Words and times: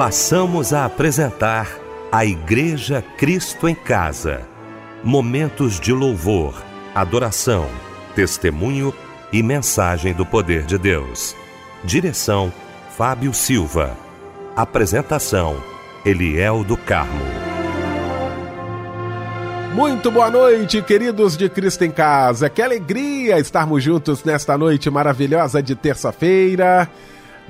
passamos 0.00 0.72
a 0.72 0.86
apresentar 0.86 1.68
a 2.10 2.24
Igreja 2.24 3.04
Cristo 3.18 3.68
em 3.68 3.74
Casa. 3.74 4.48
Momentos 5.04 5.78
de 5.78 5.92
louvor, 5.92 6.54
adoração, 6.94 7.68
testemunho 8.14 8.94
e 9.30 9.42
mensagem 9.42 10.14
do 10.14 10.24
poder 10.24 10.62
de 10.62 10.78
Deus. 10.78 11.36
Direção: 11.84 12.50
Fábio 12.96 13.34
Silva. 13.34 13.94
Apresentação: 14.56 15.62
Eliel 16.02 16.64
do 16.64 16.78
Carmo. 16.78 17.20
Muito 19.74 20.10
boa 20.10 20.30
noite, 20.30 20.80
queridos 20.80 21.36
de 21.36 21.46
Cristo 21.50 21.84
em 21.84 21.90
Casa. 21.90 22.48
Que 22.48 22.62
alegria 22.62 23.38
estarmos 23.38 23.84
juntos 23.84 24.24
nesta 24.24 24.56
noite 24.56 24.88
maravilhosa 24.88 25.62
de 25.62 25.74
terça-feira. 25.74 26.88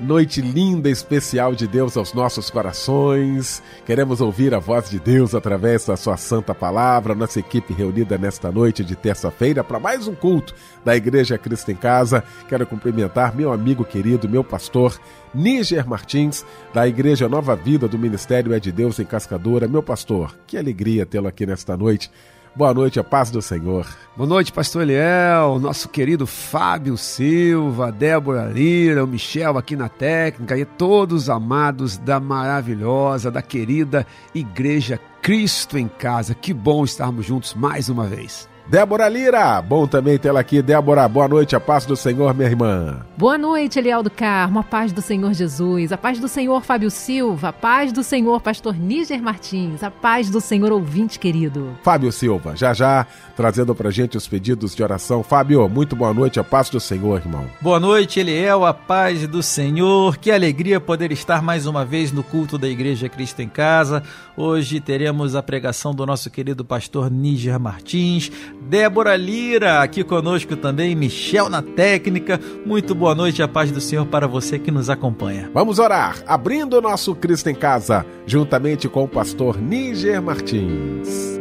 Noite 0.01 0.41
linda, 0.41 0.89
especial 0.89 1.53
de 1.53 1.67
Deus 1.67 1.95
aos 1.95 2.11
nossos 2.11 2.49
corações. 2.49 3.61
Queremos 3.85 4.19
ouvir 4.19 4.51
a 4.51 4.57
voz 4.57 4.89
de 4.89 4.99
Deus 4.99 5.35
através 5.35 5.85
da 5.85 5.95
Sua 5.95 6.17
Santa 6.17 6.55
Palavra. 6.55 7.13
Nossa 7.13 7.39
equipe 7.39 7.71
reunida 7.71 8.17
nesta 8.17 8.51
noite 8.51 8.83
de 8.83 8.95
terça-feira 8.95 9.63
para 9.63 9.79
mais 9.79 10.07
um 10.07 10.15
culto 10.15 10.55
da 10.83 10.95
Igreja 10.95 11.37
Cristo 11.37 11.69
em 11.69 11.75
Casa. 11.75 12.23
Quero 12.49 12.65
cumprimentar 12.65 13.35
meu 13.35 13.53
amigo 13.53 13.85
querido, 13.85 14.27
meu 14.27 14.43
pastor, 14.43 14.99
Níger 15.35 15.87
Martins, 15.87 16.43
da 16.73 16.87
Igreja 16.87 17.29
Nova 17.29 17.55
Vida 17.55 17.87
do 17.87 17.99
Ministério 17.99 18.55
É 18.55 18.59
de 18.59 18.71
Deus 18.71 18.97
em 18.97 19.05
Cascadora. 19.05 19.67
Meu 19.67 19.83
pastor, 19.83 20.35
que 20.47 20.57
alegria 20.57 21.05
tê-lo 21.05 21.27
aqui 21.27 21.45
nesta 21.45 21.77
noite. 21.77 22.09
Boa 22.53 22.73
noite, 22.73 22.99
a 22.99 23.03
paz 23.03 23.31
do 23.31 23.41
Senhor. 23.41 23.87
Boa 24.15 24.27
noite, 24.27 24.51
pastor 24.51 24.81
Eliel, 24.81 25.57
nosso 25.57 25.87
querido 25.87 26.27
Fábio 26.27 26.97
Silva, 26.97 27.93
Débora 27.93 28.43
Lira, 28.51 29.05
o 29.05 29.07
Michel 29.07 29.57
aqui 29.57 29.73
na 29.73 29.87
técnica 29.87 30.57
e 30.57 30.65
todos 30.65 31.29
amados 31.29 31.97
da 31.97 32.19
maravilhosa, 32.19 33.31
da 33.31 33.41
querida 33.41 34.05
Igreja 34.35 34.99
Cristo 35.21 35.77
em 35.77 35.87
Casa. 35.87 36.35
Que 36.35 36.53
bom 36.53 36.83
estarmos 36.83 37.25
juntos 37.25 37.53
mais 37.53 37.87
uma 37.87 38.05
vez. 38.05 38.50
Débora 38.71 39.09
Lira, 39.09 39.61
bom 39.61 39.85
também 39.85 40.17
tê-la 40.17 40.39
aqui. 40.39 40.61
Débora, 40.61 41.05
boa 41.05 41.27
noite, 41.27 41.57
a 41.57 41.59
paz 41.59 41.85
do 41.85 41.93
Senhor, 41.93 42.33
minha 42.33 42.47
irmã. 42.47 43.05
Boa 43.17 43.37
noite, 43.37 43.77
Eliel 43.77 44.01
do 44.01 44.09
Carmo, 44.09 44.59
a 44.59 44.63
paz 44.63 44.93
do 44.93 45.01
Senhor 45.01 45.33
Jesus, 45.33 45.91
a 45.91 45.97
paz 45.97 46.21
do 46.21 46.27
Senhor 46.29 46.63
Fábio 46.63 46.89
Silva, 46.89 47.49
a 47.49 47.53
paz 47.53 47.91
do 47.91 48.01
Senhor 48.01 48.39
Pastor 48.39 48.73
Níger 48.73 49.21
Martins, 49.21 49.83
a 49.83 49.91
paz 49.91 50.29
do 50.29 50.39
Senhor 50.39 50.71
ouvinte 50.71 51.19
querido. 51.19 51.77
Fábio 51.83 52.13
Silva, 52.13 52.55
já 52.55 52.73
já 52.73 53.05
trazendo 53.35 53.75
pra 53.75 53.91
gente 53.91 54.15
os 54.15 54.25
pedidos 54.25 54.73
de 54.73 54.81
oração. 54.81 55.21
Fábio, 55.21 55.67
muito 55.67 55.93
boa 55.93 56.13
noite, 56.13 56.39
a 56.39 56.43
paz 56.43 56.69
do 56.69 56.79
Senhor, 56.79 57.19
irmão. 57.19 57.47
Boa 57.59 57.77
noite, 57.77 58.21
Eliel, 58.21 58.65
a 58.65 58.73
paz 58.73 59.27
do 59.27 59.43
Senhor. 59.43 60.15
Que 60.15 60.31
alegria 60.31 60.79
poder 60.79 61.11
estar 61.11 61.41
mais 61.41 61.65
uma 61.65 61.83
vez 61.83 62.13
no 62.13 62.23
culto 62.23 62.57
da 62.57 62.69
Igreja 62.69 63.09
Cristo 63.09 63.41
em 63.41 63.49
Casa. 63.49 64.01
Hoje 64.37 64.79
teremos 64.79 65.35
a 65.35 65.43
pregação 65.43 65.93
do 65.93 66.05
nosso 66.05 66.29
querido 66.29 66.63
pastor 66.63 67.11
Níger 67.11 67.59
Martins, 67.59 68.31
Débora 68.69 69.17
Lira 69.17 69.81
aqui 69.81 70.03
conosco 70.03 70.55
também, 70.55 70.95
Michel 70.95 71.49
na 71.49 71.61
técnica. 71.61 72.39
Muito 72.65 72.93
boa 72.93 73.15
noite, 73.15 73.41
a 73.41 73.47
paz 73.47 73.71
do 73.71 73.81
Senhor 73.81 74.05
para 74.05 74.27
você 74.27 74.59
que 74.59 74.71
nos 74.71 74.89
acompanha. 74.89 75.49
Vamos 75.53 75.79
orar, 75.79 76.23
abrindo 76.27 76.77
o 76.77 76.81
nosso 76.81 77.15
Cristo 77.15 77.49
em 77.49 77.55
Casa, 77.55 78.05
juntamente 78.25 78.87
com 78.87 79.03
o 79.03 79.07
pastor 79.07 79.59
Níger 79.59 80.21
Martins. 80.21 81.39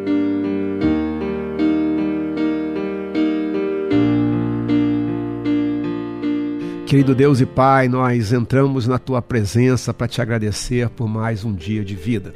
Querido 6.86 7.14
Deus 7.14 7.40
e 7.40 7.46
Pai, 7.46 7.86
nós 7.86 8.32
entramos 8.32 8.88
na 8.88 8.98
tua 8.98 9.22
presença 9.22 9.94
para 9.94 10.08
te 10.08 10.20
agradecer 10.20 10.88
por 10.88 11.06
mais 11.06 11.44
um 11.44 11.54
dia 11.54 11.84
de 11.84 11.94
vida. 11.94 12.34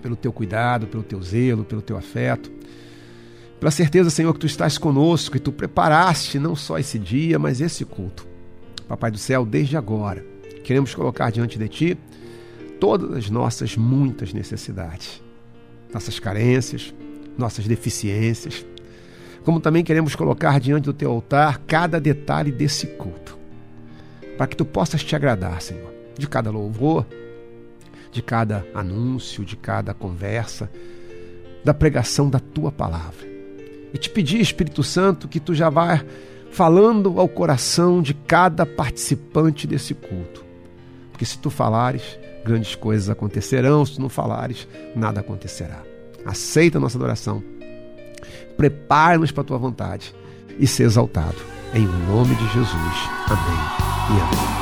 Pelo 0.00 0.16
teu 0.16 0.32
cuidado, 0.32 0.86
pelo 0.86 1.02
teu 1.02 1.20
zelo, 1.20 1.62
pelo 1.62 1.82
teu 1.82 1.98
afeto. 1.98 2.50
Pela 3.62 3.70
certeza, 3.70 4.10
Senhor, 4.10 4.32
que 4.32 4.40
tu 4.40 4.46
estás 4.46 4.76
conosco 4.76 5.36
e 5.36 5.38
tu 5.38 5.52
preparaste 5.52 6.36
não 6.36 6.56
só 6.56 6.80
esse 6.80 6.98
dia, 6.98 7.38
mas 7.38 7.60
esse 7.60 7.84
culto. 7.84 8.26
Papai 8.88 9.08
do 9.08 9.18
céu, 9.18 9.46
desde 9.46 9.76
agora, 9.76 10.26
queremos 10.64 10.92
colocar 10.96 11.30
diante 11.30 11.56
de 11.56 11.68
ti 11.68 11.98
todas 12.80 13.16
as 13.16 13.30
nossas 13.30 13.76
muitas 13.76 14.32
necessidades, 14.32 15.22
nossas 15.94 16.18
carências, 16.18 16.92
nossas 17.38 17.64
deficiências, 17.64 18.66
como 19.44 19.60
também 19.60 19.84
queremos 19.84 20.16
colocar 20.16 20.58
diante 20.58 20.86
do 20.86 20.92
teu 20.92 21.12
altar 21.12 21.58
cada 21.64 22.00
detalhe 22.00 22.50
desse 22.50 22.88
culto 22.88 23.38
para 24.36 24.48
que 24.48 24.56
tu 24.56 24.64
possas 24.64 25.04
te 25.04 25.14
agradar, 25.14 25.62
Senhor, 25.62 25.94
de 26.18 26.26
cada 26.26 26.50
louvor, 26.50 27.06
de 28.10 28.22
cada 28.22 28.66
anúncio, 28.74 29.44
de 29.44 29.54
cada 29.54 29.94
conversa, 29.94 30.68
da 31.64 31.72
pregação 31.72 32.28
da 32.28 32.40
tua 32.40 32.72
palavra. 32.72 33.31
E 33.92 33.98
te 33.98 34.08
pedir, 34.10 34.40
Espírito 34.40 34.82
Santo, 34.82 35.28
que 35.28 35.40
tu 35.40 35.54
já 35.54 35.68
vá 35.68 36.02
falando 36.50 37.18
ao 37.18 37.28
coração 37.28 38.02
de 38.02 38.14
cada 38.14 38.64
participante 38.66 39.66
desse 39.66 39.94
culto. 39.94 40.44
Porque 41.10 41.24
se 41.24 41.38
tu 41.38 41.50
falares, 41.50 42.18
grandes 42.44 42.74
coisas 42.74 43.08
acontecerão, 43.08 43.84
se 43.84 43.94
tu 43.94 44.00
não 44.00 44.08
falares, 44.08 44.66
nada 44.94 45.20
acontecerá. 45.20 45.82
Aceita 46.24 46.78
a 46.78 46.80
nossa 46.80 46.98
adoração. 46.98 47.42
Prepara-nos 48.56 49.32
para 49.32 49.42
a 49.42 49.46
tua 49.46 49.58
vontade 49.58 50.14
e 50.58 50.66
ser 50.66 50.84
exaltado. 50.84 51.38
Em 51.74 51.86
nome 51.86 52.34
de 52.34 52.44
Jesus. 52.52 53.10
Amém 53.28 54.10
e 54.10 54.20
amém. 54.20 54.61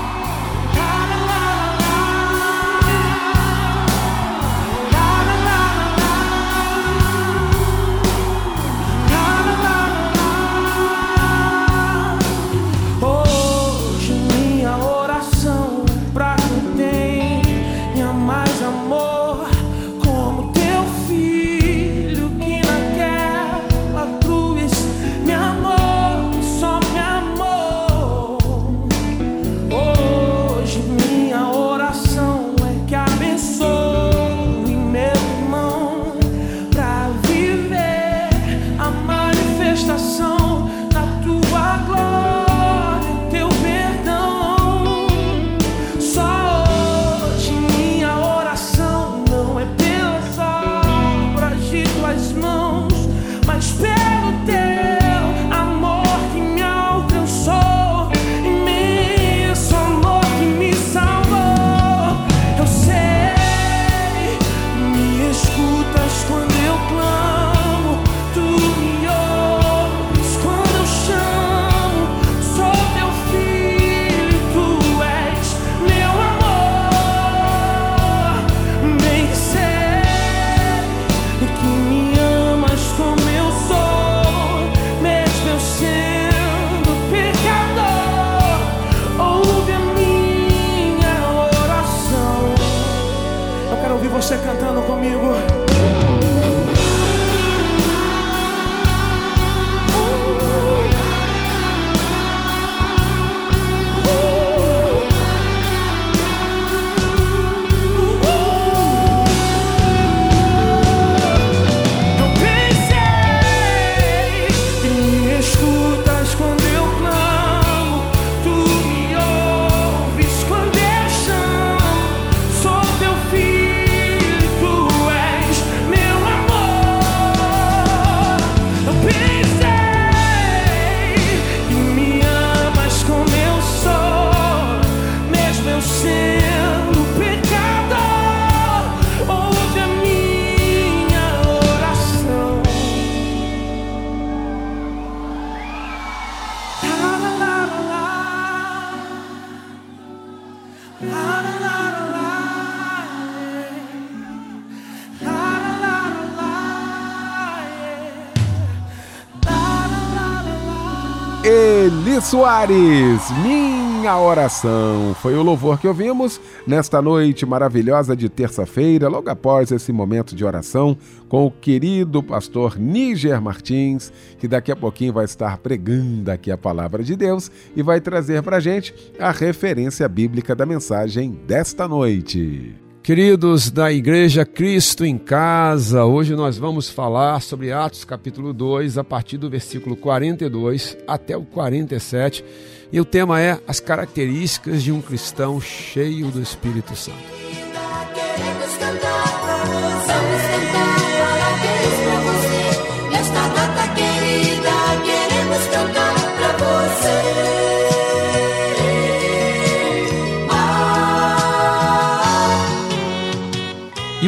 Eli 161.42 162.20
Soares, 162.20 163.30
minha 163.42 164.18
oração. 164.18 165.16
Foi 165.22 165.34
o 165.34 165.42
louvor 165.42 165.80
que 165.80 165.88
ouvimos 165.88 166.38
nesta 166.66 167.00
noite 167.00 167.46
maravilhosa 167.46 168.14
de 168.14 168.28
terça-feira, 168.28 169.08
logo 169.08 169.30
após 169.30 169.72
esse 169.72 169.90
momento 169.90 170.36
de 170.36 170.44
oração 170.44 170.94
com 171.30 171.46
o 171.46 171.50
querido 171.50 172.22
pastor 172.22 172.78
Níger 172.78 173.40
Martins, 173.40 174.12
que 174.38 174.46
daqui 174.46 174.70
a 174.70 174.76
pouquinho 174.76 175.14
vai 175.14 175.24
estar 175.24 175.56
pregando 175.56 176.30
aqui 176.30 176.50
a 176.50 176.58
palavra 176.58 177.02
de 177.02 177.16
Deus 177.16 177.50
e 177.74 177.82
vai 177.82 178.02
trazer 178.02 178.42
para 178.42 178.60
gente 178.60 178.94
a 179.18 179.30
referência 179.30 180.06
bíblica 180.06 180.54
da 180.54 180.66
mensagem 180.66 181.40
desta 181.46 181.88
noite. 181.88 182.89
Queridos 183.02 183.70
da 183.70 183.90
Igreja 183.90 184.44
Cristo 184.44 185.06
em 185.06 185.16
Casa, 185.16 186.04
hoje 186.04 186.36
nós 186.36 186.58
vamos 186.58 186.90
falar 186.90 187.40
sobre 187.40 187.72
Atos 187.72 188.04
capítulo 188.04 188.52
2, 188.52 188.98
a 188.98 189.04
partir 189.04 189.38
do 189.38 189.48
versículo 189.48 189.96
42 189.96 190.98
até 191.08 191.34
o 191.34 191.42
47, 191.42 192.44
e 192.92 193.00
o 193.00 193.04
tema 193.04 193.40
é 193.40 193.58
as 193.66 193.80
características 193.80 194.82
de 194.82 194.92
um 194.92 195.00
cristão 195.00 195.58
cheio 195.60 196.30
do 196.30 196.42
Espírito 196.42 196.94
Santo. 196.94 197.16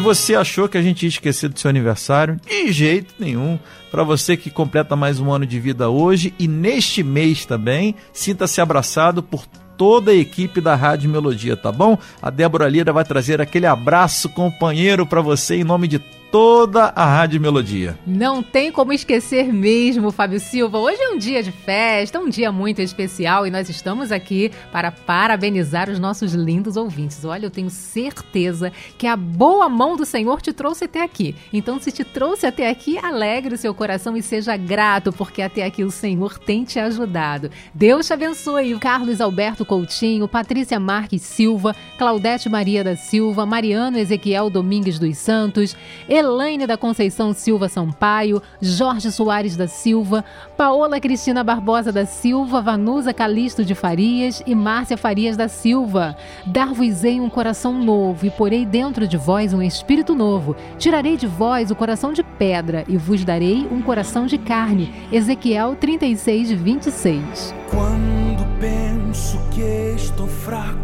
Você 0.03 0.35
achou 0.35 0.69
que 0.69 0.77
a 0.77 0.83
gente 0.83 1.05
ia 1.05 1.09
esquecer 1.09 1.49
do 1.49 1.59
seu 1.59 1.71
aniversário? 1.71 2.39
De 2.47 2.73
jeito 2.73 3.15
nenhum. 3.19 3.59
Para 3.91 4.03
você 4.03 4.37
que 4.37 4.51
completa 4.51 4.97
mais 4.97 5.21
um 5.21 5.31
ano 5.31 5.47
de 5.47 5.61
vida 5.61 5.89
hoje 5.89 6.35
e 6.39 6.49
neste 6.49 7.03
mês 7.03 7.47
também, 7.47 7.95
sinta-se 8.13 8.61
abraçado 8.61 9.23
por 9.23 9.47
toda 9.77 10.11
a 10.11 10.15
equipe 10.15 10.61
da 10.61 10.75
Rádio 10.75 11.09
Melodia, 11.09 11.57
tá 11.57 11.71
bom? 11.71 11.97
A 12.21 12.31
Débora 12.31 12.69
Lira 12.69 12.93
vai 12.93 13.05
trazer 13.05 13.41
aquele 13.41 13.67
abraço 13.67 14.29
companheiro 14.29 15.07
para 15.07 15.21
você 15.21 15.57
em 15.57 15.65
nome 15.65 15.89
de 15.89 15.99
toda 16.33 16.85
a 16.97 17.05
Rádio 17.05 17.39
Melodia. 17.39 17.99
Não 18.07 18.43
tem 18.43 18.73
como 18.73 18.91
esquecer 18.91 19.53
mesmo, 19.53 20.11
Fábio 20.11 20.41
Silva. 20.41 20.79
Hoje 20.79 20.99
é 20.99 21.11
um 21.11 21.19
dia 21.19 21.43
de 21.43 21.53
festa, 21.53 22.19
um 22.19 22.31
dia 22.31 22.51
muito 22.51 22.81
especial 22.81 23.47
e 23.47 23.51
nós 23.51 23.69
estamos 23.69 24.11
aqui 24.11 24.51
para 24.73 24.91
parabenizar 24.91 25.91
os 25.91 25.99
nossos 25.99 26.33
lindos 26.33 26.75
ouvintes. 26.79 27.23
Olha, 27.23 27.45
eu 27.45 27.51
tenho 27.51 27.69
certeza 27.69 28.73
que 28.97 29.07
a 29.07 29.15
boa 29.15 29.69
mão 29.69 29.95
do 29.95 30.07
Senhor 30.07 30.41
te 30.41 30.55
trouxe 30.55 30.85
até 30.85 31.03
aqui. 31.03 31.37
Então, 31.53 31.79
se 31.79 31.93
te 31.93 32.03
trouxe 32.03 32.47
até 32.47 32.71
aqui, 32.71 32.97
alegre 32.97 33.55
o 33.55 33.59
seu 33.59 33.75
coração 33.75 34.17
e 34.17 34.23
seja 34.23 34.57
grato, 34.57 35.13
porque 35.13 35.43
até 35.43 35.67
aqui 35.67 35.85
o 35.85 35.91
Senhor 35.91 36.39
tem 36.39 36.65
te 36.65 36.79
ajudado. 36.79 37.51
Deus 37.75 38.07
te 38.07 38.15
abençoe. 38.15 38.79
Carlos 38.79 39.21
Alberto 39.21 39.67
Coutinho, 39.67 40.27
Patrícia 40.27 40.81
Marques 40.81 41.21
Silva, 41.21 41.77
Claudete 41.99 42.49
Maria 42.49 42.83
da 42.83 42.97
Silva, 42.97 43.45
Mariano 43.45 43.99
Ezequiel 43.99 44.49
Domingues 44.49 44.99
dos 44.99 45.19
Santos, 45.19 45.77
Elaine 46.23 46.67
da 46.67 46.77
Conceição 46.77 47.33
Silva 47.33 47.69
Sampaio, 47.69 48.41
Jorge 48.61 49.11
Soares 49.11 49.57
da 49.57 49.67
Silva, 49.67 50.25
Paola 50.57 51.01
Cristina 51.01 51.43
Barbosa 51.43 51.91
da 51.91 52.07
Silva, 52.07 52.61
Vanusa 52.61 53.13
Calisto 53.13 53.65
de 53.65 53.75
Farias 53.75 54.43
e 54.47 54.55
Márcia 54.55 54.97
Farias 54.97 55.37
da 55.37 55.49
Silva. 55.49 56.17
Dar-vos-ei 56.47 57.21
um 57.21 57.29
coração 57.29 57.73
novo 57.73 58.25
e 58.25 58.31
porei 58.31 58.65
dentro 58.65 59.07
de 59.07 59.17
vós 59.17 59.53
um 59.53 59.61
espírito 59.61 60.15
novo. 60.15 60.55
Tirarei 60.79 61.17
de 61.17 61.27
vós 61.27 61.71
o 61.71 61.77
coração 61.77 62.13
de 62.13 62.23
pedra 62.23 62.85
e 62.87 62.97
vos 62.97 63.25
darei 63.25 63.67
um 63.71 63.83
coração 63.83 64.27
de 64.27 64.39
carne. 64.39 64.95
Ezequiel 65.11 65.75
36, 65.75 66.53
26. 66.53 67.55
Quando 67.69 68.47
penso 68.61 69.39
que 69.51 69.95
estou 69.97 70.29
fraco, 70.29 70.82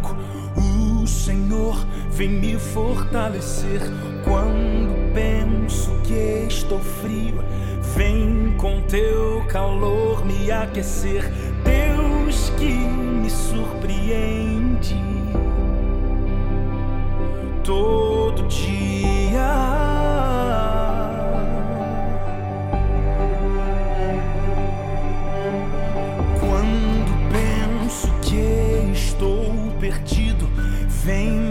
vem 2.19 2.31
me 2.31 2.59
fortalecer 2.59 3.81
quando 4.25 5.15
penso 5.15 5.93
que 6.03 6.49
estou 6.49 6.81
frio. 6.81 7.45
Vem 7.95 8.57
com 8.57 8.83
teu 8.83 9.45
calor 9.47 10.27
me 10.27 10.51
aquecer, 10.51 11.31
Deus 11.63 12.51
que 12.59 12.73
me 12.73 13.31
surpreende 13.31 14.97
todo 17.63 18.49
dia. 18.49 19.39
Quando 26.41 27.31
penso 27.31 28.13
que 28.23 28.91
estou 28.93 29.55
perdido, 29.79 30.49
vem 31.05 31.48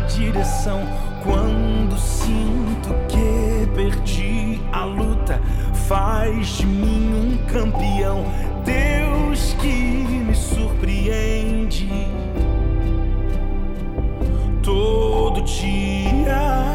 direção 0.00 0.82
quando 1.22 1.98
sinto 1.98 2.94
que 3.08 3.66
perdi 3.74 4.60
a 4.72 4.84
luta, 4.84 5.40
faz 5.88 6.58
de 6.58 6.66
mim 6.66 7.12
um 7.14 7.46
campeão. 7.46 8.24
Deus 8.64 9.54
que 9.60 9.68
me 9.68 10.34
surpreende 10.34 11.88
todo 14.62 15.42
dia. 15.42 16.65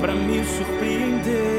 Para 0.00 0.14
me 0.14 0.44
surpreender 0.44 1.57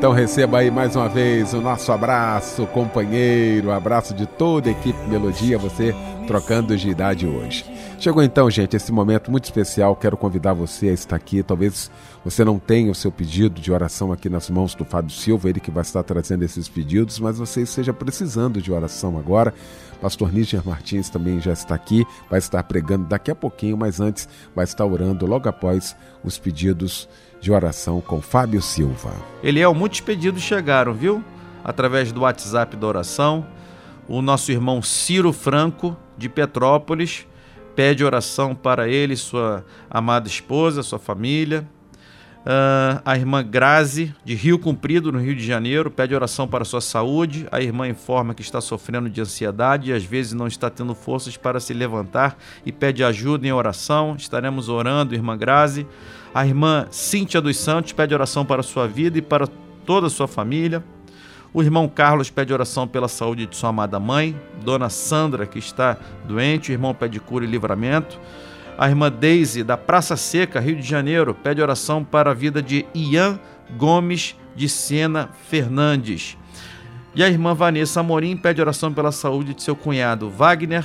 Então 0.00 0.12
receba 0.12 0.60
aí 0.60 0.70
mais 0.70 0.96
uma 0.96 1.10
vez 1.10 1.52
o 1.52 1.60
nosso 1.60 1.92
abraço, 1.92 2.66
companheiro, 2.68 3.70
abraço 3.70 4.14
de 4.14 4.24
toda 4.24 4.70
a 4.70 4.72
equipe 4.72 4.98
Melodia, 5.06 5.58
você 5.58 5.94
trocando 6.26 6.74
de 6.74 6.88
idade 6.88 7.26
hoje. 7.26 7.66
Chegou 7.98 8.22
então, 8.22 8.50
gente, 8.50 8.74
esse 8.74 8.90
momento 8.90 9.30
muito 9.30 9.44
especial. 9.44 9.94
Quero 9.94 10.16
convidar 10.16 10.54
você 10.54 10.88
a 10.88 10.92
estar 10.94 11.16
aqui. 11.16 11.42
Talvez 11.42 11.90
você 12.24 12.42
não 12.46 12.58
tenha 12.58 12.90
o 12.90 12.94
seu 12.94 13.12
pedido 13.12 13.60
de 13.60 13.70
oração 13.70 14.10
aqui 14.10 14.30
nas 14.30 14.48
mãos 14.48 14.74
do 14.74 14.86
Fábio 14.86 15.14
Silva, 15.14 15.50
ele 15.50 15.60
que 15.60 15.70
vai 15.70 15.82
estar 15.82 16.02
trazendo 16.02 16.44
esses 16.44 16.66
pedidos, 16.66 17.20
mas 17.20 17.36
você 17.36 17.60
esteja 17.60 17.92
precisando 17.92 18.62
de 18.62 18.72
oração 18.72 19.18
agora. 19.18 19.52
Pastor 20.00 20.32
Níger 20.32 20.62
Martins 20.64 21.10
também 21.10 21.42
já 21.42 21.52
está 21.52 21.74
aqui, 21.74 22.06
vai 22.30 22.38
estar 22.38 22.62
pregando 22.62 23.04
daqui 23.04 23.30
a 23.30 23.34
pouquinho, 23.34 23.76
mas 23.76 24.00
antes 24.00 24.26
vai 24.56 24.64
estar 24.64 24.86
orando 24.86 25.26
logo 25.26 25.46
após 25.46 25.94
os 26.24 26.38
pedidos 26.38 27.06
de 27.40 27.50
oração 27.50 28.00
com 28.00 28.20
Fábio 28.20 28.60
Silva. 28.60 29.12
Eliel, 29.42 29.74
muitos 29.74 30.00
pedidos 30.00 30.42
chegaram, 30.42 30.92
viu? 30.92 31.24
Através 31.64 32.12
do 32.12 32.20
WhatsApp 32.20 32.76
da 32.76 32.86
oração. 32.86 33.46
O 34.06 34.20
nosso 34.20 34.52
irmão 34.52 34.82
Ciro 34.82 35.32
Franco, 35.32 35.96
de 36.18 36.28
Petrópolis, 36.28 37.26
pede 37.74 38.04
oração 38.04 38.54
para 38.54 38.88
ele, 38.88 39.16
sua 39.16 39.64
amada 39.88 40.28
esposa, 40.28 40.82
sua 40.82 40.98
família. 40.98 41.66
Uh, 42.40 43.00
a 43.04 43.16
irmã 43.16 43.44
Grazi, 43.44 44.14
de 44.24 44.34
Rio 44.34 44.58
Comprido, 44.58 45.12
no 45.12 45.20
Rio 45.20 45.34
de 45.36 45.44
Janeiro, 45.44 45.90
pede 45.90 46.14
oração 46.14 46.48
para 46.48 46.64
sua 46.64 46.80
saúde. 46.80 47.46
A 47.52 47.60
irmã 47.60 47.86
informa 47.86 48.34
que 48.34 48.40
está 48.40 48.60
sofrendo 48.60 49.10
de 49.10 49.20
ansiedade 49.20 49.90
e 49.90 49.92
às 49.92 50.04
vezes 50.04 50.32
não 50.32 50.46
está 50.46 50.70
tendo 50.70 50.94
forças 50.94 51.36
para 51.36 51.60
se 51.60 51.74
levantar 51.74 52.36
e 52.64 52.72
pede 52.72 53.04
ajuda 53.04 53.46
em 53.46 53.52
oração. 53.52 54.16
Estaremos 54.18 54.68
orando, 54.70 55.14
irmã 55.14 55.36
Grazi. 55.36 55.86
A 56.32 56.46
irmã 56.46 56.86
Cíntia 56.92 57.40
dos 57.40 57.56
Santos 57.56 57.92
pede 57.92 58.14
oração 58.14 58.44
para 58.44 58.62
sua 58.62 58.86
vida 58.86 59.18
e 59.18 59.22
para 59.22 59.48
toda 59.84 60.06
a 60.06 60.10
sua 60.10 60.28
família. 60.28 60.84
O 61.52 61.60
irmão 61.60 61.88
Carlos 61.88 62.30
pede 62.30 62.52
oração 62.52 62.86
pela 62.86 63.08
saúde 63.08 63.46
de 63.46 63.56
sua 63.56 63.70
amada 63.70 63.98
mãe. 63.98 64.40
Dona 64.62 64.88
Sandra, 64.88 65.44
que 65.44 65.58
está 65.58 65.96
doente. 66.24 66.70
O 66.70 66.72
irmão 66.72 66.94
pede 66.94 67.18
cura 67.18 67.44
e 67.44 67.48
livramento. 67.48 68.16
A 68.78 68.88
irmã 68.88 69.10
Daisy, 69.10 69.64
da 69.64 69.76
Praça 69.76 70.16
Seca, 70.16 70.60
Rio 70.60 70.76
de 70.76 70.86
Janeiro, 70.86 71.34
pede 71.34 71.60
oração 71.60 72.04
para 72.04 72.30
a 72.30 72.34
vida 72.34 72.62
de 72.62 72.86
Ian 72.94 73.38
Gomes 73.76 74.36
de 74.54 74.68
Sena 74.68 75.30
Fernandes. 75.48 76.38
E 77.12 77.24
a 77.24 77.28
irmã 77.28 77.54
Vanessa 77.54 77.98
Amorim 77.98 78.36
pede 78.36 78.60
oração 78.60 78.92
pela 78.92 79.10
saúde 79.10 79.52
de 79.52 79.64
seu 79.64 79.74
cunhado 79.74 80.30
Wagner 80.30 80.84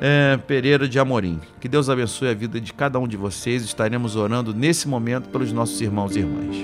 é, 0.00 0.36
Pereira 0.36 0.88
de 0.88 0.98
Amorim. 0.98 1.40
Que 1.60 1.68
Deus 1.68 1.88
abençoe 1.88 2.28
a 2.28 2.34
vida 2.34 2.60
de 2.60 2.72
cada 2.72 2.98
um 2.98 3.06
de 3.06 3.16
vocês. 3.16 3.62
Estaremos 3.62 4.16
orando 4.16 4.54
nesse 4.54 4.88
momento 4.88 5.28
pelos 5.28 5.52
nossos 5.52 5.80
irmãos 5.80 6.16
e 6.16 6.20
irmãs. 6.20 6.56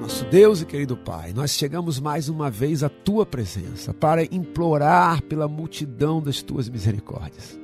Nosso 0.00 0.24
Deus 0.26 0.62
e 0.62 0.66
querido 0.66 0.96
Pai, 0.96 1.32
nós 1.32 1.50
chegamos 1.52 2.00
mais 2.00 2.28
uma 2.28 2.50
vez 2.50 2.82
à 2.82 2.88
tua 2.88 3.24
presença 3.26 3.92
para 3.92 4.24
implorar 4.24 5.22
pela 5.22 5.48
multidão 5.48 6.20
das 6.20 6.42
tuas 6.42 6.68
misericórdias. 6.68 7.58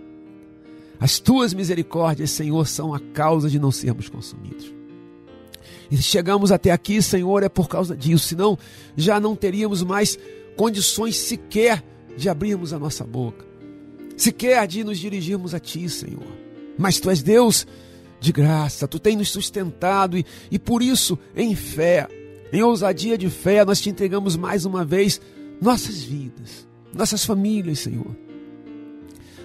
As 1.01 1.19
tuas 1.19 1.53
misericórdias, 1.53 2.31
Senhor, 2.31 2.67
são 2.67 2.95
a 2.95 3.01
causa 3.01 3.51
de 3.51 3.59
não 3.59 3.71
sermos 3.71 4.09
consumidos. 4.09 4.73
E 5.91 5.97
chegamos 5.97 6.51
até 6.51 6.71
aqui, 6.71 7.01
Senhor, 7.03 7.43
é 7.43 7.49
por 7.49 7.69
causa 7.69 7.97
disso, 7.97 8.29
senão 8.29 8.59
já 8.97 9.21
não 9.21 9.37
teríamos 9.37 9.83
mais 9.83 10.19
condições 10.57 11.17
sequer 11.17 11.83
de 12.17 12.29
abrirmos 12.29 12.73
a 12.73 12.79
nossa 12.79 13.05
boca, 13.05 13.45
sequer 14.17 14.67
de 14.67 14.85
nos 14.85 14.99
dirigirmos 14.99 15.55
a 15.55 15.59
Ti, 15.59 15.89
Senhor. 15.89 16.27
Mas 16.79 16.99
Tu 16.99 17.11
és 17.11 17.23
Deus 17.23 17.67
de 18.21 18.33
graça, 18.33 18.89
Tu 18.89 18.99
tens 18.99 19.17
nos 19.17 19.31
sustentado 19.31 20.17
e, 20.17 20.25
e 20.51 20.59
por 20.59 20.83
isso, 20.83 21.19
em 21.37 21.55
fé, 21.55 22.09
em 22.53 22.63
ousadia 22.63 23.19
de 23.19 23.29
fé, 23.29 23.65
nós 23.65 23.81
te 23.81 23.91
entregamos 23.91 24.37
mais 24.37 24.65
uma 24.65 24.85
vez 24.85 25.21
nossas 25.61 26.03
vidas, 26.03 26.67
nossas 26.93 27.25
famílias, 27.25 27.81
Senhor. 27.81 28.17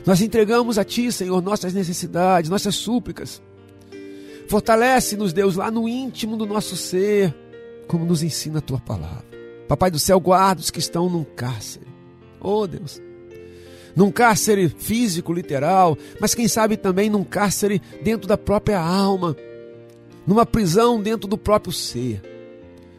Nós 0.05 0.21
entregamos 0.21 0.77
a 0.77 0.83
Ti, 0.83 1.11
Senhor, 1.11 1.41
nossas 1.41 1.73
necessidades, 1.73 2.49
nossas 2.49 2.75
súplicas. 2.75 3.41
Fortalece-nos, 4.49 5.31
Deus, 5.31 5.57
lá 5.57 5.69
no 5.69 5.87
íntimo 5.87 6.35
do 6.35 6.43
nosso 6.43 6.75
ser, 6.75 7.35
como 7.87 8.03
nos 8.03 8.23
ensina 8.23 8.57
a 8.57 8.61
tua 8.61 8.79
palavra. 8.79 9.23
Papai 9.67 9.91
do 9.91 9.99
céu, 9.99 10.19
guarda 10.19 10.59
os 10.59 10.71
que 10.71 10.79
estão 10.79 11.07
num 11.07 11.23
cárcere. 11.23 11.85
Oh, 12.41 12.65
Deus. 12.65 12.99
Num 13.95 14.09
cárcere 14.09 14.67
físico, 14.67 15.31
literal, 15.31 15.95
mas 16.19 16.33
quem 16.33 16.47
sabe 16.47 16.77
também 16.77 17.11
num 17.11 17.23
cárcere 17.23 17.79
dentro 18.01 18.27
da 18.27 18.39
própria 18.39 18.79
alma, 18.79 19.37
numa 20.25 20.47
prisão 20.47 20.99
dentro 20.99 21.29
do 21.29 21.37
próprio 21.37 21.71
ser. 21.71 22.19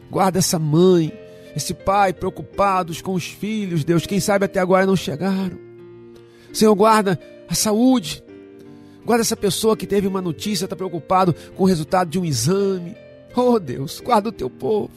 Guarda 0.09 0.39
essa 0.39 0.57
mãe, 0.57 1.11
esse 1.53 1.73
pai 1.73 2.13
preocupados 2.13 3.01
com 3.01 3.13
os 3.13 3.25
filhos, 3.25 3.83
Deus, 3.83 4.05
quem 4.05 4.21
sabe 4.21 4.45
até 4.45 4.61
agora 4.61 4.85
não 4.85 4.95
chegaram. 4.95 5.59
Senhor, 6.53 6.73
guarda 6.75 7.19
a 7.49 7.55
saúde 7.55 8.23
Guarda 9.05 9.21
essa 9.21 9.35
pessoa 9.35 9.75
que 9.75 9.87
teve 9.87 10.07
uma 10.07 10.21
notícia, 10.21 10.65
está 10.65 10.75
preocupado 10.75 11.33
com 11.55 11.63
o 11.63 11.67
resultado 11.67 12.09
de 12.09 12.19
um 12.19 12.25
exame. 12.25 12.95
Oh 13.35 13.59
Deus, 13.59 14.01
guarda 14.03 14.29
o 14.29 14.31
teu 14.31 14.49
povo. 14.49 14.91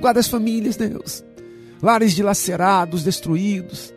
Guarda 0.00 0.20
as 0.20 0.28
famílias, 0.28 0.76
Deus. 0.76 1.24
Lares 1.82 2.14
dilacerados, 2.14 3.02
destruídos. 3.02 3.92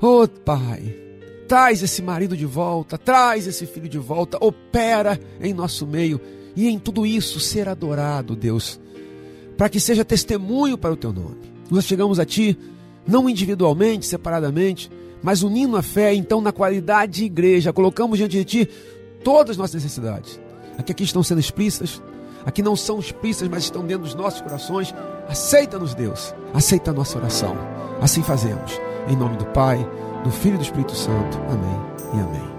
Oh 0.00 0.26
Pai, 0.26 0.94
traz 1.46 1.82
esse 1.82 2.00
marido 2.00 2.36
de 2.36 2.46
volta, 2.46 2.96
traz 2.96 3.46
esse 3.46 3.66
filho 3.66 3.88
de 3.88 3.98
volta, 3.98 4.38
opera 4.40 5.18
em 5.40 5.52
nosso 5.52 5.86
meio 5.86 6.20
e 6.54 6.68
em 6.68 6.78
tudo 6.78 7.04
isso 7.04 7.40
ser 7.40 7.68
adorado, 7.68 8.36
Deus, 8.36 8.80
para 9.56 9.68
que 9.68 9.80
seja 9.80 10.04
testemunho 10.04 10.78
para 10.78 10.92
o 10.92 10.96
teu 10.96 11.12
nome. 11.12 11.38
Nós 11.70 11.84
chegamos 11.84 12.18
a 12.18 12.24
Ti, 12.24 12.58
não 13.06 13.28
individualmente, 13.28 14.06
separadamente, 14.06 14.90
mas 15.22 15.42
unindo 15.42 15.76
a 15.76 15.82
fé, 15.82 16.14
então, 16.14 16.40
na 16.40 16.52
qualidade 16.52 17.12
de 17.12 17.24
igreja, 17.24 17.72
colocamos 17.72 18.18
diante 18.18 18.36
de 18.38 18.44
Ti 18.44 18.68
todas 19.22 19.52
as 19.52 19.56
nossas 19.56 19.74
necessidades. 19.74 20.40
Aqui, 20.78 20.92
aqui 20.92 21.04
estão 21.04 21.22
sendo 21.22 21.40
explícitas, 21.40 22.02
aqui 22.44 22.62
não 22.62 22.74
são 22.74 22.98
explícitas, 22.98 23.48
mas 23.48 23.64
estão 23.64 23.84
dentro 23.84 24.04
dos 24.04 24.14
nossos 24.14 24.40
corações. 24.40 24.94
Aceita-nos, 25.28 25.94
Deus, 25.94 26.34
aceita 26.54 26.90
a 26.90 26.94
nossa 26.94 27.18
oração. 27.18 27.56
Assim 28.00 28.22
fazemos, 28.22 28.80
em 29.08 29.16
nome 29.16 29.36
do 29.36 29.46
Pai, 29.46 29.78
do 30.24 30.30
Filho 30.30 30.54
e 30.54 30.58
do 30.58 30.64
Espírito 30.64 30.94
Santo. 30.94 31.38
Amém 31.48 31.80
e 32.14 32.20
amém. 32.20 32.49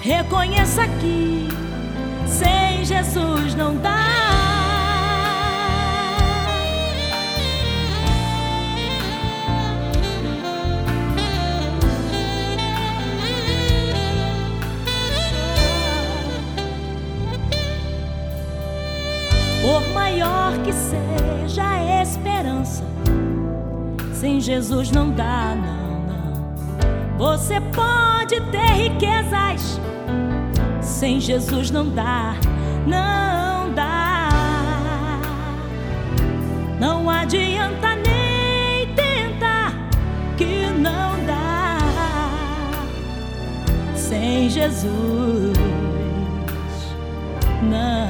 Reconheça 0.00 0.86
que 1.00 1.48
sem 2.26 2.84
Jesus 2.84 3.54
não 3.54 3.76
dá. 3.76 3.98
Por 19.60 19.86
maior 19.92 20.52
que 20.64 20.72
seja 20.72 21.62
a 21.68 22.02
esperança, 22.02 22.84
sem 24.14 24.40
Jesus 24.40 24.90
não 24.90 25.10
dá, 25.10 25.54
não, 25.54 26.00
não. 26.06 27.18
Você 27.18 27.60
pode 27.60 28.40
ter 28.50 28.72
riquezas, 28.72 29.80
sem 30.98 31.20
Jesus 31.20 31.70
não 31.70 31.88
dá, 31.88 32.34
não 32.84 33.72
dá. 33.72 34.28
Não 36.80 37.08
adianta 37.08 37.94
nem 37.94 38.92
tentar, 38.96 39.74
que 40.36 40.66
não 40.76 41.24
dá, 41.24 41.78
sem 43.94 44.50
Jesus, 44.50 45.56
não. 47.62 48.07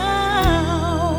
Emoção. 0.00 1.16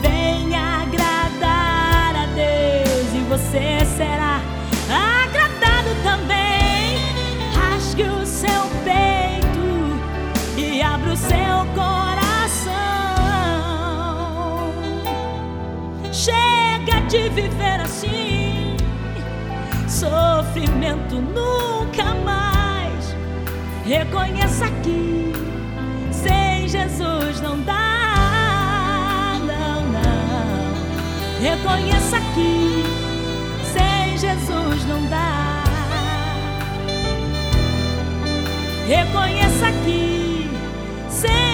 Venha 0.00 0.82
agradar 0.82 2.16
a 2.16 2.26
Deus 2.34 3.14
e 3.14 3.20
você 3.28 3.84
será 3.96 4.40
agradado 4.88 5.90
também. 6.02 6.98
Rasgue 7.54 8.02
o 8.04 8.26
seu 8.26 8.68
peito 8.84 10.00
e 10.56 10.82
abra 10.82 11.12
o 11.12 11.16
seu 11.16 11.66
coração. 11.74 12.74
Chega 16.12 17.00
de 17.08 17.28
viver 17.30 17.80
assim, 17.80 18.76
sofrimento 19.88 21.16
nunca 21.16 22.14
mais. 22.24 23.14
Reconheça 23.84 24.66
que 24.82 25.33
Jesus 26.96 27.40
não 27.40 27.60
dá, 27.62 29.34
não, 29.40 29.82
não. 29.90 31.40
Reconheça 31.40 32.20
que 32.34 32.84
sem 33.72 34.16
Jesus 34.16 34.86
não 34.86 35.04
dá. 35.06 35.64
Reconheça 38.86 39.72
que 39.84 40.48
sem 41.08 41.53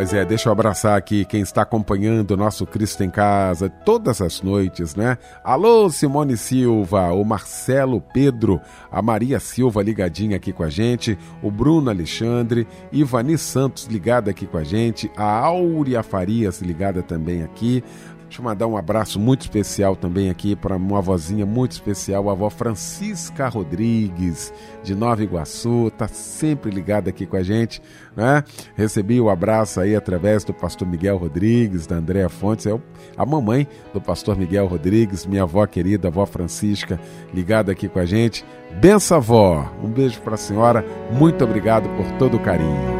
Pois 0.00 0.14
é, 0.14 0.24
deixa 0.24 0.48
eu 0.48 0.52
abraçar 0.52 0.96
aqui 0.96 1.26
quem 1.26 1.42
está 1.42 1.60
acompanhando 1.60 2.30
o 2.30 2.36
nosso 2.38 2.64
Cristo 2.64 3.04
em 3.04 3.10
Casa 3.10 3.68
todas 3.68 4.22
as 4.22 4.40
noites, 4.40 4.94
né? 4.94 5.18
Alô, 5.44 5.90
Simone 5.90 6.38
Silva, 6.38 7.12
o 7.12 7.22
Marcelo 7.22 8.00
Pedro, 8.00 8.58
a 8.90 9.02
Maria 9.02 9.38
Silva 9.38 9.82
ligadinha 9.82 10.38
aqui 10.38 10.54
com 10.54 10.62
a 10.62 10.70
gente, 10.70 11.18
o 11.42 11.50
Bruno 11.50 11.90
Alexandre, 11.90 12.66
Ivani 12.90 13.36
Santos 13.36 13.84
ligada 13.88 14.30
aqui 14.30 14.46
com 14.46 14.56
a 14.56 14.64
gente, 14.64 15.12
a 15.18 15.40
Áurea 15.40 16.02
Farias 16.02 16.62
ligada 16.62 17.02
também 17.02 17.42
aqui, 17.42 17.84
Deixa 18.30 18.40
eu 18.40 18.44
mandar 18.44 18.68
um 18.68 18.76
abraço 18.76 19.18
muito 19.18 19.40
especial 19.40 19.96
também 19.96 20.30
aqui 20.30 20.54
para 20.54 20.76
uma 20.76 21.02
vozinha 21.02 21.44
muito 21.44 21.72
especial, 21.72 22.30
a 22.30 22.32
avó 22.32 22.48
Francisca 22.48 23.48
Rodrigues, 23.48 24.54
de 24.84 24.94
Nova 24.94 25.20
Iguaçu, 25.20 25.90
tá 25.98 26.06
sempre 26.06 26.70
ligada 26.70 27.10
aqui 27.10 27.26
com 27.26 27.36
a 27.36 27.42
gente, 27.42 27.82
né? 28.14 28.44
Recebi 28.76 29.20
o 29.20 29.28
abraço 29.28 29.80
aí 29.80 29.96
através 29.96 30.44
do 30.44 30.54
pastor 30.54 30.86
Miguel 30.86 31.16
Rodrigues, 31.16 31.88
da 31.88 31.96
Andréa 31.96 32.28
Fontes, 32.28 32.66
é 32.66 32.80
a 33.16 33.26
mamãe 33.26 33.66
do 33.92 34.00
pastor 34.00 34.38
Miguel 34.38 34.68
Rodrigues, 34.68 35.26
minha 35.26 35.42
avó 35.42 35.66
querida, 35.66 36.06
a 36.06 36.10
avó 36.10 36.24
Francisca, 36.24 37.00
ligada 37.34 37.72
aqui 37.72 37.88
com 37.88 37.98
a 37.98 38.06
gente. 38.06 38.44
Benção, 38.80 39.16
avó! 39.16 39.68
Um 39.82 39.88
beijo 39.88 40.20
para 40.20 40.34
a 40.34 40.38
senhora, 40.38 40.84
muito 41.10 41.42
obrigado 41.42 41.88
por 41.96 42.06
todo 42.12 42.36
o 42.36 42.40
carinho. 42.40 42.99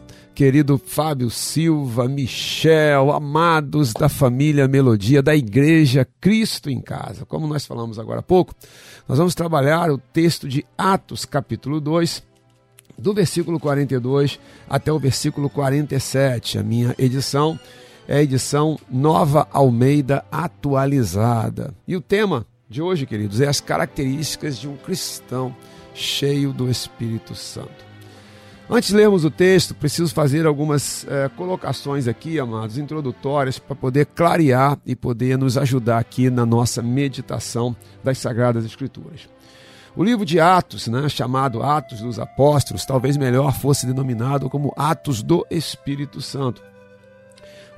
querido 0.33 0.77
Fábio 0.77 1.29
Silva, 1.29 2.07
Michel, 2.07 3.11
amados 3.11 3.93
da 3.93 4.09
família 4.09 4.67
Melodia, 4.67 5.21
da 5.21 5.35
Igreja 5.35 6.07
Cristo 6.19 6.69
em 6.69 6.81
Casa. 6.81 7.25
Como 7.25 7.47
nós 7.47 7.65
falamos 7.65 7.99
agora 7.99 8.19
há 8.19 8.23
pouco, 8.23 8.55
nós 9.07 9.17
vamos 9.17 9.35
trabalhar 9.35 9.91
o 9.91 9.97
texto 9.97 10.47
de 10.47 10.65
Atos, 10.77 11.25
capítulo 11.25 11.79
2, 11.79 12.23
do 12.97 13.13
versículo 13.13 13.59
42 13.59 14.39
até 14.69 14.91
o 14.91 14.99
versículo 14.99 15.49
47. 15.49 16.57
A 16.57 16.63
minha 16.63 16.95
edição 16.97 17.59
é 18.07 18.17
a 18.17 18.23
edição 18.23 18.79
Nova 18.89 19.47
Almeida 19.51 20.23
Atualizada. 20.31 21.73
E 21.87 21.95
o 21.95 22.01
tema 22.01 22.45
de 22.69 22.81
hoje, 22.81 23.05
queridos, 23.05 23.41
é 23.41 23.47
as 23.47 23.59
características 23.59 24.57
de 24.57 24.67
um 24.67 24.77
cristão 24.77 25.55
cheio 25.93 26.53
do 26.53 26.69
Espírito 26.69 27.35
Santo. 27.35 27.90
Antes 28.69 28.89
de 28.89 28.95
lermos 28.95 29.25
o 29.25 29.31
texto, 29.31 29.75
preciso 29.75 30.13
fazer 30.13 30.45
algumas 30.45 31.05
é, 31.09 31.29
colocações 31.29 32.07
aqui, 32.07 32.39
amados, 32.39 32.77
introdutórias, 32.77 33.59
para 33.59 33.75
poder 33.75 34.05
clarear 34.05 34.77
e 34.85 34.95
poder 34.95 35.37
nos 35.37 35.57
ajudar 35.57 35.97
aqui 35.97 36.29
na 36.29 36.45
nossa 36.45 36.81
meditação 36.81 37.75
das 38.03 38.17
Sagradas 38.17 38.63
Escrituras. 38.63 39.27
O 39.93 40.03
livro 40.05 40.25
de 40.25 40.39
Atos, 40.39 40.87
né, 40.87 41.09
chamado 41.09 41.61
Atos 41.61 41.99
dos 41.99 42.17
Apóstolos, 42.17 42.85
talvez 42.85 43.17
melhor 43.17 43.53
fosse 43.53 43.85
denominado 43.85 44.49
como 44.49 44.73
Atos 44.77 45.21
do 45.21 45.45
Espírito 45.51 46.21
Santo. 46.21 46.63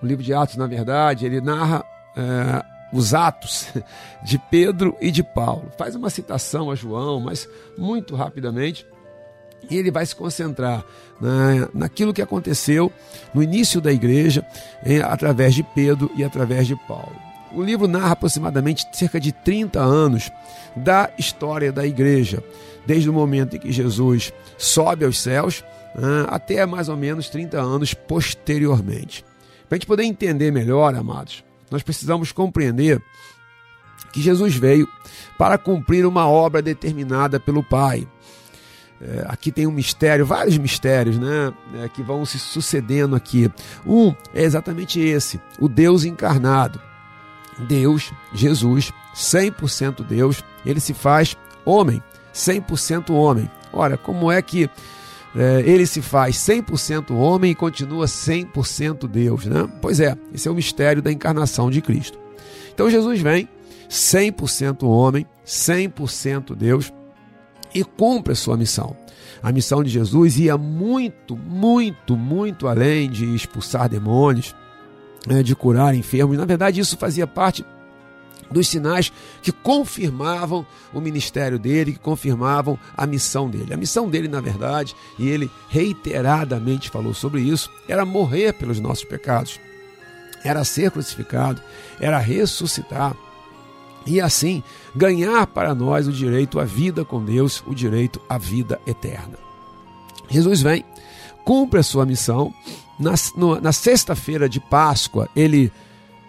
O 0.01 0.05
livro 0.05 0.23
de 0.23 0.31
Atos, 0.31 0.57
na 0.57 0.67
verdade, 0.67 1.25
ele 1.25 1.41
narra 1.41 1.83
é, 2.15 2.63
os 2.93 3.15
atos 3.15 3.67
de 4.23 4.37
Pedro 4.37 4.95
e 5.01 5.09
de 5.09 5.23
Paulo. 5.23 5.71
Faz 5.75 5.95
uma 5.95 6.11
citação 6.11 6.69
a 6.69 6.75
João, 6.75 7.19
mas 7.19 7.49
muito 7.75 8.15
rapidamente 8.15 8.85
e 9.69 9.77
ele 9.77 9.91
vai 9.91 10.05
se 10.05 10.15
concentrar 10.15 10.83
na, 11.19 11.69
naquilo 11.73 12.13
que 12.13 12.21
aconteceu 12.21 12.91
no 13.33 13.41
início 13.41 13.79
da 13.79 13.91
igreja, 13.91 14.45
em, 14.85 14.99
através 14.99 15.55
de 15.55 15.63
Pedro 15.63 16.11
e 16.15 16.23
através 16.23 16.67
de 16.67 16.75
Paulo. 16.87 17.15
O 17.51 17.61
livro 17.61 17.87
narra 17.87 18.13
aproximadamente 18.13 18.85
cerca 18.93 19.19
de 19.19 19.31
30 19.31 19.79
anos 19.79 20.31
da 20.75 21.11
história 21.17 21.71
da 21.71 21.85
igreja, 21.85 22.43
desde 22.85 23.09
o 23.09 23.13
momento 23.13 23.55
em 23.55 23.59
que 23.59 23.71
Jesus 23.71 24.33
sobe 24.57 25.05
aos 25.05 25.19
céus 25.19 25.63
né, 25.95 26.25
até 26.27 26.65
mais 26.65 26.89
ou 26.89 26.97
menos 26.97 27.29
30 27.29 27.59
anos 27.59 27.93
posteriormente. 27.93 29.23
Para 29.69 29.75
a 29.75 29.79
gente 29.79 29.87
poder 29.87 30.03
entender 30.03 30.51
melhor, 30.51 30.95
amados, 30.95 31.43
nós 31.69 31.83
precisamos 31.83 32.31
compreender 32.31 33.01
que 34.11 34.21
Jesus 34.21 34.55
veio 34.55 34.87
para 35.37 35.57
cumprir 35.57 36.05
uma 36.05 36.27
obra 36.27 36.61
determinada 36.61 37.39
pelo 37.39 37.63
Pai. 37.63 38.07
É, 39.05 39.25
aqui 39.27 39.51
tem 39.51 39.67
um 39.67 39.71
mistério, 39.71 40.25
vários 40.25 40.57
mistérios, 40.57 41.19
né? 41.19 41.53
É, 41.75 41.89
que 41.89 42.01
vão 42.01 42.25
se 42.25 42.39
sucedendo 42.39 43.15
aqui. 43.15 43.51
Um 43.85 44.15
é 44.33 44.43
exatamente 44.43 44.99
esse: 44.99 45.41
o 45.59 45.67
Deus 45.67 46.05
encarnado. 46.05 46.79
Deus, 47.67 48.11
Jesus, 48.33 48.91
100% 49.13 50.03
Deus, 50.03 50.43
ele 50.65 50.79
se 50.79 50.93
faz 50.93 51.37
homem, 51.63 52.01
100% 52.33 53.11
homem. 53.11 53.49
Ora, 53.71 53.95
como 53.95 54.31
é 54.31 54.41
que 54.41 54.69
é, 55.35 55.61
ele 55.65 55.85
se 55.85 56.01
faz 56.01 56.35
100% 56.37 57.11
homem 57.11 57.51
e 57.51 57.55
continua 57.55 58.05
100% 58.05 59.07
Deus, 59.07 59.45
né? 59.45 59.69
Pois 59.81 59.99
é, 59.99 60.15
esse 60.33 60.47
é 60.47 60.51
o 60.51 60.55
mistério 60.55 61.01
da 61.01 61.11
encarnação 61.11 61.69
de 61.69 61.81
Cristo. 61.81 62.17
Então 62.73 62.89
Jesus 62.89 63.19
vem 63.19 63.49
100% 63.89 64.83
homem, 64.83 65.27
100% 65.45 66.55
Deus 66.55 66.91
e 67.73 67.83
cumpre 67.83 68.33
a 68.33 68.35
sua 68.35 68.57
missão. 68.57 68.95
A 69.41 69.51
missão 69.51 69.83
de 69.83 69.89
Jesus 69.89 70.37
ia 70.37 70.57
muito, 70.57 71.35
muito, 71.35 72.15
muito 72.15 72.67
além 72.67 73.09
de 73.09 73.35
expulsar 73.35 73.89
demônios, 73.89 74.55
né, 75.27 75.43
de 75.43 75.55
curar 75.55 75.93
enfermos. 75.95 76.37
Na 76.37 76.45
verdade, 76.45 76.79
isso 76.79 76.97
fazia 76.97 77.27
parte 77.27 77.65
dos 78.51 78.67
sinais 78.67 79.11
que 79.41 79.51
confirmavam 79.51 80.65
o 80.93 81.01
ministério 81.01 81.57
dele, 81.57 81.93
que 81.93 81.99
confirmavam 81.99 82.77
a 82.95 83.05
missão 83.05 83.49
dele. 83.49 83.73
A 83.73 83.77
missão 83.77 84.09
dele, 84.09 84.27
na 84.27 84.39
verdade, 84.39 84.95
e 85.17 85.27
ele 85.27 85.49
reiteradamente 85.69 86.89
falou 86.89 87.13
sobre 87.13 87.41
isso, 87.41 87.69
era 87.87 88.05
morrer 88.05 88.53
pelos 88.53 88.79
nossos 88.79 89.03
pecados, 89.03 89.59
era 90.43 90.63
ser 90.63 90.91
crucificado, 90.91 91.61
era 91.99 92.17
ressuscitar 92.19 93.15
e 94.05 94.19
assim 94.19 94.61
ganhar 94.95 95.47
para 95.47 95.73
nós 95.73 96.07
o 96.07 96.11
direito 96.11 96.59
à 96.59 96.65
vida 96.65 97.03
com 97.03 97.23
Deus, 97.23 97.63
o 97.65 97.73
direito 97.73 98.21
à 98.29 98.37
vida 98.37 98.79
eterna. 98.85 99.37
Jesus 100.29 100.61
vem, 100.61 100.83
cumpre 101.43 101.79
a 101.79 101.83
sua 101.83 102.05
missão. 102.05 102.53
Na, 102.99 103.13
na 103.61 103.71
sexta-feira 103.71 104.47
de 104.47 104.59
Páscoa, 104.59 105.27
ele 105.35 105.71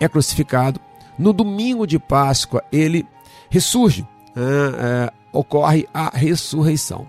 é 0.00 0.08
crucificado, 0.08 0.80
no 1.18 1.32
domingo 1.32 1.86
de 1.86 1.98
Páscoa, 1.98 2.64
ele 2.72 3.06
ressurge, 3.48 4.06
é, 4.34 4.40
é, 4.40 5.12
ocorre 5.32 5.86
a 5.94 6.10
ressurreição. 6.16 7.06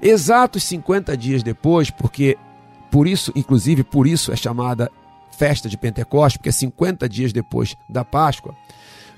Exatos 0.00 0.62
50 0.64 1.16
dias 1.16 1.42
depois, 1.42 1.90
porque 1.90 2.38
por 2.90 3.06
isso, 3.06 3.32
inclusive, 3.34 3.82
por 3.82 4.06
isso 4.06 4.32
é 4.32 4.36
chamada 4.36 4.90
festa 5.30 5.68
de 5.68 5.76
Pentecostes, 5.76 6.36
porque 6.36 6.52
50 6.52 7.08
dias 7.08 7.32
depois 7.32 7.76
da 7.88 8.04
Páscoa, 8.04 8.54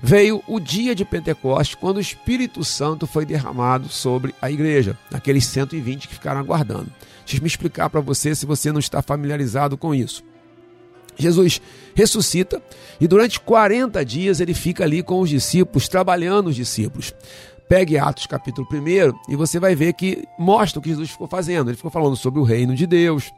veio 0.05 0.43
o 0.49 0.59
dia 0.59 0.93
de 0.93 1.05
Pentecostes, 1.05 1.75
quando 1.75 1.95
o 1.95 2.01
Espírito 2.01 2.61
Santo 2.65 3.07
foi 3.07 3.25
derramado 3.25 3.87
sobre 3.87 4.35
a 4.41 4.51
igreja, 4.51 4.97
aqueles 5.13 5.45
120 5.45 6.09
que 6.09 6.15
ficaram 6.15 6.41
aguardando. 6.41 6.91
Deixa 7.25 7.37
eu 7.37 7.41
me 7.41 7.47
explicar 7.47 7.89
para 7.89 8.01
você 8.01 8.35
se 8.35 8.45
você 8.45 8.69
não 8.69 8.81
está 8.81 9.01
familiarizado 9.01 9.77
com 9.77 9.95
isso. 9.95 10.21
Jesus 11.15 11.61
ressuscita 11.95 12.61
e 12.99 13.07
durante 13.07 13.39
40 13.39 14.03
dias 14.03 14.41
ele 14.41 14.53
fica 14.53 14.83
ali 14.83 15.01
com 15.01 15.21
os 15.21 15.29
discípulos, 15.29 15.87
trabalhando 15.87 16.47
os 16.47 16.55
discípulos. 16.55 17.13
Pegue 17.69 17.97
Atos 17.97 18.27
capítulo 18.27 18.67
1 18.69 19.31
e 19.31 19.37
você 19.37 19.57
vai 19.57 19.73
ver 19.73 19.93
que 19.93 20.27
mostra 20.37 20.79
o 20.79 20.81
que 20.81 20.89
Jesus 20.89 21.11
ficou 21.11 21.27
fazendo. 21.29 21.69
Ele 21.69 21.77
ficou 21.77 21.91
falando 21.91 22.17
sobre 22.17 22.41
o 22.41 22.43
reino 22.43 22.75
de 22.75 22.85
Deus, 22.85 23.31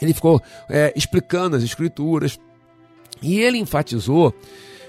ele 0.00 0.14
ficou 0.14 0.40
é, 0.68 0.92
explicando 0.94 1.56
as 1.56 1.64
escrituras 1.64 2.38
e 3.20 3.40
ele 3.40 3.58
enfatizou. 3.58 4.32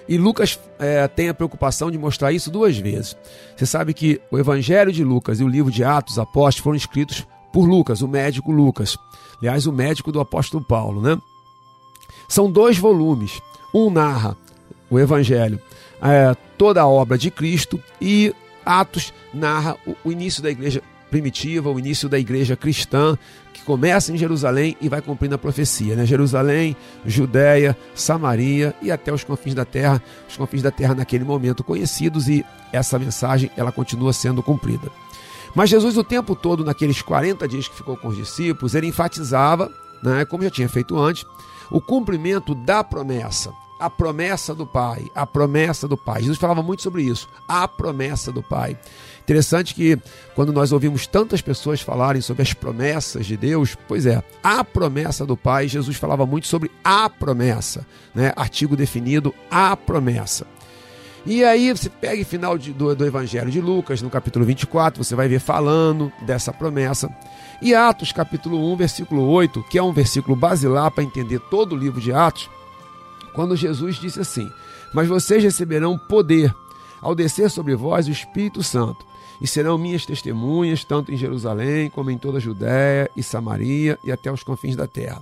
E 0.07 0.17
Lucas 0.17 0.59
é, 0.79 1.07
tem 1.07 1.29
a 1.29 1.33
preocupação 1.33 1.91
de 1.91 1.97
mostrar 1.97 2.31
isso 2.31 2.51
duas 2.51 2.77
vezes. 2.77 3.15
Você 3.55 3.65
sabe 3.65 3.93
que 3.93 4.19
o 4.31 4.37
Evangelho 4.37 4.91
de 4.91 5.03
Lucas 5.03 5.39
e 5.39 5.43
o 5.43 5.47
livro 5.47 5.71
de 5.71 5.83
Atos 5.83 6.19
Apóstolos 6.19 6.63
foram 6.63 6.77
escritos 6.77 7.25
por 7.53 7.65
Lucas, 7.65 8.01
o 8.01 8.07
médico 8.07 8.51
Lucas. 8.51 8.97
Aliás, 9.39 9.67
o 9.67 9.73
médico 9.73 10.11
do 10.11 10.19
apóstolo 10.19 10.63
Paulo, 10.63 11.01
né? 11.01 11.17
São 12.27 12.51
dois 12.51 12.77
volumes. 12.77 13.41
Um 13.73 13.89
narra 13.89 14.37
o 14.89 14.99
Evangelho, 14.99 15.59
é, 16.01 16.35
toda 16.57 16.81
a 16.81 16.87
obra 16.87 17.17
de 17.17 17.31
Cristo, 17.31 17.81
e 17.99 18.35
Atos 18.65 19.13
narra 19.33 19.77
o, 19.87 19.95
o 20.03 20.11
início 20.11 20.43
da 20.43 20.51
igreja 20.51 20.83
primitiva, 21.09 21.69
o 21.69 21.79
início 21.79 22.09
da 22.09 22.19
igreja 22.19 22.55
cristã, 22.55 23.17
que 23.62 23.65
começa 23.65 24.12
em 24.12 24.17
Jerusalém 24.17 24.76
e 24.82 24.89
vai 24.89 25.02
cumprindo 25.02 25.36
a 25.36 25.38
profecia. 25.38 25.95
Né? 25.95 26.06
Jerusalém, 26.06 26.76
Judéia, 27.06 27.78
Samaria 27.93 28.76
e 28.82 28.91
até 28.91 29.13
os 29.13 29.24
confins 29.24 29.54
da 29.54 29.63
terra, 29.63 30.02
os 30.28 30.36
confins 30.36 30.63
da 30.63 30.71
terra 30.71 30.95
naquele 30.95 31.24
momento 31.24 31.63
conhecidos, 31.63 32.28
e 32.28 32.43
essa 32.74 32.97
mensagem 32.97 33.52
ela 33.56 33.71
continua 33.71 34.12
sendo 34.12 34.41
cumprida. 34.41 34.89
Mas 35.54 35.69
Jesus, 35.69 35.97
o 35.97 36.04
tempo 36.04 36.36
todo, 36.36 36.65
naqueles 36.65 37.02
40 37.02 37.47
dias 37.47 37.67
que 37.67 37.76
ficou 37.76 37.95
com 37.97 38.08
os 38.08 38.15
discípulos, 38.15 38.74
ele 38.74 38.88
enfatizava, 38.88 39.71
né, 40.02 40.26
como 40.26 40.43
já 40.43 40.50
tinha 40.50 40.69
feito 40.69 40.97
antes, 40.97 41.26
o 41.69 41.80
cumprimento 41.80 42.56
da 42.56 42.84
promessa. 42.84 43.54
A 43.80 43.89
promessa 43.89 44.54
do 44.54 44.65
Pai, 44.65 45.08
a 45.15 45.26
promessa 45.26 45.88
do 45.88 45.97
Pai. 45.97 46.21
Jesus 46.21 46.38
falava 46.38 46.62
muito 46.62 46.84
sobre 46.84 47.02
isso, 47.02 47.28
a 47.47 47.67
promessa 47.67 48.32
do 48.32 48.43
Pai. 48.43 48.78
Interessante 49.32 49.74
que 49.74 49.98
quando 50.36 50.52
nós 50.52 50.74
ouvimos 50.74 51.08
tantas 51.08 51.39
pessoas 51.39 51.80
falarem 51.80 52.22
sobre 52.22 52.44
as 52.44 52.54
promessas 52.54 53.26
de 53.26 53.38
Deus, 53.38 53.78
pois 53.88 54.06
é, 54.06 54.22
a 54.44 54.62
promessa 54.62 55.26
do 55.26 55.38
Pai, 55.38 55.70
Jesus 55.70 55.96
falava 55.96 56.26
muito 56.26 56.48
sobre 56.48 56.70
a 56.84 57.10
promessa, 57.10 57.88
né? 58.13 58.34
Artigo 58.36 58.76
definido, 58.76 59.34
a 59.50 59.78
promessa. 59.78 60.46
E 61.26 61.46
aí 61.46 61.72
você 61.72 61.89
pega 61.89 62.22
o 62.22 62.26
final 62.26 62.58
de, 62.58 62.74
do, 62.74 62.94
do 62.94 63.06
Evangelho 63.06 63.50
de 63.50 63.62
Lucas, 63.62 64.02
no 64.02 64.10
capítulo 64.10 64.44
24, 64.44 65.02
você 65.02 65.15
vai 65.15 65.30
ver 65.30 65.39
falando 65.39 66.12
dessa 66.26 66.52
promessa. 66.52 67.10
E 67.62 67.74
Atos, 67.74 68.12
capítulo 68.12 68.70
1, 68.74 68.76
versículo 68.76 69.30
8, 69.30 69.63
que 69.70 69.78
é 69.78 69.84
um 69.84 69.94
versículo 69.94 70.36
basilar 70.36 70.91
para 70.91 71.06
entender 71.06 71.39
todo 71.39 71.72
o 71.72 71.78
livro 71.78 72.02
de 72.02 72.12
Atos, 72.12 72.50
quando 73.34 73.56
Jesus 73.56 73.96
disse 73.96 74.20
assim: 74.20 74.52
Mas 74.94 75.08
vocês 75.08 75.41
receberão 75.41 75.98
poder 75.98 76.54
ao 77.02 77.15
descer 77.15 77.50
sobre 77.50 77.78
vós 77.78 78.10
o 78.10 78.12
Espírito 78.12 78.62
Santo, 78.62 79.10
e 79.41 79.47
serão 79.47 79.77
minhas 79.77 80.06
testemunhas, 80.06 80.84
tanto 80.84 81.12
em 81.12 81.17
Jerusalém 81.17 81.89
como 81.89 82.12
em 82.12 82.17
toda 82.17 82.38
a 82.38 82.41
Judéia 82.41 83.10
e 83.17 83.23
Samaria 83.23 83.97
e 84.04 84.12
até 84.12 84.32
os 84.32 84.43
confins 84.43 84.75
da 84.75 84.88
terra. 84.88 85.21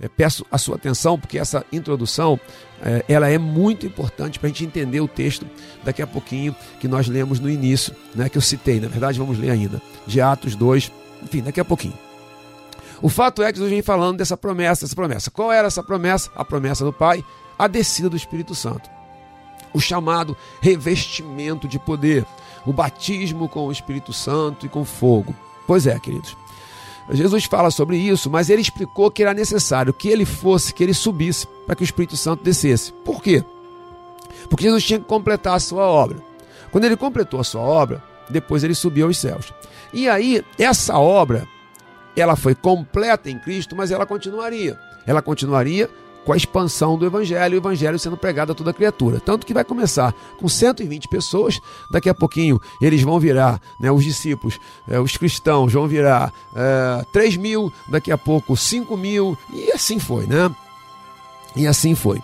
É, 0.00 0.08
peço 0.08 0.46
a 0.50 0.56
sua 0.56 0.76
atenção 0.76 1.18
porque 1.18 1.38
essa 1.38 1.64
introdução 1.70 2.40
é, 2.82 3.04
ela 3.06 3.28
é 3.28 3.36
muito 3.36 3.86
importante 3.86 4.38
para 4.38 4.46
a 4.46 4.48
gente 4.48 4.64
entender 4.64 5.00
o 5.00 5.06
texto 5.06 5.46
daqui 5.84 6.00
a 6.00 6.06
pouquinho 6.06 6.56
que 6.80 6.88
nós 6.88 7.06
lemos 7.06 7.38
no 7.38 7.50
início, 7.50 7.94
né, 8.14 8.30
que 8.30 8.38
eu 8.38 8.42
citei, 8.42 8.80
na 8.80 8.88
verdade 8.88 9.18
vamos 9.18 9.38
ler 9.38 9.50
ainda, 9.50 9.82
de 10.06 10.18
Atos 10.20 10.56
2, 10.56 10.90
enfim, 11.22 11.42
daqui 11.42 11.60
a 11.60 11.64
pouquinho. 11.64 11.98
O 13.02 13.08
fato 13.08 13.42
é 13.42 13.50
que 13.50 13.58
Jesus 13.58 13.70
vem 13.70 13.82
falando 13.82 14.18
dessa 14.18 14.36
promessa, 14.36 14.84
dessa 14.84 14.94
promessa. 14.94 15.30
Qual 15.30 15.50
era 15.50 15.66
essa 15.66 15.82
promessa? 15.82 16.30
A 16.34 16.44
promessa 16.44 16.84
do 16.84 16.92
Pai, 16.92 17.24
a 17.58 17.66
descida 17.66 18.10
do 18.10 18.16
Espírito 18.16 18.54
Santo. 18.54 18.90
O 19.72 19.80
chamado 19.80 20.36
revestimento 20.60 21.66
de 21.66 21.78
poder, 21.78 22.26
o 22.66 22.72
batismo 22.72 23.48
com 23.48 23.66
o 23.66 23.72
Espírito 23.72 24.12
Santo 24.12 24.66
e 24.66 24.68
com 24.68 24.84
fogo. 24.84 25.34
Pois 25.66 25.86
é, 25.86 25.98
queridos. 25.98 26.36
Jesus 27.12 27.44
fala 27.44 27.70
sobre 27.70 27.96
isso, 27.96 28.30
mas 28.30 28.50
ele 28.50 28.62
explicou 28.62 29.10
que 29.10 29.22
era 29.22 29.34
necessário 29.34 29.92
que 29.92 30.08
ele 30.08 30.24
fosse, 30.24 30.72
que 30.72 30.82
ele 30.82 30.94
subisse, 30.94 31.46
para 31.66 31.74
que 31.74 31.82
o 31.82 31.84
Espírito 31.84 32.16
Santo 32.16 32.44
descesse. 32.44 32.92
Por 33.04 33.22
quê? 33.22 33.44
Porque 34.48 34.64
Jesus 34.64 34.84
tinha 34.84 34.98
que 34.98 35.06
completar 35.06 35.54
a 35.54 35.60
sua 35.60 35.84
obra. 35.84 36.18
Quando 36.70 36.84
ele 36.84 36.96
completou 36.96 37.40
a 37.40 37.44
sua 37.44 37.62
obra, 37.62 38.02
depois 38.28 38.62
ele 38.62 38.74
subiu 38.74 39.06
aos 39.06 39.18
céus. 39.18 39.52
E 39.92 40.08
aí, 40.08 40.44
essa 40.56 40.98
obra, 40.98 41.48
ela 42.16 42.36
foi 42.36 42.54
completa 42.54 43.28
em 43.28 43.38
Cristo, 43.38 43.74
mas 43.74 43.90
ela 43.90 44.06
continuaria. 44.06 44.78
Ela 45.04 45.20
continuaria 45.20 45.90
com 46.24 46.32
a 46.32 46.36
expansão 46.36 46.98
do 46.98 47.06
Evangelho, 47.06 47.54
o 47.54 47.60
Evangelho 47.60 47.98
sendo 47.98 48.16
pregado 48.16 48.52
a 48.52 48.54
toda 48.54 48.72
criatura. 48.72 49.20
Tanto 49.20 49.46
que 49.46 49.54
vai 49.54 49.64
começar 49.64 50.14
com 50.38 50.48
120 50.48 51.08
pessoas, 51.08 51.60
daqui 51.90 52.08
a 52.08 52.14
pouquinho 52.14 52.60
eles 52.80 53.02
vão 53.02 53.18
virar, 53.18 53.60
né, 53.78 53.90
os 53.90 54.04
discípulos, 54.04 54.58
é, 54.88 54.98
os 54.98 55.16
cristãos 55.16 55.72
vão 55.72 55.88
virar 55.88 56.32
é, 56.54 57.04
3 57.12 57.36
mil, 57.36 57.72
daqui 57.88 58.12
a 58.12 58.18
pouco 58.18 58.56
5 58.56 58.96
mil, 58.96 59.36
e 59.52 59.70
assim 59.72 59.98
foi, 59.98 60.26
né? 60.26 60.50
E 61.56 61.66
assim 61.66 61.94
foi. 61.94 62.22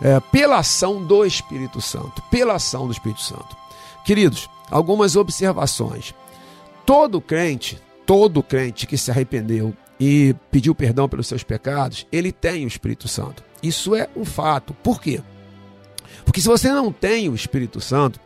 É, 0.00 0.20
pela 0.20 0.58
ação 0.58 1.02
do 1.02 1.24
Espírito 1.24 1.80
Santo, 1.80 2.22
pela 2.30 2.54
ação 2.54 2.86
do 2.86 2.92
Espírito 2.92 3.20
Santo. 3.20 3.56
Queridos, 4.04 4.48
algumas 4.70 5.16
observações 5.16 6.14
todo 6.88 7.20
crente, 7.20 7.78
todo 8.06 8.42
crente 8.42 8.86
que 8.86 8.96
se 8.96 9.10
arrependeu 9.10 9.74
e 9.98 10.34
pediu 10.50 10.74
perdão 10.74 11.08
pelos 11.08 11.26
seus 11.26 11.42
pecados, 11.42 12.06
ele 12.12 12.32
tem 12.32 12.64
o 12.64 12.68
Espírito 12.68 13.08
Santo. 13.08 13.42
Isso 13.62 13.94
é 13.94 14.08
um 14.16 14.24
fato. 14.24 14.72
Por 14.74 15.00
quê? 15.00 15.20
Porque 16.24 16.40
se 16.40 16.46
você 16.46 16.70
não 16.70 16.92
tem 16.92 17.28
o 17.28 17.34
Espírito 17.34 17.80
Santo, 17.80 18.20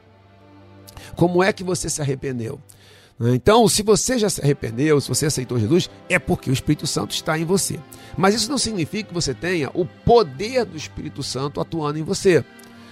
como 1.15 1.43
é 1.43 1.53
que 1.53 1.65
você 1.65 1.89
se 1.89 2.01
arrependeu? 2.01 2.61
Então, 3.21 3.69
se 3.69 3.83
você 3.83 4.19
já 4.19 4.29
se 4.29 4.41
arrependeu, 4.41 5.01
se 5.01 5.09
você 5.09 5.27
aceitou 5.27 5.59
Jesus, 5.59 5.89
é 6.09 6.19
porque 6.19 6.51
o 6.51 6.53
Espírito 6.53 6.87
Santo 6.87 7.13
está 7.13 7.39
em 7.39 7.45
você. 7.45 7.79
Mas 8.17 8.35
isso 8.35 8.51
não 8.51 8.59
significa 8.59 9.09
que 9.09 9.15
você 9.15 9.33
tenha 9.33 9.71
o 9.75 9.87
poder 9.87 10.65
do 10.65 10.77
Espírito 10.77 11.23
Santo 11.23 11.61
atuando 11.61 11.99
em 11.99 12.03
você. 12.03 12.45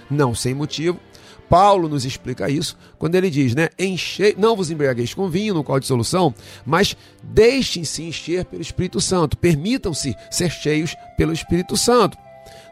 Não 0.09 0.33
sem 0.33 0.53
motivo, 0.53 0.99
Paulo 1.51 1.89
nos 1.89 2.05
explica 2.05 2.49
isso 2.49 2.77
quando 2.97 3.15
ele 3.15 3.29
diz, 3.29 3.53
né? 3.53 3.67
Enche, 3.77 4.33
não 4.37 4.55
vos 4.55 4.71
embriagueis 4.71 5.13
com 5.13 5.27
vinho, 5.27 5.53
no 5.53 5.65
qual 5.65 5.81
de 5.81 5.85
solução, 5.85 6.33
mas 6.65 6.95
deixem-se 7.21 8.03
encher 8.03 8.45
pelo 8.45 8.61
Espírito 8.61 9.01
Santo. 9.01 9.35
Permitam-se 9.37 10.15
ser 10.29 10.49
cheios 10.49 10.95
pelo 11.17 11.33
Espírito 11.33 11.75
Santo. 11.75 12.17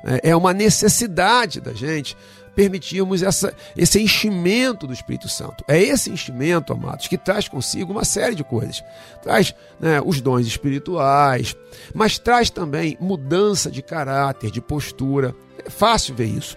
É, 0.06 0.30
é 0.30 0.36
uma 0.36 0.54
necessidade 0.54 1.60
da 1.60 1.74
gente 1.74 2.16
permitirmos 2.56 3.22
essa, 3.22 3.54
esse 3.76 4.02
enchimento 4.02 4.88
do 4.88 4.94
Espírito 4.94 5.28
Santo. 5.28 5.62
É 5.68 5.78
esse 5.78 6.10
enchimento, 6.10 6.72
amados, 6.72 7.08
que 7.08 7.18
traz 7.18 7.50
consigo 7.50 7.92
uma 7.92 8.06
série 8.06 8.34
de 8.34 8.46
coisas. 8.46 8.82
Traz 9.22 9.54
né, 9.78 10.02
os 10.06 10.22
dons 10.22 10.48
espirituais, 10.48 11.54
mas 11.94 12.18
traz 12.18 12.50
também 12.50 12.98
mudança 13.02 13.70
de 13.70 13.82
caráter, 13.82 14.52
de 14.52 14.62
postura. 14.62 15.36
É 15.66 15.70
fácil 15.70 16.16
ver 16.16 16.28
isso. 16.28 16.56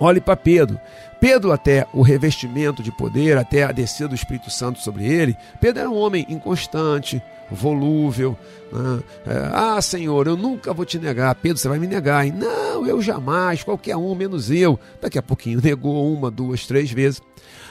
Olhe 0.00 0.20
para 0.20 0.34
Pedro. 0.34 0.80
Pedro, 1.20 1.52
até 1.52 1.86
o 1.92 2.00
revestimento 2.00 2.82
de 2.82 2.90
poder, 2.90 3.36
até 3.36 3.64
a 3.64 3.72
descida 3.72 4.08
do 4.08 4.14
Espírito 4.14 4.50
Santo 4.50 4.80
sobre 4.80 5.04
ele, 5.04 5.36
Pedro 5.60 5.80
era 5.80 5.90
um 5.90 5.98
homem 5.98 6.24
inconstante, 6.30 7.22
volúvel. 7.50 8.36
Né? 8.72 9.02
É, 9.26 9.50
ah, 9.52 9.82
Senhor, 9.82 10.26
eu 10.26 10.36
nunca 10.38 10.72
vou 10.72 10.86
te 10.86 10.98
negar. 10.98 11.34
Pedro, 11.34 11.58
você 11.58 11.68
vai 11.68 11.78
me 11.78 11.86
negar. 11.86 12.24
Não, 12.26 12.86
eu 12.86 13.02
jamais, 13.02 13.62
qualquer 13.62 13.96
um, 13.96 14.14
menos 14.14 14.50
eu. 14.50 14.80
Daqui 15.02 15.18
a 15.18 15.22
pouquinho 15.22 15.60
negou 15.62 16.10
uma, 16.10 16.30
duas, 16.30 16.66
três 16.66 16.90
vezes. 16.90 17.20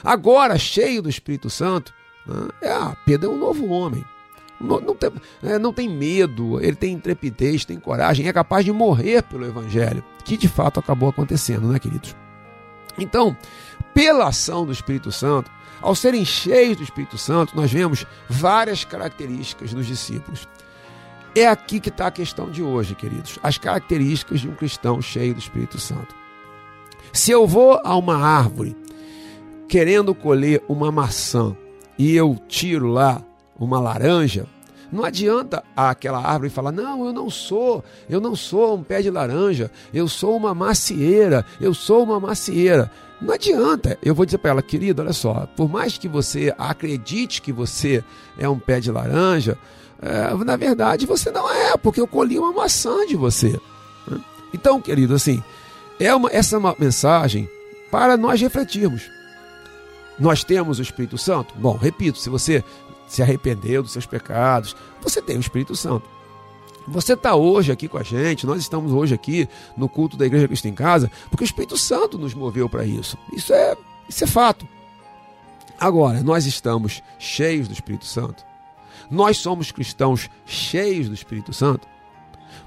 Agora, 0.04 0.56
cheio 0.56 1.02
do 1.02 1.10
Espírito 1.10 1.50
Santo, 1.50 1.92
né? 2.24 2.48
ah, 2.64 2.96
Pedro 3.04 3.32
é 3.32 3.34
um 3.34 3.38
novo 3.38 3.66
homem. 3.68 4.04
Não, 4.60 4.80
não, 4.80 4.94
tem, 4.94 5.10
é, 5.42 5.58
não 5.58 5.72
tem 5.72 5.88
medo, 5.88 6.60
ele 6.60 6.76
tem 6.76 6.92
intrepidez, 6.92 7.64
tem 7.64 7.80
coragem, 7.80 8.28
é 8.28 8.32
capaz 8.32 8.64
de 8.64 8.72
morrer 8.72 9.22
pelo 9.22 9.46
Evangelho, 9.46 10.04
que 10.24 10.36
de 10.36 10.48
fato 10.48 10.78
acabou 10.78 11.08
acontecendo, 11.08 11.68
né, 11.68 11.78
queridos? 11.78 12.14
Então, 12.98 13.34
pela 13.94 14.28
ação 14.28 14.66
do 14.66 14.72
Espírito 14.72 15.10
Santo, 15.10 15.50
ao 15.80 15.94
serem 15.94 16.24
cheios 16.24 16.76
do 16.76 16.82
Espírito 16.82 17.16
Santo, 17.16 17.56
nós 17.56 17.72
vemos 17.72 18.06
várias 18.28 18.84
características 18.84 19.72
dos 19.72 19.86
discípulos. 19.86 20.46
É 21.34 21.46
aqui 21.46 21.80
que 21.80 21.88
está 21.88 22.08
a 22.08 22.10
questão 22.10 22.50
de 22.50 22.62
hoje, 22.62 22.94
queridos. 22.94 23.38
As 23.42 23.56
características 23.56 24.40
de 24.40 24.48
um 24.48 24.54
cristão 24.54 25.00
cheio 25.00 25.32
do 25.32 25.40
Espírito 25.40 25.78
Santo. 25.78 26.14
Se 27.12 27.30
eu 27.30 27.46
vou 27.46 27.80
a 27.82 27.96
uma 27.96 28.16
árvore 28.16 28.76
querendo 29.68 30.14
colher 30.14 30.62
uma 30.68 30.90
maçã 30.90 31.56
e 31.96 32.14
eu 32.14 32.36
tiro 32.48 32.88
lá 32.88 33.22
uma 33.60 33.78
laranja, 33.78 34.46
não 34.90 35.04
adianta 35.04 35.62
aquela 35.76 36.18
árvore 36.18 36.50
falar: 36.50 36.72
"Não, 36.72 37.06
eu 37.06 37.12
não 37.12 37.30
sou, 37.30 37.84
eu 38.08 38.20
não 38.20 38.34
sou 38.34 38.76
um 38.76 38.82
pé 38.82 39.00
de 39.00 39.10
laranja, 39.10 39.70
eu 39.94 40.08
sou 40.08 40.36
uma 40.36 40.54
macieira, 40.54 41.44
eu 41.60 41.72
sou 41.72 42.02
uma 42.02 42.18
macieira". 42.18 42.90
Não 43.20 43.34
adianta. 43.34 43.98
Eu 44.02 44.14
vou 44.14 44.24
dizer 44.24 44.38
para 44.38 44.52
ela, 44.52 44.62
querida, 44.62 45.02
olha 45.02 45.12
só, 45.12 45.46
por 45.54 45.68
mais 45.68 45.98
que 45.98 46.08
você 46.08 46.54
acredite 46.56 47.42
que 47.42 47.52
você 47.52 48.02
é 48.38 48.48
um 48.48 48.58
pé 48.58 48.80
de 48.80 48.90
laranja, 48.90 49.58
é, 50.00 50.32
na 50.42 50.56
verdade 50.56 51.04
você 51.04 51.30
não 51.30 51.48
é, 51.52 51.76
porque 51.76 52.00
eu 52.00 52.08
colhi 52.08 52.38
uma 52.38 52.52
maçã 52.52 53.06
de 53.06 53.16
você. 53.16 53.60
Então, 54.54 54.80
querido, 54.80 55.14
assim, 55.14 55.42
é 55.98 56.14
uma, 56.14 56.30
essa 56.32 56.56
é 56.56 56.58
uma 56.58 56.74
mensagem 56.78 57.48
para 57.90 58.16
nós 58.16 58.40
refletirmos. 58.40 59.02
Nós 60.18 60.42
temos 60.42 60.78
o 60.78 60.82
Espírito 60.82 61.18
Santo? 61.18 61.54
Bom, 61.56 61.76
repito, 61.76 62.18
se 62.18 62.30
você 62.30 62.64
se 63.10 63.22
arrependeu 63.22 63.82
dos 63.82 63.90
seus 63.90 64.06
pecados, 64.06 64.76
você 65.02 65.20
tem 65.20 65.36
o 65.36 65.40
Espírito 65.40 65.74
Santo. 65.74 66.08
Você 66.86 67.14
está 67.14 67.34
hoje 67.34 67.72
aqui 67.72 67.88
com 67.88 67.98
a 67.98 68.04
gente, 68.04 68.46
nós 68.46 68.60
estamos 68.60 68.92
hoje 68.92 69.12
aqui 69.12 69.48
no 69.76 69.88
culto 69.88 70.16
da 70.16 70.24
Igreja 70.24 70.46
Cristo 70.46 70.68
em 70.68 70.74
Casa, 70.74 71.10
porque 71.28 71.42
o 71.42 71.44
Espírito 71.44 71.76
Santo 71.76 72.16
nos 72.16 72.34
moveu 72.34 72.68
para 72.68 72.86
isso. 72.86 73.18
Isso 73.32 73.52
é, 73.52 73.76
isso 74.08 74.22
é 74.22 74.26
fato. 74.28 74.66
Agora, 75.78 76.22
nós 76.22 76.46
estamos 76.46 77.02
cheios 77.18 77.66
do 77.66 77.74
Espírito 77.74 78.04
Santo. 78.04 78.44
Nós 79.10 79.38
somos 79.38 79.72
cristãos 79.72 80.30
cheios 80.46 81.08
do 81.08 81.14
Espírito 81.14 81.52
Santo. 81.52 81.88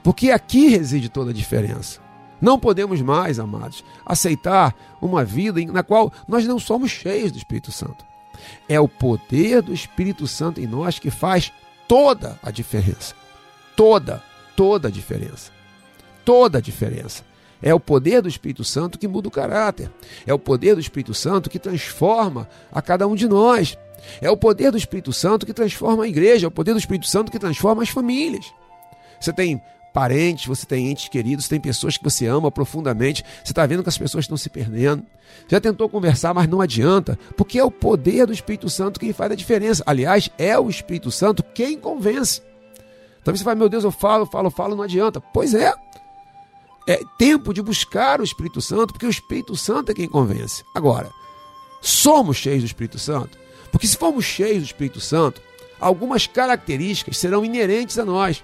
Porque 0.03 0.29
aqui 0.29 0.67
reside 0.67 1.07
toda 1.07 1.31
a 1.31 1.33
diferença. 1.33 2.01
Não 2.41 2.59
podemos 2.59 3.01
mais, 3.01 3.39
amados, 3.39 3.81
aceitar 4.05 4.75
uma 5.01 5.23
vida 5.23 5.61
na 5.71 5.83
qual 5.83 6.11
nós 6.27 6.45
não 6.45 6.59
somos 6.59 6.91
cheios 6.91 7.31
do 7.31 7.37
Espírito 7.37 7.71
Santo. 7.71 8.12
É 8.67 8.79
o 8.79 8.87
poder 8.87 9.61
do 9.61 9.73
Espírito 9.73 10.27
Santo 10.27 10.59
em 10.59 10.67
nós 10.67 10.99
que 10.99 11.11
faz 11.11 11.51
toda 11.87 12.39
a 12.41 12.51
diferença 12.51 13.15
toda, 13.75 14.21
toda 14.55 14.87
a 14.87 14.91
diferença. 14.91 15.51
Toda 16.25 16.57
a 16.57 16.61
diferença. 16.61 17.23
É 17.61 17.73
o 17.73 17.79
poder 17.79 18.21
do 18.21 18.27
Espírito 18.27 18.63
Santo 18.63 18.99
que 18.99 19.07
muda 19.07 19.27
o 19.27 19.31
caráter. 19.31 19.89
É 20.25 20.33
o 20.33 20.39
poder 20.39 20.75
do 20.75 20.81
Espírito 20.81 21.13
Santo 21.13 21.49
que 21.49 21.59
transforma 21.59 22.47
a 22.71 22.81
cada 22.81 23.07
um 23.07 23.15
de 23.15 23.27
nós. 23.27 23.77
É 24.21 24.29
o 24.29 24.37
poder 24.37 24.71
do 24.71 24.77
Espírito 24.77 25.13
Santo 25.13 25.45
que 25.45 25.53
transforma 25.53 26.03
a 26.03 26.07
igreja. 26.07 26.45
É 26.45 26.49
o 26.49 26.51
poder 26.51 26.73
do 26.73 26.79
Espírito 26.79 27.07
Santo 27.07 27.31
que 27.31 27.39
transforma 27.39 27.83
as 27.83 27.89
famílias. 27.89 28.45
Você 29.19 29.31
tem 29.31 29.61
parentes, 29.93 30.47
você 30.47 30.65
tem 30.65 30.89
entes 30.89 31.07
queridos, 31.07 31.47
tem 31.47 31.61
pessoas 31.61 31.95
que 31.95 32.03
você 32.03 32.25
ama 32.25 32.51
profundamente. 32.51 33.23
Você 33.43 33.51
está 33.51 33.65
vendo 33.65 33.83
que 33.83 33.89
as 33.89 33.97
pessoas 33.97 34.25
estão 34.25 34.35
se 34.35 34.49
perdendo. 34.49 35.05
Já 35.47 35.61
tentou 35.61 35.87
conversar, 35.87 36.33
mas 36.33 36.47
não 36.47 36.59
adianta, 36.59 37.17
porque 37.37 37.59
é 37.59 37.63
o 37.63 37.71
poder 37.71 38.25
do 38.25 38.33
Espírito 38.33 38.69
Santo 38.69 38.99
quem 38.99 39.13
faz 39.13 39.31
a 39.31 39.35
diferença. 39.35 39.83
Aliás, 39.85 40.29
é 40.37 40.57
o 40.57 40.69
Espírito 40.69 41.11
Santo 41.11 41.43
quem 41.43 41.77
convence. 41.77 42.41
Talvez 43.23 43.39
você 43.39 43.45
fale, 43.45 43.59
meu 43.59 43.69
Deus, 43.69 43.83
eu 43.83 43.91
falo, 43.91 44.25
falo, 44.25 44.49
falo, 44.49 44.75
não 44.75 44.83
adianta. 44.83 45.21
Pois 45.21 45.53
é. 45.53 45.73
É 46.87 46.99
tempo 47.17 47.53
de 47.53 47.61
buscar 47.61 48.19
o 48.19 48.23
Espírito 48.23 48.61
Santo, 48.61 48.93
porque 48.93 49.05
o 49.05 49.09
Espírito 49.09 49.55
Santo 49.55 49.91
é 49.91 49.95
quem 49.95 50.09
convence. 50.09 50.63
Agora, 50.75 51.09
somos 51.81 52.35
cheios 52.35 52.63
do 52.63 52.65
Espírito 52.65 52.99
Santo? 52.99 53.37
Porque 53.71 53.87
se 53.87 53.95
formos 53.95 54.25
cheios 54.25 54.63
do 54.63 54.65
Espírito 54.65 54.99
Santo, 54.99 55.41
algumas 55.79 56.27
características 56.27 57.17
serão 57.17 57.45
inerentes 57.45 57.97
a 57.97 58.03
nós 58.03 58.43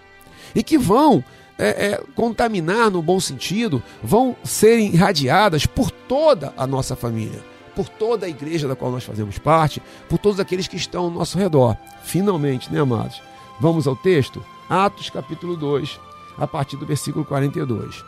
e 0.55 0.63
que 0.63 0.77
vão 0.77 1.23
é, 1.59 1.87
é, 1.87 2.03
contaminar 2.15 2.89
no 2.89 3.01
bom 3.01 3.19
sentido, 3.19 3.83
vão 4.01 4.33
ser 4.45 4.79
irradiadas 4.79 5.65
por 5.65 5.91
toda 5.91 6.53
a 6.55 6.65
nossa 6.65 6.95
família, 6.95 7.43
por 7.75 7.89
toda 7.89 8.25
a 8.25 8.29
igreja 8.29 8.65
da 8.65 8.77
qual 8.77 8.89
nós 8.89 9.03
fazemos 9.03 9.37
parte, 9.37 9.83
por 10.07 10.17
todos 10.17 10.39
aqueles 10.39 10.69
que 10.69 10.77
estão 10.77 11.03
ao 11.03 11.11
nosso 11.11 11.37
redor. 11.37 11.75
Finalmente, 12.01 12.71
né, 12.71 12.79
amados? 12.79 13.21
Vamos 13.59 13.87
ao 13.87 13.95
texto? 13.95 14.43
Atos 14.69 15.09
capítulo 15.09 15.57
2, 15.57 15.99
a 16.37 16.47
partir 16.47 16.77
do 16.77 16.85
versículo 16.85 17.25
42. 17.25 18.05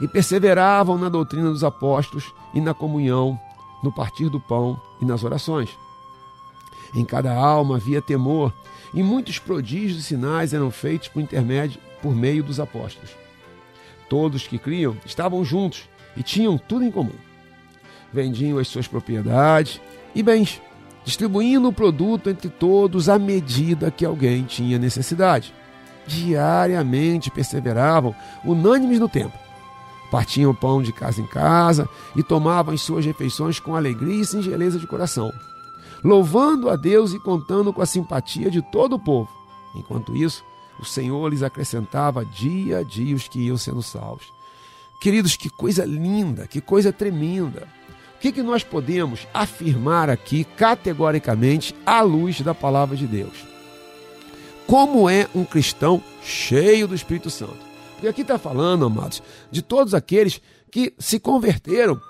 E 0.00 0.08
perseveravam 0.08 0.98
na 0.98 1.08
doutrina 1.08 1.50
dos 1.50 1.62
apóstolos 1.62 2.34
e 2.52 2.60
na 2.60 2.74
comunhão, 2.74 3.38
no 3.80 3.92
partir 3.92 4.28
do 4.28 4.40
pão 4.40 4.80
e 5.00 5.04
nas 5.04 5.22
orações. 5.22 5.70
Em 6.92 7.04
cada 7.04 7.32
alma 7.32 7.76
havia 7.76 8.02
temor, 8.02 8.52
e 8.92 9.04
muitos 9.04 9.38
prodígios 9.38 10.00
e 10.00 10.02
sinais 10.02 10.52
eram 10.52 10.68
feitos 10.72 11.06
por 11.06 11.20
intermédio 11.20 11.80
por 12.02 12.14
meio 12.14 12.42
dos 12.42 12.60
apóstolos. 12.60 13.10
Todos 14.08 14.46
que 14.46 14.58
criam 14.58 14.96
estavam 15.04 15.44
juntos 15.44 15.88
e 16.16 16.22
tinham 16.22 16.58
tudo 16.58 16.84
em 16.84 16.90
comum. 16.90 17.14
Vendiam 18.12 18.58
as 18.58 18.68
suas 18.68 18.88
propriedades 18.88 19.80
e 20.14 20.22
bens 20.22 20.60
distribuindo 21.04 21.68
o 21.68 21.72
produto 21.72 22.28
entre 22.28 22.48
todos 22.48 23.08
à 23.08 23.18
medida 23.18 23.90
que 23.90 24.04
alguém 24.04 24.44
tinha 24.44 24.78
necessidade. 24.78 25.54
Diariamente 26.06 27.30
perseveravam, 27.30 28.14
unânimes 28.44 28.98
no 28.98 29.08
tempo. 29.08 29.36
Partiam 30.10 30.54
pão 30.54 30.82
de 30.82 30.92
casa 30.92 31.20
em 31.20 31.26
casa 31.26 31.88
e 32.16 32.22
tomavam 32.22 32.74
as 32.74 32.80
suas 32.80 33.06
refeições 33.06 33.60
com 33.60 33.76
alegria 33.76 34.20
e 34.20 34.26
singeleza 34.26 34.78
de 34.78 34.86
coração, 34.86 35.32
louvando 36.02 36.68
a 36.68 36.74
Deus 36.74 37.14
e 37.14 37.20
contando 37.20 37.72
com 37.72 37.80
a 37.80 37.86
simpatia 37.86 38.50
de 38.50 38.60
todo 38.60 38.96
o 38.96 38.98
povo. 38.98 39.30
Enquanto 39.76 40.16
isso, 40.16 40.44
o 40.80 40.84
Senhor 40.84 41.28
lhes 41.28 41.42
acrescentava 41.42 42.24
dia 42.24 42.78
a 42.78 42.82
dia 42.82 43.14
os 43.14 43.28
que 43.28 43.40
iam 43.40 43.56
sendo 43.56 43.82
salvos. 43.82 44.32
Queridos, 45.00 45.36
que 45.36 45.48
coisa 45.48 45.84
linda, 45.84 46.46
que 46.46 46.60
coisa 46.60 46.92
tremenda 46.92 47.68
que, 48.20 48.30
que 48.30 48.42
nós 48.42 48.62
podemos 48.62 49.26
afirmar 49.32 50.10
aqui 50.10 50.44
categoricamente 50.44 51.74
à 51.86 52.02
luz 52.02 52.42
da 52.42 52.54
palavra 52.54 52.94
de 52.94 53.06
Deus? 53.06 53.46
Como 54.66 55.08
é 55.08 55.26
um 55.34 55.44
cristão 55.44 56.02
cheio 56.22 56.86
do 56.86 56.94
Espírito 56.94 57.30
Santo? 57.30 57.56
Porque 57.94 58.06
aqui 58.06 58.20
está 58.20 58.38
falando, 58.38 58.84
amados, 58.84 59.22
de 59.50 59.62
todos 59.62 59.94
aqueles 59.94 60.40
que 60.70 60.94
se 60.98 61.18
converteram, 61.18 62.00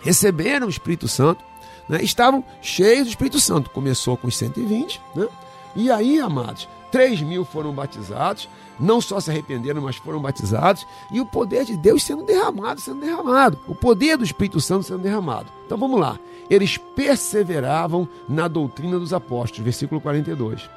receberam 0.00 0.66
o 0.66 0.70
Espírito 0.70 1.06
Santo, 1.06 1.44
né, 1.88 2.02
estavam 2.02 2.44
cheios 2.62 3.06
do 3.06 3.10
Espírito 3.10 3.38
Santo. 3.38 3.70
Começou 3.70 4.16
com 4.16 4.26
os 4.26 4.36
120, 4.36 5.00
né? 5.14 5.28
e 5.76 5.90
aí, 5.90 6.18
amados, 6.18 6.66
3 6.96 7.20
mil 7.20 7.44
foram 7.44 7.74
batizados, 7.74 8.48
não 8.80 9.02
só 9.02 9.20
se 9.20 9.30
arrependeram, 9.30 9.82
mas 9.82 9.96
foram 9.96 10.18
batizados, 10.18 10.86
e 11.12 11.20
o 11.20 11.26
poder 11.26 11.66
de 11.66 11.76
Deus 11.76 12.02
sendo 12.02 12.22
derramado, 12.22 12.80
sendo 12.80 13.00
derramado, 13.00 13.60
o 13.68 13.74
poder 13.74 14.16
do 14.16 14.24
Espírito 14.24 14.62
Santo 14.62 14.84
sendo 14.86 15.02
derramado. 15.02 15.52
Então 15.66 15.76
vamos 15.76 16.00
lá. 16.00 16.18
Eles 16.48 16.78
perseveravam 16.78 18.08
na 18.26 18.48
doutrina 18.48 18.98
dos 18.98 19.12
apóstolos, 19.12 19.62
versículo 19.62 20.00
42. 20.00 20.70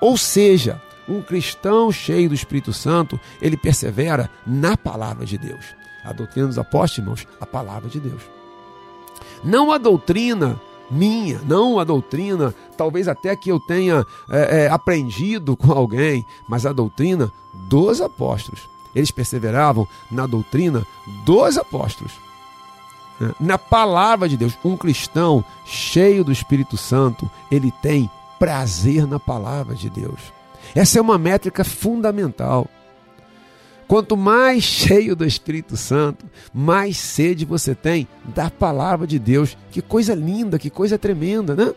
Ou 0.00 0.16
seja, 0.16 0.82
um 1.08 1.22
cristão 1.22 1.92
cheio 1.92 2.28
do 2.28 2.34
Espírito 2.34 2.72
Santo, 2.72 3.20
ele 3.40 3.56
persevera 3.56 4.28
na 4.44 4.76
palavra 4.76 5.24
de 5.24 5.38
Deus. 5.38 5.64
A 6.04 6.12
doutrina 6.12 6.48
dos 6.48 6.58
apóstolos, 6.58 6.98
irmãos, 6.98 7.28
a 7.40 7.46
palavra 7.46 7.88
de 7.88 8.00
Deus. 8.00 8.22
Não 9.44 9.70
a 9.70 9.78
doutrina 9.78 10.60
minha, 10.90 11.40
não 11.46 11.78
a 11.78 11.84
doutrina, 11.84 12.54
talvez 12.76 13.06
até 13.06 13.34
que 13.36 13.50
eu 13.50 13.60
tenha 13.60 14.04
é, 14.28 14.64
é, 14.64 14.68
aprendido 14.68 15.56
com 15.56 15.72
alguém, 15.72 16.26
mas 16.48 16.66
a 16.66 16.72
doutrina 16.72 17.32
dos 17.54 18.00
apóstolos. 18.00 18.68
Eles 18.94 19.10
perseveravam 19.10 19.86
na 20.10 20.26
doutrina 20.26 20.84
dos 21.24 21.56
apóstolos. 21.56 22.12
né, 23.20 23.32
na 23.38 23.56
palavra 23.56 24.28
de 24.28 24.36
Deus. 24.36 24.58
Um 24.64 24.76
cristão 24.76 25.44
cheio 25.64 26.24
do 26.24 26.32
Espírito 26.32 26.76
Santo, 26.76 27.30
ele 27.50 27.70
tem 27.70 28.10
prazer 28.38 29.06
na 29.06 29.20
palavra 29.20 29.74
de 29.74 29.88
Deus. 29.88 30.32
Essa 30.74 30.98
é 30.98 31.02
uma 31.02 31.18
métrica 31.18 31.62
fundamental. 31.62 32.66
Quanto 33.90 34.16
mais 34.16 34.62
cheio 34.62 35.16
do 35.16 35.26
Espírito 35.26 35.76
Santo, 35.76 36.24
mais 36.54 36.96
sede 36.96 37.44
você 37.44 37.74
tem 37.74 38.06
da 38.24 38.48
palavra 38.48 39.04
de 39.04 39.18
Deus. 39.18 39.58
Que 39.72 39.82
coisa 39.82 40.14
linda, 40.14 40.60
que 40.60 40.70
coisa 40.70 40.96
tremenda, 40.96 41.56
né? 41.56 41.74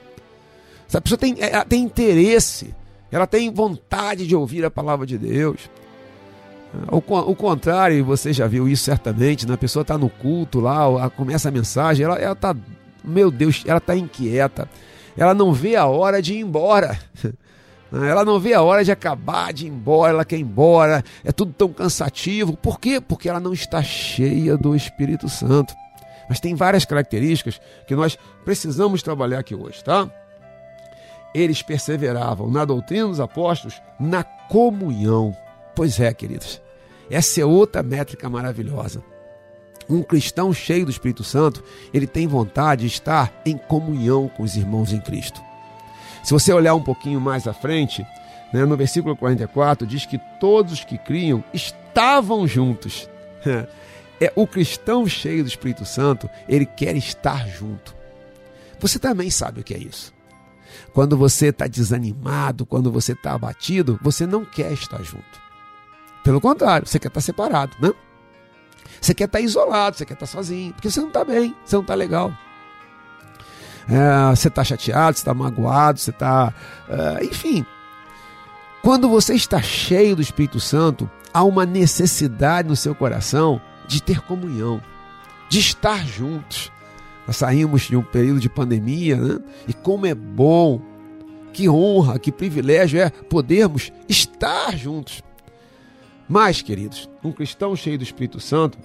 Essa 0.87 1.01
pessoa 1.01 1.17
tem, 1.17 1.35
ela 1.39 1.65
tem 1.65 1.81
interesse, 1.81 2.71
ela 3.11 3.25
tem 3.25 3.51
vontade 3.51 4.27
de 4.27 4.35
ouvir 4.35 4.63
a 4.63 4.69
palavra 4.69 5.07
de 5.07 5.17
Deus. 5.17 5.61
O, 6.91 7.01
contrário, 7.35 8.05
você 8.05 8.31
já 8.31 8.45
viu 8.45 8.69
isso 8.69 8.83
certamente, 8.83 9.47
né? 9.47 9.55
a 9.55 9.57
pessoa 9.57 9.81
está 9.81 9.97
no 9.97 10.07
culto 10.07 10.59
lá, 10.59 11.09
começa 11.09 11.49
a 11.49 11.51
mensagem, 11.51 12.05
ela 12.05 12.33
está, 12.33 12.55
meu 13.03 13.31
Deus, 13.31 13.63
ela 13.65 13.79
está 13.79 13.95
inquieta, 13.95 14.69
ela 15.17 15.33
não 15.33 15.51
vê 15.51 15.75
a 15.75 15.87
hora 15.87 16.21
de 16.21 16.35
ir 16.35 16.41
embora. 16.41 16.95
Ela 17.93 18.25
não 18.25 18.39
vê 18.39 18.53
a 18.55 18.61
hora 18.61 18.83
de 18.83 18.91
acabar, 18.91 19.53
de 19.53 19.67
ir 19.67 19.69
embora, 19.69 20.13
ela 20.13 20.25
quer 20.25 20.37
ir 20.37 20.41
embora, 20.41 21.03
é 21.23 21.31
tudo 21.31 21.53
tão 21.53 21.71
cansativo. 21.71 22.57
Por 22.57 22.79
quê? 22.79 22.99
Porque 22.99 23.29
ela 23.29 23.39
não 23.39 23.53
está 23.53 23.83
cheia 23.83 24.57
do 24.57 24.75
Espírito 24.75 25.29
Santo. 25.29 25.75
Mas 26.27 26.39
tem 26.39 26.55
várias 26.55 26.85
características 26.85 27.61
que 27.85 27.95
nós 27.95 28.17
precisamos 28.43 29.03
trabalhar 29.03 29.39
aqui 29.39 29.53
hoje, 29.53 29.83
tá? 29.83 30.09
Eles 31.35 31.61
perseveravam 31.61 32.49
na 32.49 32.65
doutrina 32.65 33.07
dos 33.07 33.19
apóstolos, 33.19 33.79
na 33.99 34.23
comunhão. 34.23 35.35
Pois 35.75 35.99
é, 35.99 36.11
queridos. 36.13 36.61
Essa 37.11 37.41
é 37.41 37.45
outra 37.45 37.83
métrica 37.83 38.27
maravilhosa. 38.29 39.03
Um 39.87 40.01
cristão 40.01 40.53
cheio 40.53 40.85
do 40.85 40.91
Espírito 40.91 41.23
Santo, 41.23 41.63
ele 41.93 42.07
tem 42.07 42.25
vontade 42.25 42.81
de 42.81 42.87
estar 42.87 43.41
em 43.45 43.57
comunhão 43.57 44.29
com 44.29 44.41
os 44.41 44.55
irmãos 44.55 44.93
em 44.93 44.99
Cristo. 44.99 45.41
Se 46.23 46.31
você 46.31 46.53
olhar 46.53 46.73
um 46.73 46.81
pouquinho 46.81 47.19
mais 47.19 47.47
à 47.47 47.53
frente, 47.53 48.07
né, 48.53 48.65
no 48.65 48.77
versículo 48.77 49.15
44, 49.15 49.85
diz 49.85 50.05
que 50.05 50.17
todos 50.39 50.73
os 50.73 50.83
que 50.85 50.97
criam 50.97 51.43
estavam 51.53 52.47
juntos. 52.47 53.09
É 54.21 54.31
o 54.37 54.47
cristão 54.47 55.05
cheio 55.05 55.43
do 55.43 55.49
Espírito 55.49 55.83
Santo, 55.83 56.29
ele 56.47 56.65
quer 56.65 56.95
estar 56.95 57.45
junto. 57.49 57.93
Você 58.79 58.97
também 58.97 59.29
sabe 59.29 59.59
o 59.59 59.63
que 59.65 59.73
é 59.73 59.77
isso. 59.77 60.13
Quando 60.93 61.17
você 61.17 61.47
está 61.47 61.67
desanimado, 61.67 62.65
quando 62.65 62.89
você 62.89 63.11
está 63.11 63.33
abatido, 63.33 63.99
você 64.01 64.25
não 64.25 64.45
quer 64.45 64.71
estar 64.71 65.03
junto. 65.03 65.41
Pelo 66.23 66.39
contrário, 66.39 66.87
você 66.87 66.99
quer 66.99 67.09
estar 67.09 67.19
separado, 67.19 67.75
né? 67.81 67.91
Você 69.01 69.13
quer 69.13 69.25
estar 69.25 69.41
isolado, 69.41 69.97
você 69.97 70.05
quer 70.05 70.13
estar 70.13 70.27
sozinho, 70.27 70.71
porque 70.73 70.89
você 70.89 71.01
não 71.01 71.09
está 71.09 71.25
bem, 71.25 71.53
você 71.65 71.75
não 71.75 71.81
está 71.81 71.95
legal 71.95 72.31
você 74.35 74.47
está 74.47 74.63
chateado, 74.63 75.17
você 75.17 75.21
está 75.21 75.33
magoado, 75.33 75.99
você 75.99 76.11
está. 76.11 76.53
É, 76.89 77.25
enfim. 77.25 77.65
Quando 78.81 79.07
você 79.07 79.33
está 79.33 79.61
cheio 79.61 80.15
do 80.15 80.21
Espírito 80.21 80.59
Santo, 80.59 81.09
há 81.33 81.43
uma 81.43 81.65
necessidade 81.65 82.67
no 82.67 82.75
seu 82.75 82.93
coração 82.93 83.61
de 83.87 84.01
ter 84.01 84.21
comunhão, 84.21 84.81
de 85.49 85.59
estar 85.59 86.05
juntos. 86.05 86.71
Nós 87.25 87.37
saímos 87.37 87.83
de 87.83 87.95
um 87.95 88.03
período 88.03 88.41
de 88.41 88.49
pandemia, 88.49 89.15
né? 89.15 89.39
E 89.67 89.73
como 89.73 90.05
é 90.05 90.13
bom, 90.13 90.81
que 91.53 91.69
honra, 91.69 92.19
que 92.19 92.31
privilégio 92.31 92.99
é 92.99 93.09
podermos 93.09 93.91
estar 94.09 94.75
juntos. 94.77 95.23
Mas, 96.27 96.61
queridos, 96.61 97.09
um 97.23 97.31
cristão 97.31 97.75
cheio 97.75 97.97
do 97.97 98.03
Espírito 98.03 98.39
Santo, 98.39 98.77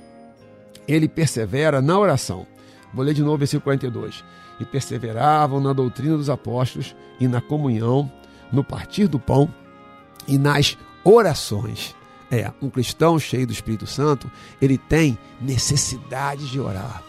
ele 0.87 1.08
persevera 1.08 1.82
na 1.82 1.98
oração. 1.98 2.46
Vou 2.94 3.04
ler 3.04 3.14
de 3.14 3.22
novo 3.22 3.34
o 3.34 3.38
versículo 3.38 3.64
42 3.64 4.22
e 4.60 4.64
perseveravam 4.64 5.60
na 5.60 5.72
doutrina 5.72 6.16
dos 6.16 6.30
apóstolos 6.30 6.94
e 7.20 7.28
na 7.28 7.40
comunhão, 7.40 8.10
no 8.52 8.64
partir 8.64 9.06
do 9.06 9.18
pão 9.18 9.52
e 10.26 10.38
nas 10.38 10.76
orações. 11.04 11.94
É, 12.30 12.52
um 12.60 12.68
cristão 12.68 13.18
cheio 13.18 13.46
do 13.46 13.52
Espírito 13.52 13.86
Santo, 13.86 14.30
ele 14.60 14.76
tem 14.76 15.18
necessidade 15.40 16.50
de 16.50 16.60
orar. 16.60 17.02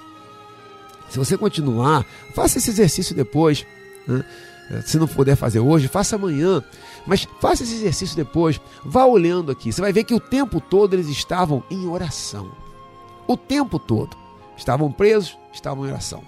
Se 1.10 1.18
você 1.18 1.38
continuar, 1.38 2.06
faça 2.34 2.60
esse 2.60 2.70
exercício 2.70 3.16
depois. 3.16 3.66
Né? 4.08 4.24
Se 4.86 4.98
não 4.98 5.08
puder 5.08 5.36
fazer 5.36 5.60
hoje, 5.60 5.88
faça 5.88 6.16
amanhã. 6.16 6.64
Mas 7.06 7.28
faça 7.42 7.64
esse 7.64 7.74
exercício 7.74 8.16
depois. 8.16 8.62
Vá 8.86 9.06
olhando 9.06 9.52
aqui. 9.52 9.74
Você 9.74 9.82
vai 9.82 9.92
ver 9.92 10.04
que 10.04 10.14
o 10.14 10.20
tempo 10.20 10.62
todo 10.62 10.94
eles 10.94 11.08
estavam 11.08 11.64
em 11.70 11.88
oração. 11.88 12.52
O 13.28 13.36
tempo 13.36 13.80
todo. 13.80 14.16
Estavam 14.56 14.92
presos, 14.92 15.38
estavam 15.52 15.86
em 15.86 15.90
oração 15.90 16.24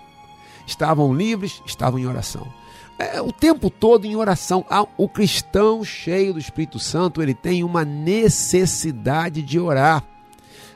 estavam 0.65 1.13
livres, 1.13 1.61
estavam 1.65 1.99
em 1.99 2.05
oração. 2.05 2.47
É, 3.01 3.19
o 3.19 3.31
tempo 3.31 3.69
todo 3.69 4.05
em 4.05 4.15
oração. 4.15 4.63
O 4.95 5.09
cristão 5.09 5.83
cheio 5.83 6.33
do 6.33 6.39
Espírito 6.39 6.77
Santo, 6.77 7.21
ele 7.21 7.33
tem 7.33 7.63
uma 7.63 7.83
necessidade 7.83 9.41
de 9.41 9.59
orar. 9.59 10.03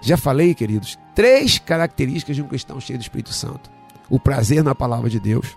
Já 0.02 0.18
falei, 0.18 0.56
queridos, 0.56 0.98
três 1.14 1.60
características 1.60 2.36
de 2.36 2.42
um 2.42 2.48
cristão 2.48 2.80
cheio 2.80 2.98
do 2.98 3.04
Espírito 3.04 3.32
Santo: 3.32 3.70
o 4.10 4.20
prazer 4.20 4.64
na 4.64 4.74
palavra 4.74 5.10
de 5.10 5.20
Deus, 5.20 5.56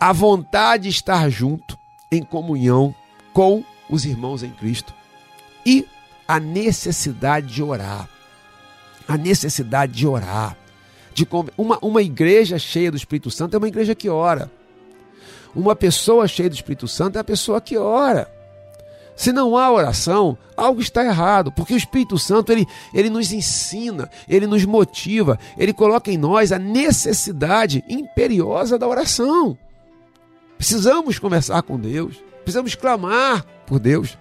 a 0.00 0.12
vontade 0.12 0.84
de 0.84 0.88
estar 0.90 1.28
junto, 1.30 1.78
em 2.10 2.22
comunhão 2.22 2.94
com 3.32 3.64
os 3.88 4.04
irmãos 4.04 4.42
em 4.42 4.50
Cristo 4.50 4.92
e 5.64 5.86
a 6.26 6.40
necessidade 6.40 7.46
de 7.46 7.62
orar. 7.62 8.08
A 9.06 9.16
necessidade 9.16 9.92
de 9.92 10.06
orar 10.06 10.56
de 11.16 11.26
uma, 11.56 11.78
uma 11.80 12.02
igreja 12.02 12.58
cheia 12.58 12.90
do 12.90 12.96
Espírito 12.96 13.30
Santo 13.30 13.54
é 13.54 13.58
uma 13.58 13.68
igreja 13.68 13.94
que 13.94 14.06
ora. 14.06 14.50
Uma 15.54 15.74
pessoa 15.74 16.28
cheia 16.28 16.50
do 16.50 16.54
Espírito 16.54 16.86
Santo 16.86 17.16
é 17.16 17.20
a 17.20 17.24
pessoa 17.24 17.58
que 17.58 17.78
ora. 17.78 18.30
Se 19.16 19.32
não 19.32 19.56
há 19.56 19.72
oração, 19.72 20.36
algo 20.54 20.78
está 20.82 21.02
errado, 21.02 21.50
porque 21.50 21.72
o 21.72 21.76
Espírito 21.76 22.18
Santo 22.18 22.52
ele, 22.52 22.66
ele 22.92 23.08
nos 23.08 23.32
ensina, 23.32 24.10
ele 24.28 24.46
nos 24.46 24.66
motiva, 24.66 25.38
ele 25.56 25.72
coloca 25.72 26.10
em 26.10 26.18
nós 26.18 26.52
a 26.52 26.58
necessidade 26.58 27.82
imperiosa 27.88 28.78
da 28.78 28.86
oração. 28.86 29.56
Precisamos 30.58 31.18
conversar 31.18 31.62
com 31.62 31.80
Deus, 31.80 32.22
precisamos 32.42 32.74
clamar 32.74 33.42
por 33.66 33.78
Deus. 33.78 34.18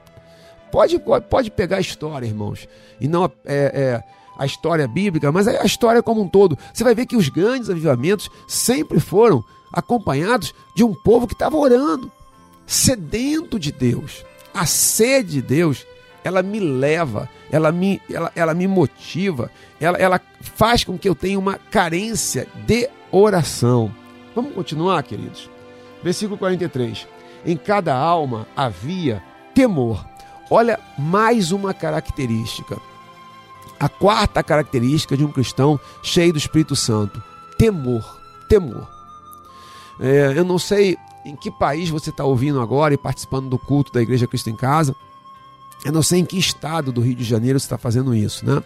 Pode, 0.71 0.97
pode 1.29 1.51
pegar 1.51 1.75
a 1.75 1.81
história, 1.81 2.25
irmãos, 2.25 2.69
e 3.01 3.07
não 3.09 3.25
é, 3.25 3.29
é, 3.45 4.03
a 4.37 4.45
história 4.45 4.87
bíblica, 4.87 5.31
mas 5.31 5.47
a 5.47 5.63
história 5.63 6.03
como 6.03 6.21
um 6.21 6.27
todo. 6.27 6.57
Você 6.73 6.83
vai 6.83 6.95
ver 6.95 7.05
que 7.05 7.15
os 7.15 7.29
grandes 7.29 7.69
avivamentos 7.69 8.29
sempre 8.47 8.99
foram 8.99 9.43
acompanhados 9.71 10.53
de 10.73 10.83
um 10.83 10.93
povo 10.93 11.27
que 11.27 11.33
estava 11.33 11.57
orando, 11.57 12.11
sedento 12.65 13.59
de 13.59 13.71
Deus. 13.71 14.25
A 14.53 14.65
sede 14.65 15.33
de 15.33 15.41
Deus, 15.41 15.85
ela 16.23 16.41
me 16.41 16.59
leva, 16.59 17.29
ela 17.51 17.71
me, 17.71 18.01
ela, 18.09 18.31
ela 18.35 18.53
me 18.53 18.67
motiva, 18.67 19.51
ela, 19.79 19.97
ela 19.97 20.21
faz 20.41 20.83
com 20.83 20.97
que 20.97 21.07
eu 21.07 21.15
tenha 21.15 21.37
uma 21.37 21.55
carência 21.55 22.47
de 22.65 22.89
oração. 23.11 23.93
Vamos 24.33 24.53
continuar, 24.53 25.03
queridos? 25.03 25.49
Versículo 26.03 26.37
43. 26.37 27.07
Em 27.45 27.57
cada 27.57 27.95
alma 27.95 28.47
havia 28.55 29.21
temor. 29.53 30.05
Olha 30.49 30.79
mais 30.97 31.51
uma 31.51 31.73
característica 31.73 32.77
a 33.79 33.89
quarta 33.89 34.41
característica 34.43 35.17
de 35.17 35.25
um 35.25 35.31
cristão 35.31 35.79
cheio 36.01 36.33
do 36.33 36.37
Espírito 36.37 36.75
Santo: 36.75 37.21
temor. 37.57 38.19
Temor. 38.47 38.87
É, 39.99 40.33
eu 40.35 40.43
não 40.43 40.59
sei 40.59 40.97
em 41.25 41.35
que 41.35 41.49
país 41.49 41.89
você 41.89 42.09
está 42.09 42.23
ouvindo 42.23 42.61
agora 42.61 42.93
e 42.93 42.97
participando 42.97 43.49
do 43.49 43.57
culto 43.57 43.91
da 43.91 44.01
Igreja 44.01 44.27
Cristo 44.27 44.49
em 44.49 44.55
Casa. 44.55 44.95
Eu 45.83 45.91
não 45.91 46.03
sei 46.03 46.19
em 46.19 46.25
que 46.25 46.37
estado 46.37 46.91
do 46.91 47.01
Rio 47.01 47.15
de 47.15 47.23
Janeiro 47.23 47.59
você 47.59 47.65
está 47.65 47.77
fazendo 47.77 48.13
isso, 48.15 48.45
né? 48.45 48.61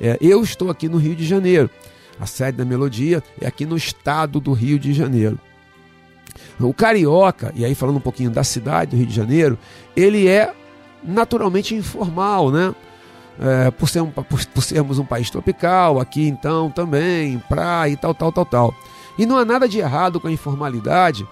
É, 0.00 0.18
eu 0.20 0.42
estou 0.42 0.70
aqui 0.70 0.88
no 0.88 0.98
Rio 0.98 1.14
de 1.14 1.26
Janeiro. 1.26 1.70
A 2.18 2.26
sede 2.26 2.58
da 2.58 2.64
Melodia 2.64 3.22
é 3.40 3.46
aqui 3.46 3.64
no 3.64 3.76
estado 3.76 4.40
do 4.40 4.52
Rio 4.52 4.78
de 4.78 4.92
Janeiro. 4.92 5.38
O 6.58 6.74
carioca, 6.74 7.52
e 7.54 7.64
aí 7.64 7.74
falando 7.74 7.96
um 7.96 8.00
pouquinho 8.00 8.30
da 8.30 8.44
cidade 8.44 8.90
do 8.90 8.96
Rio 8.96 9.06
de 9.06 9.14
Janeiro, 9.14 9.58
ele 9.96 10.28
é 10.28 10.52
naturalmente 11.02 11.74
informal, 11.74 12.50
né? 12.50 12.74
É, 13.38 13.70
por, 13.70 13.88
ser 13.88 14.00
um, 14.00 14.10
por, 14.10 14.24
por 14.46 14.62
sermos 14.62 14.98
um 14.98 15.04
país 15.04 15.30
tropical, 15.30 16.00
aqui 16.00 16.26
então 16.26 16.70
também, 16.70 17.38
praia 17.48 17.92
e 17.92 17.96
tal, 17.96 18.14
tal, 18.14 18.32
tal, 18.32 18.44
tal. 18.44 18.74
E 19.18 19.26
não 19.26 19.36
há 19.36 19.44
nada 19.44 19.68
de 19.68 19.78
errado 19.78 20.18
com 20.20 20.28
a 20.28 20.32
informalidade, 20.32 21.26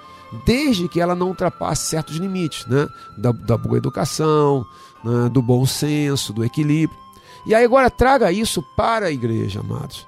desde 0.45 0.89
que 0.89 1.01
ela 1.01 1.15
não 1.15 1.29
ultrapasse 1.29 1.87
certos 1.87 2.17
limites, 2.17 2.67
né? 2.67 2.87
Da, 3.17 3.33
da 3.33 3.57
boa 3.57 3.79
educação, 3.79 4.67
né? 5.03 5.29
do 5.31 5.41
bom 5.41 5.65
senso, 5.65 6.33
do 6.33 6.45
equilíbrio. 6.45 6.99
E 7.47 7.55
aí 7.55 7.65
agora 7.65 7.91
traga 7.91 8.31
isso 8.31 8.63
para 8.77 9.07
a 9.07 9.11
igreja, 9.11 9.61
amados. 9.61 10.07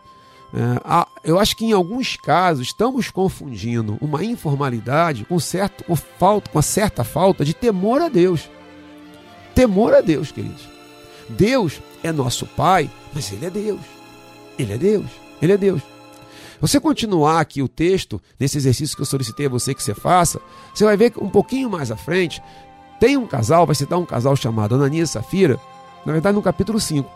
É, 0.52 1.06
eu 1.22 1.38
acho 1.38 1.56
que 1.56 1.64
em 1.64 1.72
alguns 1.72 2.16
casos 2.16 2.66
estamos 2.66 3.08
confundindo 3.10 3.96
uma 4.00 4.24
informalidade 4.24 5.24
com, 5.24 5.38
certo, 5.38 5.84
com, 5.84 5.94
falta, 5.94 6.50
com 6.50 6.58
uma 6.58 6.62
certa 6.62 7.04
falta 7.04 7.44
de 7.44 7.54
temor 7.54 8.02
a 8.02 8.08
Deus. 8.08 8.50
Temor 9.54 9.94
a 9.94 10.00
Deus, 10.00 10.32
queridos. 10.32 10.69
Deus 11.30 11.80
é 12.02 12.12
nosso 12.12 12.46
Pai, 12.46 12.90
mas 13.12 13.32
Ele 13.32 13.46
é 13.46 13.50
Deus. 13.50 13.80
Ele 14.58 14.72
é 14.72 14.78
Deus. 14.78 15.06
Ele 15.40 15.52
é 15.52 15.56
Deus. 15.56 15.82
Você 16.60 16.78
continuar 16.78 17.40
aqui 17.40 17.62
o 17.62 17.68
texto, 17.68 18.20
nesse 18.38 18.58
exercício 18.58 18.94
que 18.94 19.02
eu 19.02 19.06
solicitei 19.06 19.46
a 19.46 19.50
você 19.50 19.74
que 19.74 19.82
você 19.82 19.94
faça, 19.94 20.40
você 20.74 20.84
vai 20.84 20.96
ver 20.96 21.10
que 21.10 21.22
um 21.22 21.30
pouquinho 21.30 21.70
mais 21.70 21.90
à 21.90 21.96
frente, 21.96 22.42
tem 22.98 23.16
um 23.16 23.26
casal, 23.26 23.64
vai 23.64 23.74
citar 23.74 23.98
um 23.98 24.04
casal 24.04 24.36
chamado 24.36 24.74
Ananias 24.74 25.08
e 25.08 25.12
Safira, 25.12 25.58
na 26.04 26.12
verdade 26.12 26.36
no 26.36 26.42
capítulo 26.42 26.78
5, 26.78 27.10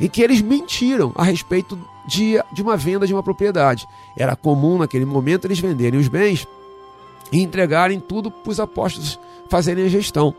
em 0.00 0.08
que 0.08 0.22
eles 0.22 0.40
mentiram 0.40 1.12
a 1.16 1.24
respeito 1.24 1.76
de, 2.06 2.34
de 2.52 2.62
uma 2.62 2.76
venda 2.76 3.06
de 3.06 3.12
uma 3.12 3.24
propriedade. 3.24 3.88
Era 4.16 4.36
comum 4.36 4.78
naquele 4.78 5.04
momento 5.04 5.46
eles 5.46 5.58
venderem 5.58 5.98
os 5.98 6.06
bens 6.06 6.46
e 7.32 7.42
entregarem 7.42 7.98
tudo 7.98 8.30
para 8.30 8.50
os 8.50 8.60
apóstolos 8.60 9.18
fazerem 9.48 9.84
a 9.84 9.88
gestão. 9.88 10.32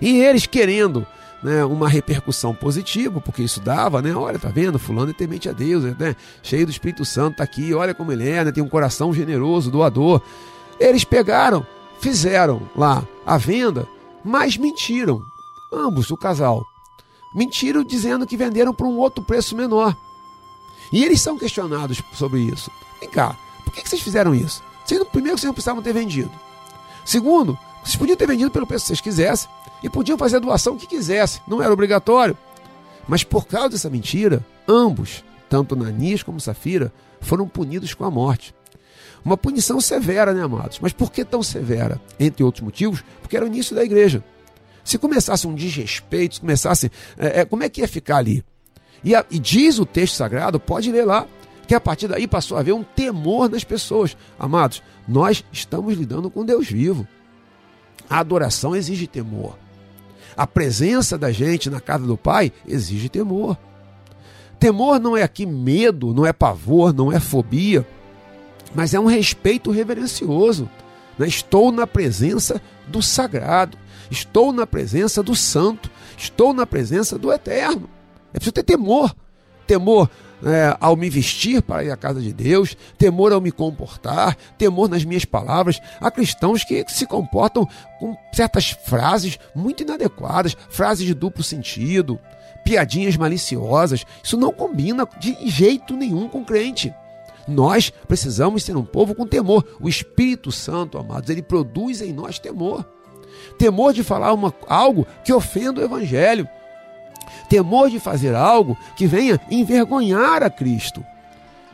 E 0.00 0.20
eles 0.20 0.46
querendo 0.46 1.04
né, 1.42 1.64
uma 1.64 1.88
repercussão 1.88 2.54
positiva, 2.54 3.20
porque 3.20 3.42
isso 3.42 3.60
dava, 3.60 4.02
né? 4.02 4.14
Olha, 4.14 4.38
tá 4.38 4.48
vendo? 4.48 4.78
Fulano 4.78 5.10
é 5.10 5.14
temente 5.14 5.48
a 5.48 5.52
Deus, 5.52 5.84
né? 5.98 6.14
Cheio 6.42 6.66
do 6.66 6.70
Espírito 6.70 7.04
Santo, 7.04 7.38
tá 7.38 7.44
aqui, 7.44 7.72
olha 7.72 7.94
como 7.94 8.12
ele 8.12 8.28
é, 8.28 8.44
né? 8.44 8.52
Tem 8.52 8.62
um 8.62 8.68
coração 8.68 9.12
generoso, 9.12 9.70
doador. 9.70 10.20
Eles 10.78 11.04
pegaram, 11.04 11.66
fizeram 12.00 12.68
lá 12.76 13.02
a 13.24 13.38
venda, 13.38 13.88
mas 14.24 14.56
mentiram. 14.56 15.20
Ambos, 15.72 16.10
o 16.10 16.16
casal. 16.16 16.64
Mentiram 17.34 17.84
dizendo 17.84 18.26
que 18.26 18.36
venderam 18.36 18.74
por 18.74 18.86
um 18.86 18.98
outro 18.98 19.24
preço 19.24 19.56
menor. 19.56 19.96
E 20.92 21.04
eles 21.04 21.20
são 21.20 21.38
questionados 21.38 22.02
sobre 22.12 22.40
isso. 22.40 22.70
Vem 22.98 23.08
cá, 23.08 23.36
por 23.64 23.72
que 23.72 23.88
vocês 23.88 24.02
fizeram 24.02 24.34
isso? 24.34 24.62
Primeiro 25.12 25.38
vocês 25.38 25.46
não 25.46 25.54
precisavam 25.54 25.82
ter 25.82 25.92
vendido. 25.92 26.32
Segundo, 27.04 27.56
vocês 27.82 27.96
podiam 27.96 28.16
ter 28.16 28.26
vendido 28.26 28.50
pelo 28.50 28.66
preço 28.66 28.84
que 28.84 28.88
vocês 28.88 29.00
quisessem 29.00 29.48
e 29.82 29.88
podiam 29.88 30.18
fazer 30.18 30.36
a 30.36 30.40
doação 30.40 30.76
que 30.76 30.86
quisessem, 30.86 31.42
não 31.48 31.62
era 31.62 31.72
obrigatório. 31.72 32.36
Mas 33.08 33.24
por 33.24 33.46
causa 33.46 33.70
dessa 33.70 33.90
mentira, 33.90 34.44
ambos, 34.68 35.24
tanto 35.48 35.74
Nanis 35.74 36.22
como 36.22 36.40
Safira, 36.40 36.92
foram 37.20 37.48
punidos 37.48 37.94
com 37.94 38.04
a 38.04 38.10
morte. 38.10 38.54
Uma 39.24 39.36
punição 39.36 39.80
severa, 39.80 40.32
né, 40.32 40.42
amados? 40.42 40.78
Mas 40.80 40.92
por 40.92 41.12
que 41.12 41.24
tão 41.24 41.42
severa? 41.42 42.00
Entre 42.18 42.42
outros 42.42 42.64
motivos, 42.64 43.04
porque 43.20 43.36
era 43.36 43.44
o 43.44 43.48
início 43.48 43.74
da 43.76 43.84
igreja. 43.84 44.24
Se 44.82 44.98
começasse 44.98 45.46
um 45.46 45.54
desrespeito, 45.54 46.36
se 46.36 46.40
começasse. 46.40 46.90
É, 47.18 47.40
é, 47.40 47.44
como 47.44 47.62
é 47.62 47.68
que 47.68 47.80
ia 47.80 47.88
ficar 47.88 48.16
ali? 48.16 48.42
E, 49.04 49.14
a, 49.14 49.24
e 49.30 49.38
diz 49.38 49.78
o 49.78 49.86
texto 49.86 50.14
sagrado, 50.14 50.58
pode 50.58 50.90
ler 50.90 51.04
lá, 51.04 51.26
que 51.66 51.74
a 51.74 51.80
partir 51.80 52.08
daí 52.08 52.26
passou 52.26 52.56
a 52.56 52.60
haver 52.60 52.72
um 52.72 52.82
temor 52.82 53.48
nas 53.48 53.64
pessoas. 53.64 54.16
Amados, 54.38 54.82
nós 55.06 55.44
estamos 55.52 55.96
lidando 55.96 56.30
com 56.30 56.44
Deus 56.44 56.68
vivo. 56.68 57.06
A 58.08 58.18
adoração 58.18 58.74
exige 58.74 59.06
temor. 59.06 59.56
A 60.36 60.46
presença 60.46 61.18
da 61.18 61.32
gente 61.32 61.70
na 61.70 61.80
casa 61.80 62.06
do 62.06 62.16
Pai 62.16 62.52
exige 62.66 63.08
temor. 63.08 63.56
Temor 64.58 65.00
não 65.00 65.16
é 65.16 65.22
aqui 65.22 65.46
medo, 65.46 66.12
não 66.12 66.26
é 66.26 66.32
pavor, 66.32 66.92
não 66.92 67.10
é 67.10 67.18
fobia, 67.18 67.86
mas 68.74 68.92
é 68.92 69.00
um 69.00 69.06
respeito 69.06 69.70
reverencioso. 69.70 70.68
Né? 71.18 71.26
Estou 71.26 71.72
na 71.72 71.86
presença 71.86 72.60
do 72.86 73.02
sagrado, 73.02 73.78
estou 74.10 74.52
na 74.52 74.66
presença 74.66 75.22
do 75.22 75.34
santo, 75.34 75.90
estou 76.16 76.52
na 76.52 76.66
presença 76.66 77.18
do 77.18 77.32
eterno. 77.32 77.88
É 78.32 78.38
preciso 78.38 78.52
ter 78.52 78.62
temor. 78.62 79.14
Temor 79.66 80.10
é, 80.44 80.76
ao 80.80 80.96
me 80.96 81.10
vestir 81.10 81.62
para 81.62 81.84
ir 81.84 81.90
à 81.90 81.96
casa 81.96 82.20
de 82.20 82.32
Deus, 82.32 82.76
temor 82.96 83.32
ao 83.32 83.40
me 83.40 83.52
comportar, 83.52 84.36
temor 84.56 84.88
nas 84.88 85.04
minhas 85.04 85.24
palavras. 85.24 85.80
Há 86.00 86.10
cristãos 86.10 86.64
que 86.64 86.84
se 86.88 87.06
comportam 87.06 87.68
com 87.98 88.16
certas 88.32 88.70
frases 88.70 89.38
muito 89.54 89.82
inadequadas, 89.82 90.56
frases 90.68 91.06
de 91.06 91.14
duplo 91.14 91.42
sentido, 91.42 92.18
piadinhas 92.64 93.16
maliciosas. 93.16 94.04
Isso 94.22 94.36
não 94.36 94.52
combina 94.52 95.06
de 95.18 95.36
jeito 95.48 95.96
nenhum 95.96 96.28
com 96.28 96.44
crente. 96.44 96.94
Nós 97.46 97.90
precisamos 98.06 98.62
ser 98.62 98.76
um 98.76 98.84
povo 98.84 99.14
com 99.14 99.26
temor. 99.26 99.64
O 99.80 99.88
Espírito 99.88 100.52
Santo, 100.52 100.98
amados, 100.98 101.28
ele 101.30 101.42
produz 101.42 102.00
em 102.00 102.12
nós 102.12 102.38
temor. 102.38 102.84
Temor 103.58 103.92
de 103.92 104.04
falar 104.04 104.32
uma, 104.32 104.54
algo 104.68 105.06
que 105.24 105.32
ofenda 105.32 105.80
o 105.80 105.84
Evangelho 105.84 106.48
temor 107.48 107.90
de 107.90 107.98
fazer 107.98 108.34
algo 108.34 108.76
que 108.96 109.06
venha 109.06 109.40
envergonhar 109.50 110.42
a 110.42 110.50
Cristo. 110.50 111.04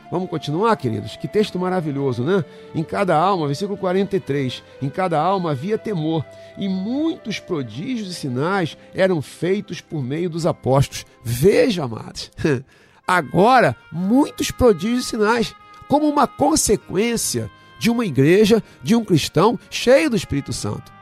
Vamos 0.09 0.29
continuar, 0.29 0.75
queridos? 0.77 1.17
Que 1.17 1.27
texto 1.27 1.59
maravilhoso, 1.59 2.23
né? 2.23 2.43
Em 2.73 2.83
cada 2.83 3.15
alma, 3.15 3.47
versículo 3.47 3.77
43, 3.77 4.63
em 4.81 4.89
cada 4.89 5.19
alma 5.19 5.51
havia 5.51 5.77
temor, 5.77 6.25
e 6.57 6.69
muitos 6.69 7.39
prodígios 7.39 8.09
e 8.09 8.13
sinais 8.13 8.77
eram 8.93 9.21
feitos 9.21 9.81
por 9.81 10.01
meio 10.01 10.29
dos 10.29 10.45
apóstolos. 10.45 11.05
Veja, 11.23 11.83
amados, 11.83 12.31
agora 13.05 13.75
muitos 13.91 14.49
prodígios 14.49 15.05
e 15.05 15.09
sinais, 15.09 15.53
como 15.89 16.07
uma 16.07 16.25
consequência 16.25 17.51
de 17.77 17.89
uma 17.89 18.05
igreja, 18.05 18.63
de 18.81 18.95
um 18.95 19.03
cristão 19.03 19.59
cheio 19.69 20.09
do 20.09 20.15
Espírito 20.15 20.53
Santo. 20.53 20.96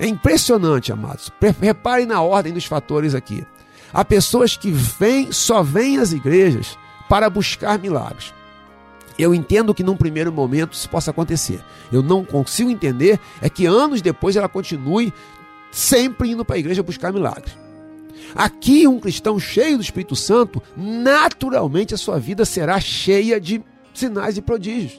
É 0.00 0.06
impressionante, 0.06 0.90
amados. 0.90 1.30
Reparem 1.60 2.06
na 2.06 2.22
ordem 2.22 2.54
dos 2.54 2.64
fatores 2.64 3.14
aqui. 3.14 3.46
Há 3.92 4.02
pessoas 4.02 4.56
que 4.56 4.70
vêm, 4.70 5.30
só 5.30 5.62
vêm 5.62 5.98
às 5.98 6.12
igrejas 6.12 6.78
para 7.06 7.28
buscar 7.28 7.78
milagres. 7.78 8.32
Eu 9.18 9.34
entendo 9.34 9.74
que 9.74 9.82
num 9.82 9.98
primeiro 9.98 10.32
momento 10.32 10.72
isso 10.72 10.88
possa 10.88 11.10
acontecer. 11.10 11.62
Eu 11.92 12.02
não 12.02 12.24
consigo 12.24 12.70
entender 12.70 13.20
é 13.42 13.50
que 13.50 13.66
anos 13.66 14.00
depois 14.00 14.36
ela 14.36 14.48
continue 14.48 15.12
sempre 15.70 16.30
indo 16.30 16.46
para 16.46 16.56
a 16.56 16.58
igreja 16.58 16.82
buscar 16.82 17.12
milagres. 17.12 17.54
Aqui, 18.34 18.88
um 18.88 18.98
cristão 18.98 19.38
cheio 19.38 19.76
do 19.76 19.82
Espírito 19.82 20.16
Santo, 20.16 20.62
naturalmente 20.74 21.92
a 21.92 21.98
sua 21.98 22.18
vida 22.18 22.46
será 22.46 22.80
cheia 22.80 23.38
de 23.38 23.62
sinais 23.92 24.38
e 24.38 24.40
prodígios. 24.40 24.98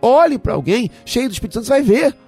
Olhe 0.00 0.38
para 0.38 0.54
alguém 0.54 0.90
cheio 1.04 1.28
do 1.28 1.32
Espírito 1.32 1.54
Santo, 1.54 1.66
você 1.66 1.72
vai 1.72 1.82
ver. 1.82 2.23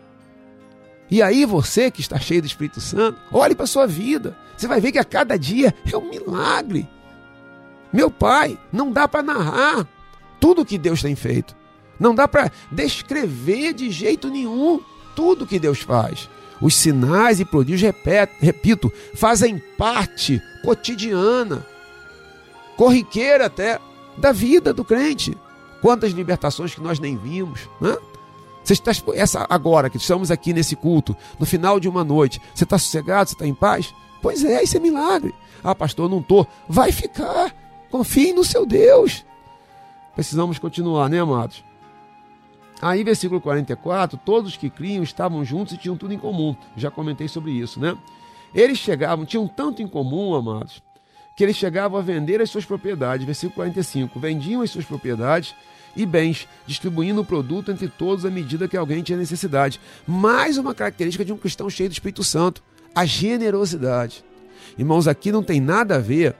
E 1.11 1.23
aí 1.23 1.45
você 1.45 1.91
que 1.91 2.01
está 2.01 2.19
cheio 2.19 2.43
do 2.43 2.47
Espírito 2.47 2.81
Santo, 2.81 3.19
olhe 3.31 3.55
para 3.55 3.65
a 3.65 3.69
sua 3.69 3.87
vida. 3.87 4.37
Você 4.57 4.67
vai 4.67 4.81
ver 4.81 4.93
que 4.93 4.99
a 4.99 5.05
cada 5.05 5.39
dia 5.39 5.75
é 5.91 5.97
um 5.97 6.09
milagre. 6.09 6.89
Meu 7.93 8.11
pai, 8.11 8.59
não 8.73 8.91
dá 8.91 9.07
para 9.07 9.23
narrar 9.23 9.87
tudo 10.41 10.65
que 10.65 10.79
Deus 10.79 11.03
tem 11.03 11.15
feito. 11.15 11.55
Não 11.99 12.15
dá 12.15 12.27
para 12.27 12.51
descrever 12.71 13.73
de 13.73 13.91
jeito 13.91 14.29
nenhum 14.29 14.81
tudo 15.15 15.47
que 15.47 15.59
Deus 15.59 15.81
faz. 15.81 16.29
Os 16.61 16.75
sinais 16.75 17.39
e 17.41 17.45
prodígios, 17.45 17.83
repito, 17.83 18.33
repito, 18.41 18.93
fazem 19.15 19.59
parte 19.79 20.41
cotidiana, 20.63 21.67
corriqueira 22.77 23.47
até, 23.47 23.79
da 24.17 24.33
vida 24.33 24.73
do 24.73 24.85
crente. 24.85 25.37
Quantas 25.81 26.13
libertações 26.13 26.75
que 26.75 26.81
nós 26.81 26.99
nem 26.99 27.17
vimos, 27.17 27.69
né? 27.81 27.97
Você 28.67 28.73
está 28.73 28.91
essa 29.15 29.47
agora 29.49 29.89
que 29.89 29.97
estamos 29.97 30.29
aqui 30.29 30.53
nesse 30.53 30.75
culto, 30.75 31.17
no 31.39 31.47
final 31.47 31.79
de 31.79 31.89
uma 31.89 32.03
noite, 32.03 32.43
você 32.53 32.65
está 32.65 32.77
sossegado, 32.77 33.29
você 33.31 33.37
está 33.37 33.47
em 33.47 33.55
paz? 33.55 33.95
Pois 34.21 34.45
é, 34.45 34.61
isso 34.61 34.77
é 34.77 34.81
milagre. 34.81 35.33
Ah, 35.63 35.73
pastor, 35.73 36.11
não 36.11 36.19
estou. 36.19 36.49
Vai 36.69 36.91
ficar. 36.91 37.55
Confie 37.93 38.33
no 38.33 38.43
seu 38.43 38.67
Deus. 38.67 39.25
Precisamos 40.17 40.59
continuar, 40.59 41.09
né, 41.09 41.21
amados? 41.21 41.63
Aí, 42.83 43.05
versículo 43.05 43.41
44, 43.41 44.19
todos 44.25 44.57
que 44.57 44.69
criam 44.69 45.05
estavam 45.05 45.45
juntos 45.45 45.75
e 45.75 45.79
tinham 45.79 45.97
tudo 45.97 46.13
em 46.13 46.19
comum. 46.19 46.57
Já 46.77 46.91
comentei 46.91 47.29
sobre 47.29 47.53
isso, 47.53 47.79
né? 47.79 47.97
Eles 48.53 48.79
chegavam, 48.79 49.25
tinham 49.25 49.47
tanto 49.47 49.81
em 49.81 49.87
comum, 49.87 50.35
amados, 50.35 50.83
que 51.37 51.45
eles 51.45 51.55
chegavam 51.55 52.01
a 52.01 52.03
vender 52.03 52.43
as 52.43 52.51
suas 52.51 52.65
propriedades. 52.65 53.25
Versículo 53.25 53.55
45, 53.55 54.19
vendiam 54.19 54.61
as 54.61 54.73
suas 54.73 54.85
propriedades 54.85 55.55
e 55.97 56.05
bens, 56.05 56.47
distribuindo 56.67 57.23
o 57.23 57.25
produto 57.25 57.73
entre 57.73 57.89
todos 57.89 58.25
à 58.25 58.31
medida 58.31 58.69
que 58.69 58.77
alguém 58.77 59.03
tinha 59.03 59.19
necessidade. 59.19 59.81
Mais 60.07 60.59
uma 60.59 60.75
característica 60.75 61.25
de 61.25 61.33
um 61.33 61.39
cristão 61.39 61.69
cheio 61.71 61.89
do 61.89 61.93
Espírito 61.93 62.23
Santo, 62.23 62.63
a 62.95 63.05
generosidade. 63.05 64.25
Irmãos, 64.79 65.09
aqui 65.09 65.33
não 65.33 65.43
tem 65.43 65.61
nada 65.61 65.97
a 65.97 66.01
ver 66.01 66.35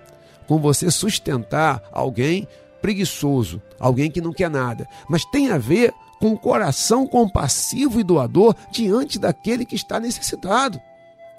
com 0.47 0.59
você 0.59 0.91
sustentar 0.91 1.83
alguém 1.91 2.47
preguiçoso, 2.81 3.61
alguém 3.81 4.11
que 4.11 4.21
não 4.21 4.33
quer 4.33 4.51
nada, 4.51 4.87
mas 5.09 5.25
tem 5.25 5.51
a 5.51 5.59
ver 5.59 5.93
com 6.21 6.29
um 6.29 6.37
coração 6.37 7.07
compassivo 7.07 8.01
e 8.01 8.05
doador 8.05 8.55
diante 8.71 9.19
daquele 9.19 9.65
que 9.65 9.75
está 9.75 9.99
necessitado. 9.99 10.81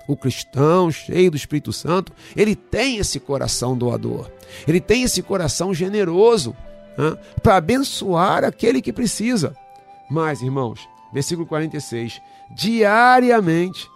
O 0.07 0.15
cristão 0.15 0.89
cheio 0.89 1.31
do 1.31 1.37
Espírito 1.37 1.73
Santo, 1.73 2.13
ele 2.35 2.55
tem 2.55 2.97
esse 2.97 3.19
coração 3.19 3.77
doador, 3.77 4.29
ele 4.67 4.79
tem 4.79 5.03
esse 5.03 5.21
coração 5.21 5.73
generoso 5.73 6.55
para 7.41 7.57
abençoar 7.57 8.43
aquele 8.43 8.81
que 8.81 8.91
precisa. 8.91 9.55
Mas, 10.09 10.41
irmãos, 10.41 10.87
versículo 11.13 11.47
46: 11.47 12.21
diariamente 12.49 13.89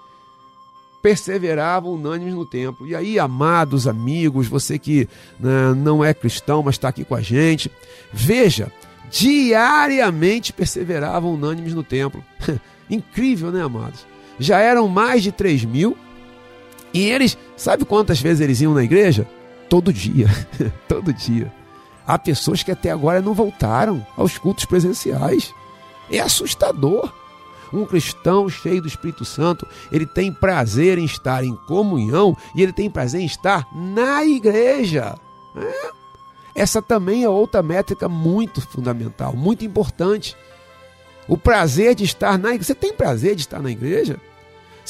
perseveravam 1.02 1.94
unânimes 1.94 2.34
no 2.34 2.46
templo. 2.46 2.88
E 2.88 2.96
aí, 2.96 3.18
amados 3.18 3.88
amigos, 3.88 4.48
você 4.48 4.78
que 4.78 5.10
né, 5.40 5.74
não 5.76 6.04
é 6.04 6.14
cristão, 6.14 6.62
mas 6.62 6.76
está 6.76 6.90
aqui 6.90 7.04
com 7.04 7.16
a 7.16 7.22
gente, 7.22 7.72
veja, 8.14 8.72
diariamente 9.10 10.54
perseveravam 10.54 11.34
unânimes 11.34 11.74
no 11.74 11.84
templo. 11.84 12.24
Incrível, 12.90 13.52
né, 13.52 13.64
amados? 13.64 14.06
Já 14.40 14.60
eram 14.60 14.88
mais 14.88 15.24
de 15.24 15.32
3 15.32 15.66
mil. 15.66 15.98
E 16.94 17.10
eles, 17.10 17.38
sabe 17.56 17.86
quantas 17.86 18.20
vezes 18.20 18.42
eles 18.42 18.60
iam 18.62 18.74
na 18.74 18.84
igreja? 18.84 19.26
Todo 19.70 19.94
dia, 19.94 20.28
todo 20.88 21.14
dia. 21.14 21.52
Há 22.06 22.18
pessoas 22.18 22.64
que 22.64 22.72
até 22.72 22.92
agora 22.92 23.22
não 23.22 23.34
voltaram 23.34 24.06
aos 24.18 24.38
cultos 24.38 24.66
presenciais. 24.66 25.54
É 26.10 26.20
assustador. 26.20 27.12
Um 27.74 27.86
cristão 27.86 28.50
cheio 28.50 28.82
do 28.82 28.88
Espírito 28.88 29.24
Santo, 29.24 29.66
ele 29.92 30.06
tem 30.06 30.34
prazer 30.34 30.98
em 30.98 31.06
estar 31.06 31.44
em 31.44 31.56
comunhão 31.56 32.36
e 32.54 32.62
ele 32.62 32.74
tem 32.74 32.90
prazer 32.90 33.22
em 33.22 33.26
estar 33.26 33.66
na 33.74 34.26
igreja. 34.26 35.16
É. 35.56 35.92
Essa 36.54 36.82
também 36.82 37.24
é 37.24 37.30
outra 37.30 37.64
métrica 37.64 38.10
muito 38.10 38.60
fundamental, 38.60 39.34
muito 39.34 39.64
importante. 39.64 40.36
O 41.30 41.38
prazer 41.38 41.96
de 41.96 42.04
estar 42.04 42.38
na 42.38 42.50
igreja. 42.50 42.66
Você 42.66 42.76
tem 42.76 42.94
prazer 42.94 43.36
de 43.36 43.42
estar 43.44 43.62
na 43.62 43.72
igreja? 43.72 44.20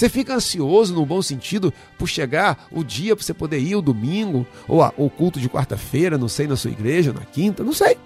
Você 0.01 0.09
fica 0.09 0.33
ansioso, 0.33 0.95
no 0.95 1.05
bom 1.05 1.21
sentido, 1.21 1.71
por 1.95 2.07
chegar 2.07 2.65
o 2.71 2.83
dia 2.83 3.15
para 3.15 3.23
você 3.23 3.35
poder 3.35 3.59
ir, 3.59 3.75
o 3.75 3.83
domingo, 3.83 4.47
ou 4.67 4.81
o 4.97 5.07
culto 5.11 5.39
de 5.39 5.47
quarta-feira, 5.47 6.17
não 6.17 6.27
sei, 6.27 6.47
na 6.47 6.55
sua 6.55 6.71
igreja, 6.71 7.13
na 7.13 7.21
quinta, 7.21 7.63
não 7.63 7.71
sei. 7.71 7.99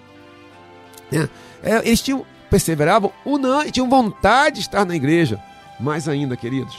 É, 1.10 1.26
é, 1.62 1.88
eles 1.88 2.02
tinham, 2.02 2.26
perseveravam 2.50 3.10
unânimes, 3.24 3.72
tinham 3.72 3.88
vontade 3.88 4.56
de 4.56 4.60
estar 4.60 4.84
na 4.84 4.94
igreja. 4.94 5.42
Mais 5.80 6.06
ainda, 6.06 6.36
queridos, 6.36 6.76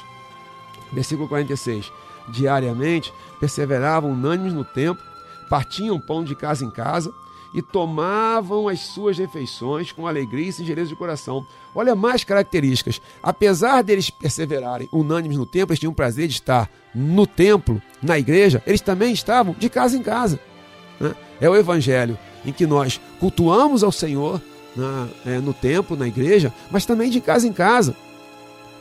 versículo 0.94 1.28
46: 1.28 1.92
diariamente 2.30 3.12
perseveravam 3.40 4.12
unânimes 4.12 4.54
no 4.54 4.64
tempo, 4.64 5.02
partiam 5.50 6.00
pão 6.00 6.24
de 6.24 6.36
casa 6.36 6.64
em 6.64 6.70
casa 6.70 7.12
e 7.58 7.62
tomavam 7.64 8.68
as 8.68 8.82
suas 8.82 9.18
refeições 9.18 9.92
com 9.92 10.06
alegria 10.06 10.48
e 10.48 10.54
singeleza 10.54 10.90
de 10.90 10.96
coração. 10.96 11.44
Olha 11.74 11.96
mais 11.96 12.24
características. 12.24 13.02
Apesar 13.24 13.82
deles 13.82 14.12
perseverarem 14.12 14.88
unânimes 14.94 15.40
no 15.40 15.46
templo, 15.48 15.72
eles 15.72 15.80
tinham 15.80 15.92
prazer 15.92 16.28
de 16.28 16.36
estar 16.36 16.70
no 16.94 17.26
templo, 17.26 17.82
na 18.00 18.20
igreja, 18.20 18.62
eles 18.68 18.80
também 18.80 19.12
estavam 19.12 19.56
de 19.58 19.70
casa 19.72 19.98
em 19.98 20.04
casa. 20.04 20.40
Né? 21.00 21.16
É 21.42 21.50
o 21.50 21.56
evangelho 21.56 22.16
em 22.46 22.54
que 22.54 22.68
nós 22.68 23.02
cultuamos 23.20 23.84
ao 23.84 23.92
Senhor 23.92 24.40
na, 24.76 25.08
é, 25.26 25.40
no 25.40 25.52
templo, 25.52 25.98
na 25.98 26.08
igreja, 26.08 26.54
mas 26.70 26.86
também 26.86 27.10
de 27.10 27.20
casa 27.20 27.48
em 27.48 27.54
casa. 27.54 27.98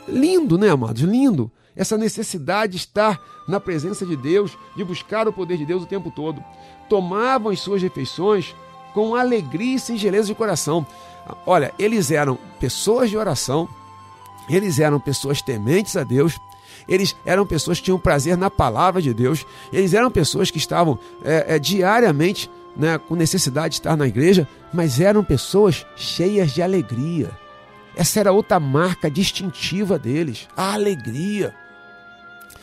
Lindo, 0.07 0.55
né, 0.55 0.69
amados? 0.69 1.01
Lindo. 1.01 1.51
Essa 1.75 1.97
necessidade 1.97 2.73
de 2.73 2.77
estar 2.77 3.19
na 3.47 3.59
presença 3.59 4.05
de 4.05 4.15
Deus, 4.15 4.55
de 4.75 4.83
buscar 4.83 5.27
o 5.27 5.33
poder 5.33 5.57
de 5.57 5.65
Deus 5.65 5.81
o 5.81 5.87
tempo 5.87 6.11
todo 6.11 6.43
tomavam 6.87 7.51
as 7.51 7.59
suas 7.59 7.81
refeições 7.81 8.55
com 8.97 9.13
alegria 9.13 9.75
e 9.75 9.79
singeleza 9.79 10.29
de 10.29 10.33
coração. 10.33 10.83
Olha, 11.45 11.71
eles 11.77 12.09
eram 12.09 12.35
pessoas 12.59 13.11
de 13.11 13.15
oração, 13.15 13.69
eles 14.49 14.79
eram 14.79 14.99
pessoas 14.99 15.39
tementes 15.39 15.95
a 15.95 16.03
Deus, 16.03 16.39
eles 16.87 17.15
eram 17.23 17.45
pessoas 17.45 17.77
que 17.77 17.85
tinham 17.85 17.99
prazer 17.99 18.35
na 18.35 18.49
palavra 18.49 18.99
de 18.99 19.13
Deus, 19.13 19.45
eles 19.71 19.93
eram 19.93 20.09
pessoas 20.09 20.49
que 20.49 20.57
estavam 20.57 20.97
é, 21.23 21.45
é, 21.47 21.59
diariamente 21.59 22.49
né, 22.75 22.97
com 22.97 23.13
necessidade 23.13 23.73
de 23.73 23.81
estar 23.81 23.95
na 23.95 24.07
igreja, 24.07 24.47
mas 24.73 24.99
eram 24.99 25.23
pessoas 25.23 25.85
cheias 25.95 26.51
de 26.51 26.63
alegria. 26.63 27.29
Essa 27.95 28.21
era 28.21 28.31
outra 28.31 28.59
marca 28.59 29.11
distintiva 29.11 29.99
deles, 29.99 30.47
a 30.57 30.73
alegria. 30.73 31.53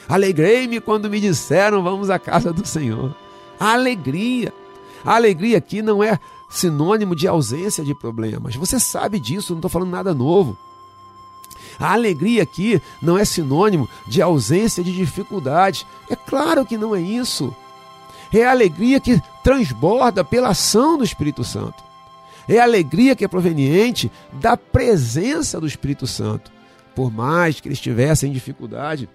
Alegrei-me 0.09 0.81
quando 0.81 1.09
me 1.09 1.21
disseram 1.21 1.81
vamos 1.81 2.11
à 2.11 2.19
casa 2.19 2.53
do 2.53 2.67
Senhor. 2.67 3.15
A 3.61 3.75
alegria. 3.75 4.53
A 5.05 5.15
alegria 5.15 5.59
aqui 5.59 5.83
não 5.83 6.03
é 6.03 6.19
sinônimo 6.49 7.15
de 7.15 7.29
ausência 7.29 7.85
de 7.85 7.95
problemas. 7.95 8.57
Você 8.57 8.81
sabe 8.81 9.19
disso, 9.21 9.53
não 9.53 9.59
estou 9.59 9.71
falando 9.71 9.91
nada 9.91 10.15
novo. 10.15 10.57
A 11.79 11.93
alegria 11.93 12.43
aqui 12.43 12.81
não 13.03 13.19
é 13.19 13.25
sinônimo 13.25 13.89
de 14.07 14.23
ausência 14.23 14.83
de 14.83 14.95
dificuldades. 14.95 15.85
É 16.09 16.17
claro 16.17 16.65
que 16.65 16.79
não 16.79 16.95
é 16.95 17.01
isso. 17.01 17.55
É 18.33 18.45
a 18.45 18.51
alegria 18.51 19.01
que 19.01 19.21
transborda 19.43 20.25
pela 20.25 20.49
ação 20.49 20.97
do 20.97 21.05
Espírito 21.05 21.45
Santo. 21.45 21.83
É 22.49 22.59
a 22.59 22.65
alegria 22.65 23.15
que 23.15 23.25
é 23.25 23.29
proveniente 23.29 24.11
da 24.33 24.57
presença 24.57 25.61
do 25.61 25.67
Espírito 25.67 26.07
Santo. 26.07 26.53
Por 26.95 27.11
mais 27.13 27.61
que 27.61 27.69
eles 27.69 27.81
tivessem 27.81 28.33
dificuldade, 28.33 29.09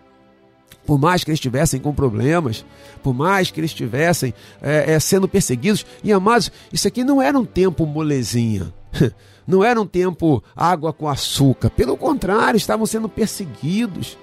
por 0.86 1.00
mais 1.00 1.24
que 1.24 1.30
eles 1.30 1.38
estivessem 1.38 1.80
com 1.80 1.94
problemas, 1.94 2.66
por 3.04 3.14
mais 3.14 3.52
que 3.52 3.60
eles 3.60 3.72
estivessem 3.72 4.34
é, 4.62 4.94
é, 4.94 5.00
sendo 5.00 5.28
perseguidos. 5.28 5.86
E 6.04 6.12
amados, 6.12 6.52
isso 6.74 6.88
aqui 6.88 7.04
não 7.04 7.22
era 7.22 7.38
um 7.38 7.46
tempo 7.46 7.86
molezinha, 7.86 8.74
não 9.48 9.64
era 9.64 9.80
um 9.80 9.86
tempo 9.86 10.44
água 10.56 10.92
com 10.92 11.08
açúcar, 11.08 11.70
pelo 11.70 11.96
contrário, 11.96 12.58
estavam 12.58 12.86
sendo 12.86 13.08
perseguidos. 13.08 14.18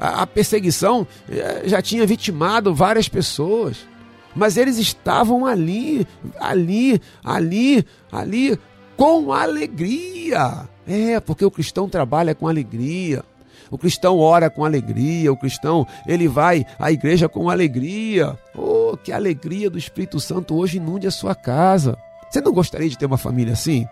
A, 0.00 0.22
a 0.22 0.26
perseguição 0.26 1.06
é, 1.28 1.62
já 1.66 1.80
tinha 1.80 2.06
vitimado 2.06 2.74
várias 2.74 3.08
pessoas, 3.08 3.86
mas 4.34 4.56
eles 4.56 4.78
estavam 4.78 5.46
ali, 5.46 6.06
ali, 6.40 7.00
ali, 7.22 7.84
ali, 8.10 8.58
com 8.96 9.32
alegria. 9.32 10.68
É, 10.86 11.20
porque 11.20 11.44
o 11.44 11.50
cristão 11.50 11.88
trabalha 11.88 12.34
com 12.34 12.48
alegria. 12.48 13.24
O 13.72 13.78
cristão 13.78 14.18
ora 14.18 14.50
com 14.50 14.66
alegria, 14.66 15.32
o 15.32 15.36
cristão 15.36 15.86
ele 16.06 16.28
vai 16.28 16.66
à 16.78 16.92
igreja 16.92 17.26
com 17.26 17.48
alegria. 17.48 18.38
Oh, 18.54 18.98
que 18.98 19.10
alegria 19.10 19.70
do 19.70 19.78
Espírito 19.78 20.20
Santo 20.20 20.54
hoje 20.54 20.76
inunde 20.76 21.06
a 21.06 21.10
sua 21.10 21.34
casa. 21.34 21.96
Você 22.30 22.42
não 22.42 22.52
gostaria 22.52 22.90
de 22.90 22.98
ter 22.98 23.06
uma 23.06 23.16
família 23.16 23.54
assim? 23.54 23.88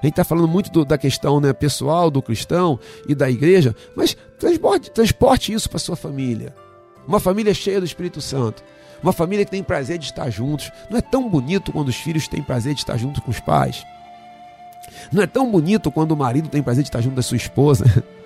A 0.00 0.06
gente 0.06 0.12
está 0.12 0.22
falando 0.22 0.46
muito 0.46 0.70
do, 0.70 0.84
da 0.84 0.96
questão 0.96 1.40
né, 1.40 1.52
pessoal 1.52 2.08
do 2.08 2.22
cristão 2.22 2.78
e 3.08 3.12
da 3.12 3.28
igreja, 3.28 3.74
mas 3.96 4.16
transporte, 4.38 4.92
transporte 4.92 5.52
isso 5.52 5.68
para 5.68 5.80
sua 5.80 5.96
família. 5.96 6.54
Uma 7.04 7.18
família 7.18 7.52
cheia 7.52 7.80
do 7.80 7.86
Espírito 7.86 8.20
Santo. 8.20 8.62
Uma 9.02 9.12
família 9.12 9.44
que 9.44 9.50
tem 9.50 9.62
prazer 9.62 9.98
de 9.98 10.04
estar 10.04 10.30
juntos. 10.30 10.70
Não 10.88 10.96
é 10.96 11.02
tão 11.02 11.28
bonito 11.28 11.72
quando 11.72 11.88
os 11.88 11.96
filhos 11.96 12.28
têm 12.28 12.44
prazer 12.44 12.74
de 12.74 12.80
estar 12.80 12.96
juntos 12.96 13.20
com 13.24 13.30
os 13.32 13.40
pais. 13.40 13.84
Não 15.10 15.20
é 15.20 15.26
tão 15.26 15.50
bonito 15.50 15.90
quando 15.90 16.12
o 16.12 16.16
marido 16.16 16.48
tem 16.48 16.62
prazer 16.62 16.84
de 16.84 16.90
estar 16.90 17.00
junto 17.00 17.16
da 17.16 17.22
sua 17.22 17.36
esposa. 17.36 17.84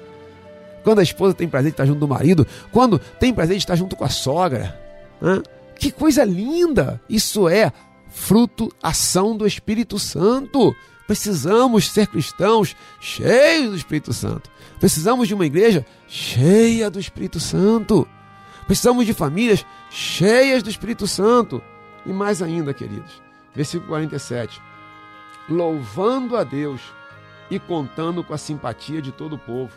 quando 0.85 1.01
a 1.01 1.03
esposa 1.03 1.35
tem 1.35 1.49
prazer 1.49 1.71
de 1.71 1.75
estar 1.75 1.87
junto 1.87 1.99
do 1.99 2.07
marido, 2.07 2.47
quando 2.71 2.99
tem 2.99 3.35
prazer 3.35 3.57
de 3.57 3.63
estar 3.63 3.75
junto 3.75 3.97
com 3.97 4.05
a 4.05 4.09
sogra. 4.09 4.79
Que 5.77 5.91
coisa 5.91 6.25
linda! 6.25 7.01
Isso 7.09 7.49
é 7.49 7.73
fruto, 8.09 8.71
ação 8.83 9.37
do 9.37 9.47
Espírito 9.47 9.99
Santo. 9.99 10.77
Precisamos 11.07 11.91
ser 11.91 12.07
cristãos 12.07 12.77
cheios 13.01 13.71
do 13.71 13.77
Espírito 13.77 14.13
Santo. 14.13 14.51
Precisamos 14.79 15.27
de 15.27 15.35
uma 15.35 15.47
igreja 15.47 15.85
cheia 16.07 16.91
do 16.91 17.01
Espírito 17.01 17.41
Santo. 17.41 18.07
Precisamos 18.67 19.05
de 19.05 19.13
famílias 19.13 19.67
cheias 19.91 20.63
do 20.63 20.71
Espírito 20.71 21.07
Santo. 21.07 21.63
E 22.07 22.13
mais 22.13 22.41
ainda, 22.41 22.73
queridos, 22.73 23.23
versículo 23.55 23.89
47. 23.89 24.61
Louvando 25.49 26.37
a 26.37 26.45
Deus 26.45 26.81
e 27.51 27.59
contando 27.59 28.25
com 28.25 28.33
a 28.33 28.39
simpatia 28.39 29.03
de 29.03 29.13
todo 29.13 29.35
o 29.35 29.39
povo. 29.39 29.73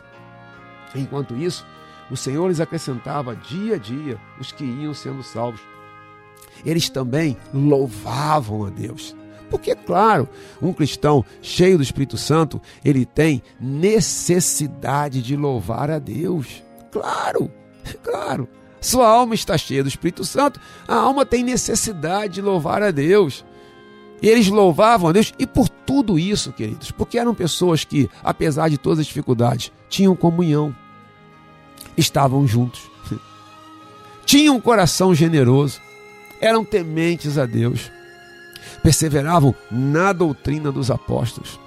Enquanto 0.94 1.36
isso, 1.36 1.66
o 2.10 2.16
Senhor 2.16 2.48
lhes 2.48 2.60
acrescentava 2.60 3.36
dia 3.36 3.74
a 3.74 3.78
dia 3.78 4.18
os 4.40 4.52
que 4.52 4.64
iam 4.64 4.94
sendo 4.94 5.22
salvos. 5.22 5.60
Eles 6.64 6.88
também 6.88 7.36
louvavam 7.52 8.64
a 8.64 8.70
Deus. 8.70 9.14
Porque, 9.50 9.74
claro, 9.74 10.28
um 10.60 10.72
cristão 10.72 11.24
cheio 11.40 11.78
do 11.78 11.82
Espírito 11.82 12.16
Santo, 12.16 12.60
ele 12.84 13.06
tem 13.06 13.42
necessidade 13.58 15.22
de 15.22 15.36
louvar 15.36 15.90
a 15.90 15.98
Deus. 15.98 16.62
Claro, 16.90 17.50
claro. 18.02 18.48
Sua 18.80 19.08
alma 19.08 19.34
está 19.34 19.58
cheia 19.58 19.82
do 19.82 19.88
Espírito 19.88 20.24
Santo, 20.24 20.60
a 20.86 20.94
alma 20.94 21.26
tem 21.26 21.42
necessidade 21.42 22.34
de 22.34 22.42
louvar 22.42 22.82
a 22.82 22.90
Deus. 22.90 23.44
E 24.20 24.28
eles 24.28 24.48
louvavam 24.48 25.08
a 25.08 25.12
Deus, 25.12 25.32
e 25.38 25.46
por 25.46 25.68
tudo 25.68 26.18
isso, 26.18 26.52
queridos, 26.52 26.90
porque 26.90 27.18
eram 27.18 27.34
pessoas 27.34 27.84
que, 27.84 28.10
apesar 28.22 28.68
de 28.68 28.76
todas 28.76 29.00
as 29.00 29.06
dificuldades, 29.06 29.72
tinham 29.88 30.16
comunhão, 30.16 30.74
estavam 31.96 32.46
juntos, 32.46 32.80
tinham 34.26 34.56
um 34.56 34.60
coração 34.60 35.14
generoso, 35.14 35.80
eram 36.40 36.64
tementes 36.64 37.38
a 37.38 37.46
Deus, 37.46 37.90
perseveravam 38.82 39.54
na 39.70 40.12
doutrina 40.12 40.72
dos 40.72 40.90
apóstolos. 40.90 41.58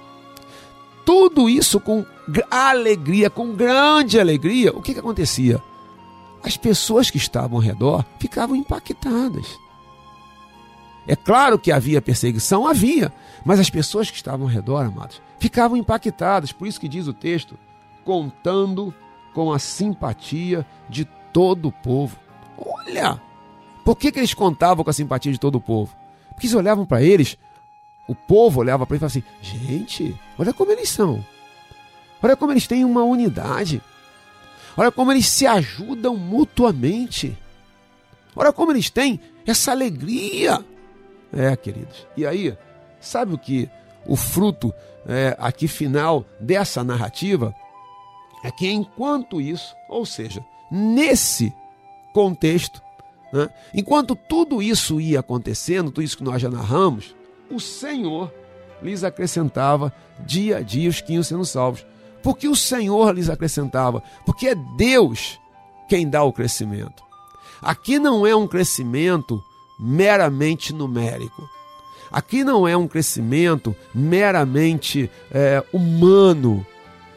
Tudo 1.04 1.48
isso 1.48 1.80
com 1.80 2.04
alegria, 2.50 3.28
com 3.28 3.54
grande 3.54 4.20
alegria. 4.20 4.72
O 4.72 4.80
que, 4.80 4.94
que 4.94 5.00
acontecia? 5.00 5.60
As 6.42 6.56
pessoas 6.56 7.10
que 7.10 7.16
estavam 7.16 7.56
ao 7.56 7.62
redor 7.62 8.04
ficavam 8.18 8.56
impactadas. 8.56 9.46
É 11.06 11.16
claro 11.16 11.58
que 11.58 11.72
havia 11.72 12.00
perseguição, 12.00 12.66
havia, 12.66 13.12
mas 13.44 13.58
as 13.58 13.68
pessoas 13.68 14.10
que 14.10 14.16
estavam 14.16 14.46
ao 14.46 14.52
redor, 14.52 14.84
amados, 14.84 15.20
ficavam 15.38 15.76
impactadas. 15.76 16.52
Por 16.52 16.66
isso 16.68 16.80
que 16.80 16.88
diz 16.88 17.08
o 17.08 17.12
texto, 17.12 17.58
contando 18.04 18.94
com 19.34 19.52
a 19.52 19.58
simpatia 19.58 20.66
de 20.88 21.04
todo 21.32 21.68
o 21.68 21.72
povo. 21.72 22.16
Olha! 22.56 23.20
Por 23.84 23.96
que, 23.96 24.12
que 24.12 24.20
eles 24.20 24.34
contavam 24.34 24.84
com 24.84 24.90
a 24.90 24.94
simpatia 24.94 25.32
de 25.32 25.40
todo 25.40 25.56
o 25.56 25.60
povo? 25.60 25.94
Porque 26.28 26.46
eles 26.46 26.54
olhavam 26.54 26.86
para 26.86 27.02
eles, 27.02 27.36
o 28.06 28.14
povo 28.14 28.60
olhava 28.60 28.86
para 28.86 28.96
eles 28.96 29.14
e 29.14 29.20
falava 29.20 29.28
assim: 29.42 29.66
gente, 29.66 30.20
olha 30.38 30.52
como 30.52 30.70
eles 30.70 30.88
são. 30.88 31.24
Olha 32.22 32.36
como 32.36 32.52
eles 32.52 32.66
têm 32.66 32.84
uma 32.84 33.02
unidade. 33.02 33.82
Olha 34.76 34.92
como 34.92 35.10
eles 35.10 35.26
se 35.26 35.46
ajudam 35.46 36.16
mutuamente. 36.16 37.36
Olha 38.34 38.52
como 38.52 38.70
eles 38.70 38.88
têm 38.88 39.20
essa 39.44 39.72
alegria. 39.72 40.64
É, 41.32 41.56
queridos. 41.56 42.06
E 42.16 42.26
aí, 42.26 42.56
sabe 43.00 43.34
o 43.34 43.38
que 43.38 43.68
o 44.06 44.16
fruto 44.16 44.72
é, 45.06 45.34
aqui 45.38 45.66
final 45.66 46.24
dessa 46.38 46.84
narrativa? 46.84 47.54
É 48.44 48.50
que 48.50 48.70
enquanto 48.70 49.40
isso, 49.40 49.74
ou 49.88 50.04
seja, 50.04 50.44
nesse 50.70 51.54
contexto, 52.12 52.82
né, 53.32 53.48
enquanto 53.72 54.14
tudo 54.14 54.62
isso 54.62 55.00
ia 55.00 55.20
acontecendo, 55.20 55.90
tudo 55.90 56.04
isso 56.04 56.16
que 56.16 56.24
nós 56.24 56.42
já 56.42 56.50
narramos, 56.50 57.14
o 57.50 57.60
Senhor 57.60 58.32
lhes 58.82 59.04
acrescentava 59.04 59.92
dia 60.20 60.58
a 60.58 60.60
dia 60.60 60.90
os 60.90 61.00
que 61.00 61.14
iam 61.14 61.22
sendo 61.22 61.44
salvos. 61.44 61.86
Porque 62.22 62.48
o 62.48 62.54
Senhor 62.54 63.14
lhes 63.14 63.28
acrescentava, 63.28 64.02
porque 64.24 64.48
é 64.48 64.54
Deus 64.76 65.40
quem 65.88 66.08
dá 66.08 66.22
o 66.22 66.32
crescimento. 66.32 67.02
Aqui 67.60 67.98
não 67.98 68.26
é 68.26 68.34
um 68.34 68.46
crescimento 68.46 69.42
meramente 69.78 70.72
numérico. 70.72 71.48
Aqui 72.10 72.44
não 72.44 72.68
é 72.68 72.76
um 72.76 72.86
crescimento 72.86 73.74
meramente 73.94 75.10
é, 75.30 75.64
humano. 75.72 76.64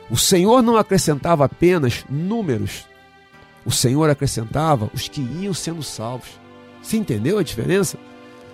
O 0.09 0.17
Senhor 0.17 0.61
não 0.61 0.77
acrescentava 0.77 1.45
apenas 1.45 2.05
números. 2.09 2.85
O 3.65 3.71
Senhor 3.71 4.09
acrescentava 4.09 4.89
os 4.93 5.07
que 5.09 5.21
iam 5.21 5.53
sendo 5.53 5.83
salvos. 5.83 6.39
Você 6.81 6.97
entendeu 6.97 7.37
a 7.37 7.43
diferença? 7.43 7.97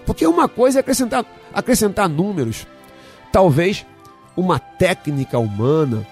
Porque 0.05 0.25
uma 0.25 0.47
coisa 0.47 0.79
é 0.79 0.81
acrescentar, 0.81 1.25
acrescentar 1.53 2.09
números, 2.09 2.65
talvez 3.31 3.85
uma 4.35 4.57
técnica 4.57 5.37
humana, 5.37 6.07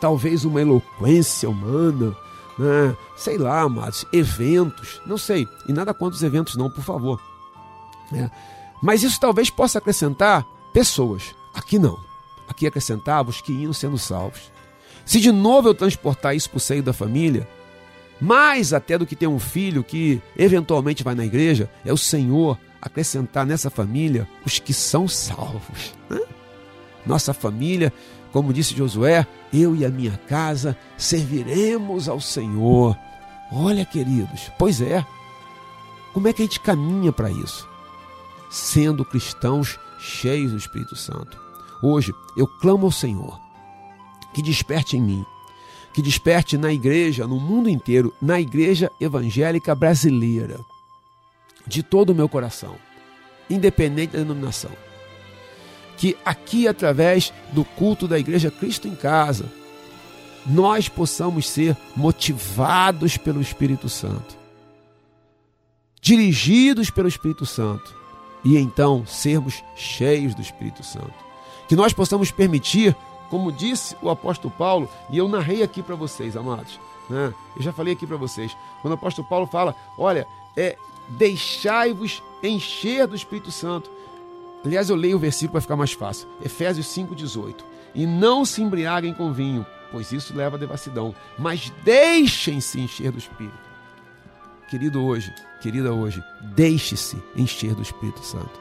talvez 0.00 0.44
uma 0.44 0.60
eloquência 0.60 1.48
humana, 1.48 2.16
né? 2.58 2.96
sei 3.16 3.38
lá, 3.38 3.60
amados, 3.60 4.04
eventos, 4.12 5.00
não 5.06 5.18
sei, 5.18 5.48
e 5.68 5.72
nada 5.72 5.92
contra 5.94 6.16
os 6.16 6.22
eventos, 6.22 6.56
não, 6.56 6.70
por 6.70 6.82
favor. 6.82 7.20
É. 8.12 8.30
Mas 8.82 9.02
isso 9.02 9.18
talvez 9.18 9.50
possa 9.50 9.78
acrescentar 9.78 10.46
pessoas. 10.72 11.34
Aqui 11.54 11.78
não. 11.78 11.98
Aqui 12.48 12.66
acrescentava 12.66 13.30
os 13.30 13.40
que 13.40 13.52
iam 13.52 13.72
sendo 13.72 13.98
salvos. 13.98 14.52
Se 15.04 15.20
de 15.20 15.32
novo 15.32 15.68
eu 15.68 15.74
transportar 15.74 16.34
isso 16.34 16.50
para 16.50 16.58
o 16.58 16.60
seio 16.60 16.82
da 16.82 16.92
família, 16.92 17.48
mais 18.20 18.72
até 18.72 18.98
do 18.98 19.06
que 19.06 19.16
ter 19.16 19.26
um 19.26 19.38
filho 19.38 19.84
que 19.84 20.20
eventualmente 20.36 21.02
vai 21.04 21.14
na 21.14 21.24
igreja, 21.24 21.70
é 21.84 21.92
o 21.92 21.96
Senhor 21.96 22.58
acrescentar 22.80 23.46
nessa 23.46 23.70
família 23.70 24.28
os 24.44 24.58
que 24.58 24.72
são 24.72 25.08
salvos. 25.08 25.94
Né? 26.08 26.20
Nossa 27.04 27.32
família 27.32 27.92
como 28.32 28.52
disse 28.52 28.76
Josué, 28.76 29.26
eu 29.52 29.74
e 29.74 29.84
a 29.84 29.90
minha 29.90 30.18
casa 30.28 30.76
serviremos 30.96 32.08
ao 32.08 32.20
Senhor. 32.20 32.96
Olha, 33.52 33.84
queridos, 33.84 34.50
pois 34.58 34.80
é. 34.80 35.04
Como 36.12 36.28
é 36.28 36.32
que 36.32 36.42
a 36.42 36.44
gente 36.44 36.60
caminha 36.60 37.12
para 37.12 37.30
isso? 37.30 37.68
Sendo 38.50 39.04
cristãos 39.04 39.78
cheios 39.98 40.52
do 40.52 40.58
Espírito 40.58 40.96
Santo. 40.96 41.40
Hoje 41.82 42.12
eu 42.36 42.46
clamo 42.46 42.86
ao 42.86 42.92
Senhor 42.92 43.38
que 44.34 44.42
desperte 44.42 44.96
em 44.96 45.00
mim, 45.00 45.26
que 45.94 46.02
desperte 46.02 46.58
na 46.58 46.72
igreja, 46.72 47.26
no 47.26 47.40
mundo 47.40 47.68
inteiro, 47.68 48.12
na 48.20 48.40
igreja 48.40 48.90
evangélica 49.00 49.74
brasileira, 49.74 50.58
de 51.66 51.82
todo 51.82 52.10
o 52.10 52.14
meu 52.14 52.28
coração, 52.28 52.76
independente 53.48 54.12
da 54.12 54.18
denominação 54.18 54.70
que 55.96 56.16
aqui, 56.24 56.68
através 56.68 57.32
do 57.52 57.64
culto 57.64 58.06
da 58.06 58.18
Igreja 58.18 58.50
Cristo 58.50 58.86
em 58.86 58.94
Casa, 58.94 59.46
nós 60.46 60.88
possamos 60.88 61.48
ser 61.48 61.76
motivados 61.96 63.16
pelo 63.16 63.40
Espírito 63.40 63.88
Santo, 63.88 64.36
dirigidos 66.00 66.90
pelo 66.90 67.08
Espírito 67.08 67.44
Santo 67.44 67.94
e 68.44 68.56
então 68.56 69.04
sermos 69.06 69.64
cheios 69.74 70.34
do 70.34 70.42
Espírito 70.42 70.84
Santo. 70.84 71.14
Que 71.68 71.74
nós 71.74 71.92
possamos 71.92 72.30
permitir, 72.30 72.94
como 73.28 73.50
disse 73.50 73.96
o 74.00 74.08
apóstolo 74.08 74.54
Paulo, 74.56 74.88
e 75.10 75.18
eu 75.18 75.26
narrei 75.26 75.64
aqui 75.64 75.82
para 75.82 75.96
vocês, 75.96 76.36
amados, 76.36 76.78
né? 77.10 77.34
eu 77.56 77.62
já 77.62 77.72
falei 77.72 77.94
aqui 77.94 78.06
para 78.06 78.16
vocês, 78.16 78.56
quando 78.82 78.92
o 78.92 78.94
apóstolo 78.94 79.26
Paulo 79.26 79.48
fala: 79.48 79.74
olha, 79.98 80.24
é, 80.56 80.76
deixai-vos 81.08 82.22
encher 82.40 83.08
do 83.08 83.16
Espírito 83.16 83.50
Santo. 83.50 83.90
Aliás, 84.66 84.90
eu 84.90 84.96
leio 84.96 85.16
o 85.16 85.20
versículo 85.20 85.52
para 85.52 85.60
ficar 85.60 85.76
mais 85.76 85.92
fácil. 85.92 86.28
Efésios 86.44 86.88
5,18. 86.88 87.54
E 87.94 88.04
não 88.04 88.44
se 88.44 88.60
embriaguem 88.60 89.14
com 89.14 89.32
vinho, 89.32 89.64
pois 89.92 90.10
isso 90.10 90.36
leva 90.36 90.56
à 90.56 90.58
devassidão, 90.58 91.14
mas 91.38 91.72
deixem-se 91.84 92.80
encher 92.80 93.12
do 93.12 93.18
Espírito. 93.18 93.56
Querido 94.68 95.04
hoje, 95.04 95.32
querida 95.62 95.92
hoje, 95.92 96.20
deixe-se 96.56 97.16
encher 97.36 97.76
do 97.76 97.82
Espírito 97.82 98.24
Santo. 98.24 98.60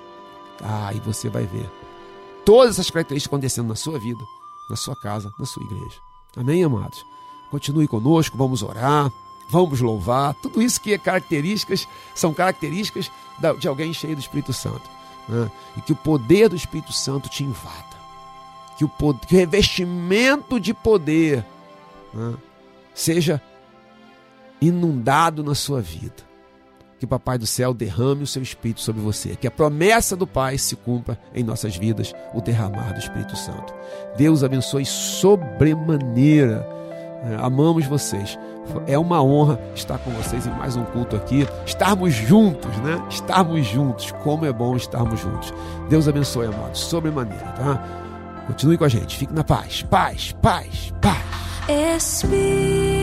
Ah, 0.61 0.93
e 0.93 0.99
você 0.99 1.27
vai 1.27 1.45
ver 1.45 1.67
todas 2.45 2.75
essas 2.75 2.91
características 2.91 3.33
acontecendo 3.33 3.67
na 3.67 3.75
sua 3.75 3.97
vida, 3.97 4.23
na 4.69 4.75
sua 4.75 4.95
casa, 4.95 5.31
na 5.39 5.45
sua 5.45 5.63
igreja. 5.63 5.97
Amém, 6.37 6.63
amados? 6.63 7.03
Continue 7.49 7.87
conosco, 7.87 8.37
vamos 8.37 8.61
orar, 8.61 9.11
vamos 9.49 9.81
louvar. 9.81 10.35
Tudo 10.35 10.61
isso 10.61 10.79
que 10.79 10.93
é 10.93 10.99
características, 10.99 11.87
são 12.13 12.31
características 12.31 13.11
de 13.59 13.67
alguém 13.67 13.91
cheio 13.91 14.15
do 14.15 14.21
Espírito 14.21 14.53
Santo 14.53 14.95
né? 15.27 15.49
e 15.77 15.81
que 15.81 15.93
o 15.93 15.95
poder 15.95 16.49
do 16.49 16.55
Espírito 16.55 16.93
Santo 16.93 17.29
te 17.29 17.43
invada, 17.43 17.95
que 18.77 18.85
o, 18.85 18.89
poder, 18.89 19.25
que 19.25 19.35
o 19.35 19.37
revestimento 19.37 20.59
de 20.59 20.73
poder 20.73 21.45
né? 22.13 22.33
seja 22.93 23.41
inundado 24.61 25.43
na 25.43 25.55
sua 25.55 25.81
vida. 25.81 26.25
Que 26.97 27.03
o 27.03 27.07
Papai 27.07 27.37
do 27.37 27.45
Céu 27.45 27.73
derrame 27.73 28.23
o 28.23 28.27
seu 28.27 28.41
Espírito 28.41 28.79
sobre 28.79 29.01
você. 29.01 29.35
Que 29.35 29.47
a 29.47 29.51
promessa 29.51 30.15
do 30.15 30.25
Pai 30.25 30.57
se 30.57 30.77
cumpra 30.77 31.19
em 31.33 31.43
nossas 31.43 31.75
vidas, 31.75 32.13
o 32.33 32.39
derramar 32.39 32.93
do 32.93 32.99
Espírito 32.99 33.35
Santo. 33.35 33.73
Deus 34.17 34.43
abençoe 34.43 34.85
sobremaneira. 34.85 36.65
É, 37.25 37.35
amamos 37.35 37.85
vocês. 37.85 38.37
É 38.87 38.97
uma 38.97 39.21
honra 39.21 39.59
estar 39.73 39.97
com 39.99 40.11
vocês 40.11 40.45
em 40.45 40.51
mais 40.51 40.75
um 40.75 40.83
culto 40.85 41.15
aqui. 41.15 41.47
Estarmos 41.65 42.13
juntos, 42.13 42.75
né? 42.77 43.01
Estarmos 43.09 43.65
juntos. 43.65 44.11
Como 44.23 44.45
é 44.45 44.53
bom 44.53 44.75
estarmos 44.75 45.19
juntos. 45.19 45.53
Deus 45.89 46.07
abençoe, 46.07 46.47
amados, 46.47 46.79
sobremaneira, 46.79 47.45
tá? 47.57 47.83
Continue 48.47 48.77
com 48.77 48.85
a 48.85 48.89
gente. 48.89 49.17
Fique 49.17 49.33
na 49.33 49.43
paz. 49.43 49.83
Paz, 49.83 50.35
paz, 50.41 50.93
paz. 51.01 51.25
Espírito. 51.67 52.94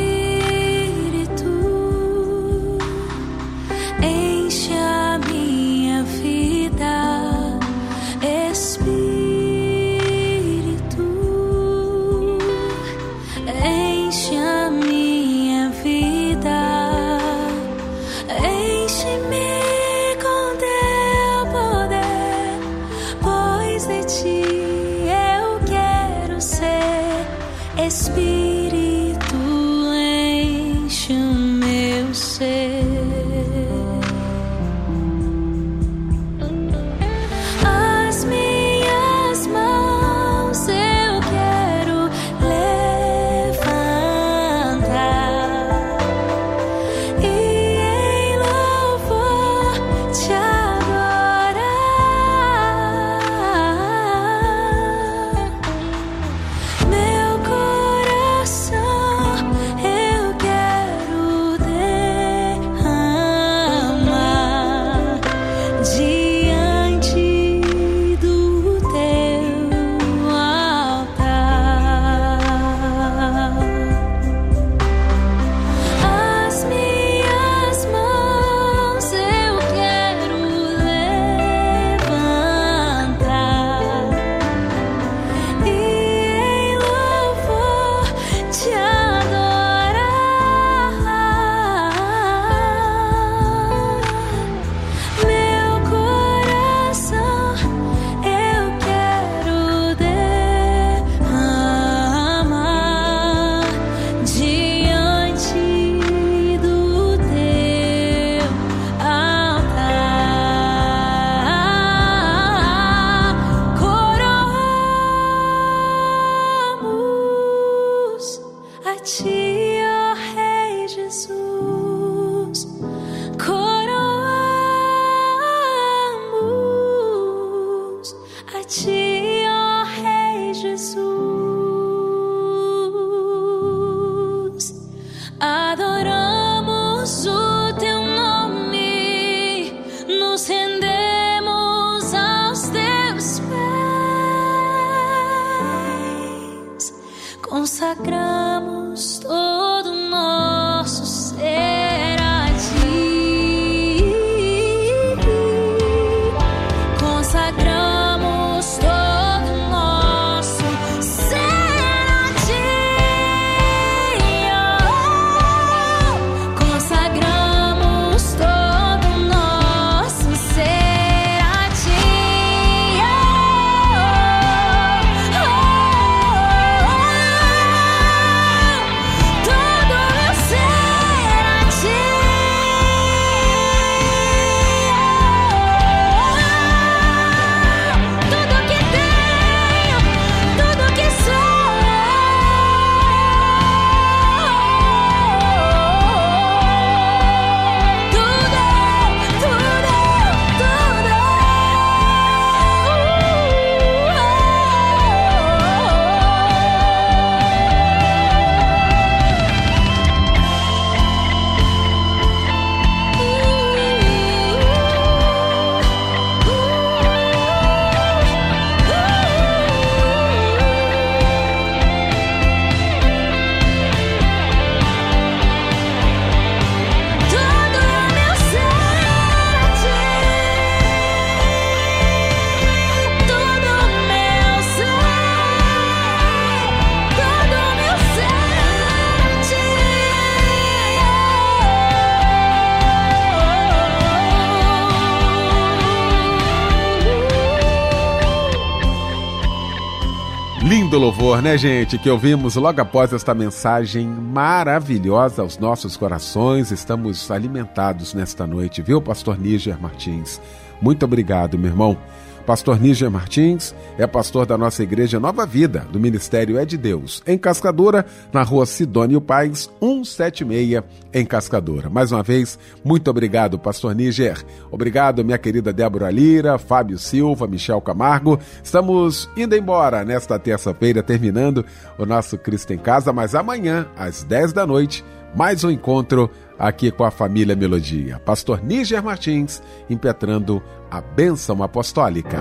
Louvor, 251.23 251.41
né, 251.41 251.57
gente? 251.57 251.97
Que 251.99 252.11
ouvimos 252.11 252.57
logo 252.57 252.81
após 252.81 253.13
esta 253.13 253.33
mensagem 253.33 254.09
maravilhosa 254.09 255.43
aos 255.43 255.57
nossos 255.57 255.97
corações. 255.97 256.73
Estamos 256.73 257.31
alimentados 257.31 258.13
nesta 258.13 258.45
noite, 258.45 258.83
viu, 258.83 259.01
Pastor 259.01 259.39
Níger 259.39 259.81
Martins? 259.81 260.41
Muito 260.81 261.05
obrigado, 261.05 261.57
meu 261.57 261.71
irmão. 261.71 261.97
Pastor 262.43 262.81
Níger 262.81 263.11
Martins 263.11 263.75
é 263.97 264.07
pastor 264.07 264.45
da 264.45 264.59
nossa 264.59 264.83
igreja 264.83 265.21
Nova 265.21 265.47
Vida, 265.47 265.87
do 265.91 266.01
Ministério 266.01 266.59
É 266.59 266.65
de 266.65 266.77
Deus, 266.77 267.23
em 267.27 267.39
Cascadura, 267.39 268.05
na 268.33 268.43
rua 268.43 268.67
Sidônio 268.67 269.21
Pais, 269.21 269.71
176, 269.81 270.83
em 271.13 271.25
Cascadura. 271.25 271.89
Mais 271.89 272.13
uma 272.13 272.23
vez, 272.23 272.59
muito 272.85 273.09
obrigado, 273.09 273.59
Pastor 273.59 273.95
Níger. 273.95 274.45
Obrigado, 274.71 275.25
minha 275.25 275.39
querida 275.39 275.73
Débora 275.73 276.11
Lira, 276.11 276.59
Fábio 276.59 276.99
Silva, 276.99 277.47
Michel 277.47 277.81
Camargo. 277.81 278.39
Estamos 278.63 279.31
indo 279.37 279.57
embora 279.57 280.05
nesta 280.05 280.39
terça-feira, 280.39 281.03
terminando 281.03 281.65
o 281.97 282.05
nosso 282.05 282.37
Cristo 282.37 282.73
em 282.73 282.79
Casa, 282.79 283.13
mas 283.13 283.35
amanhã, 283.35 283.87
às 283.97 284.23
10 284.25 284.53
da 284.53 284.67
noite, 284.67 285.05
mais 285.35 285.65
um 285.65 285.71
encontro 285.71 286.31
aqui 286.63 286.93
com 286.93 287.03
a 287.03 287.11
família 287.11 287.57
Melodia. 287.57 288.21
Pastor 288.21 288.63
Níger 288.63 289.03
Martins 289.03 289.61
impetrando 289.91 290.63
a 290.89 291.01
bênção 291.01 291.61
apostólica. 291.61 292.39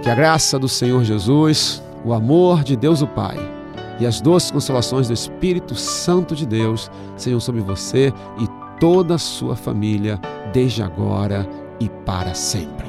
Que 0.00 0.08
a 0.08 0.14
graça 0.14 0.56
do 0.56 0.68
Senhor 0.68 1.02
Jesus, 1.02 1.82
o 2.04 2.14
amor 2.14 2.62
de 2.62 2.76
Deus 2.76 3.02
o 3.02 3.08
Pai 3.08 3.36
e 3.98 4.06
as 4.06 4.20
doces 4.20 4.52
consolações 4.52 5.08
do 5.08 5.14
Espírito 5.14 5.74
Santo 5.74 6.36
de 6.36 6.46
Deus 6.46 6.88
sejam 7.16 7.40
sobre 7.40 7.60
você 7.60 8.12
e 8.38 8.78
toda 8.78 9.16
a 9.16 9.18
sua 9.18 9.56
família, 9.56 10.20
desde 10.52 10.80
agora 10.80 11.44
e 11.80 11.88
para 11.88 12.34
sempre. 12.34 12.87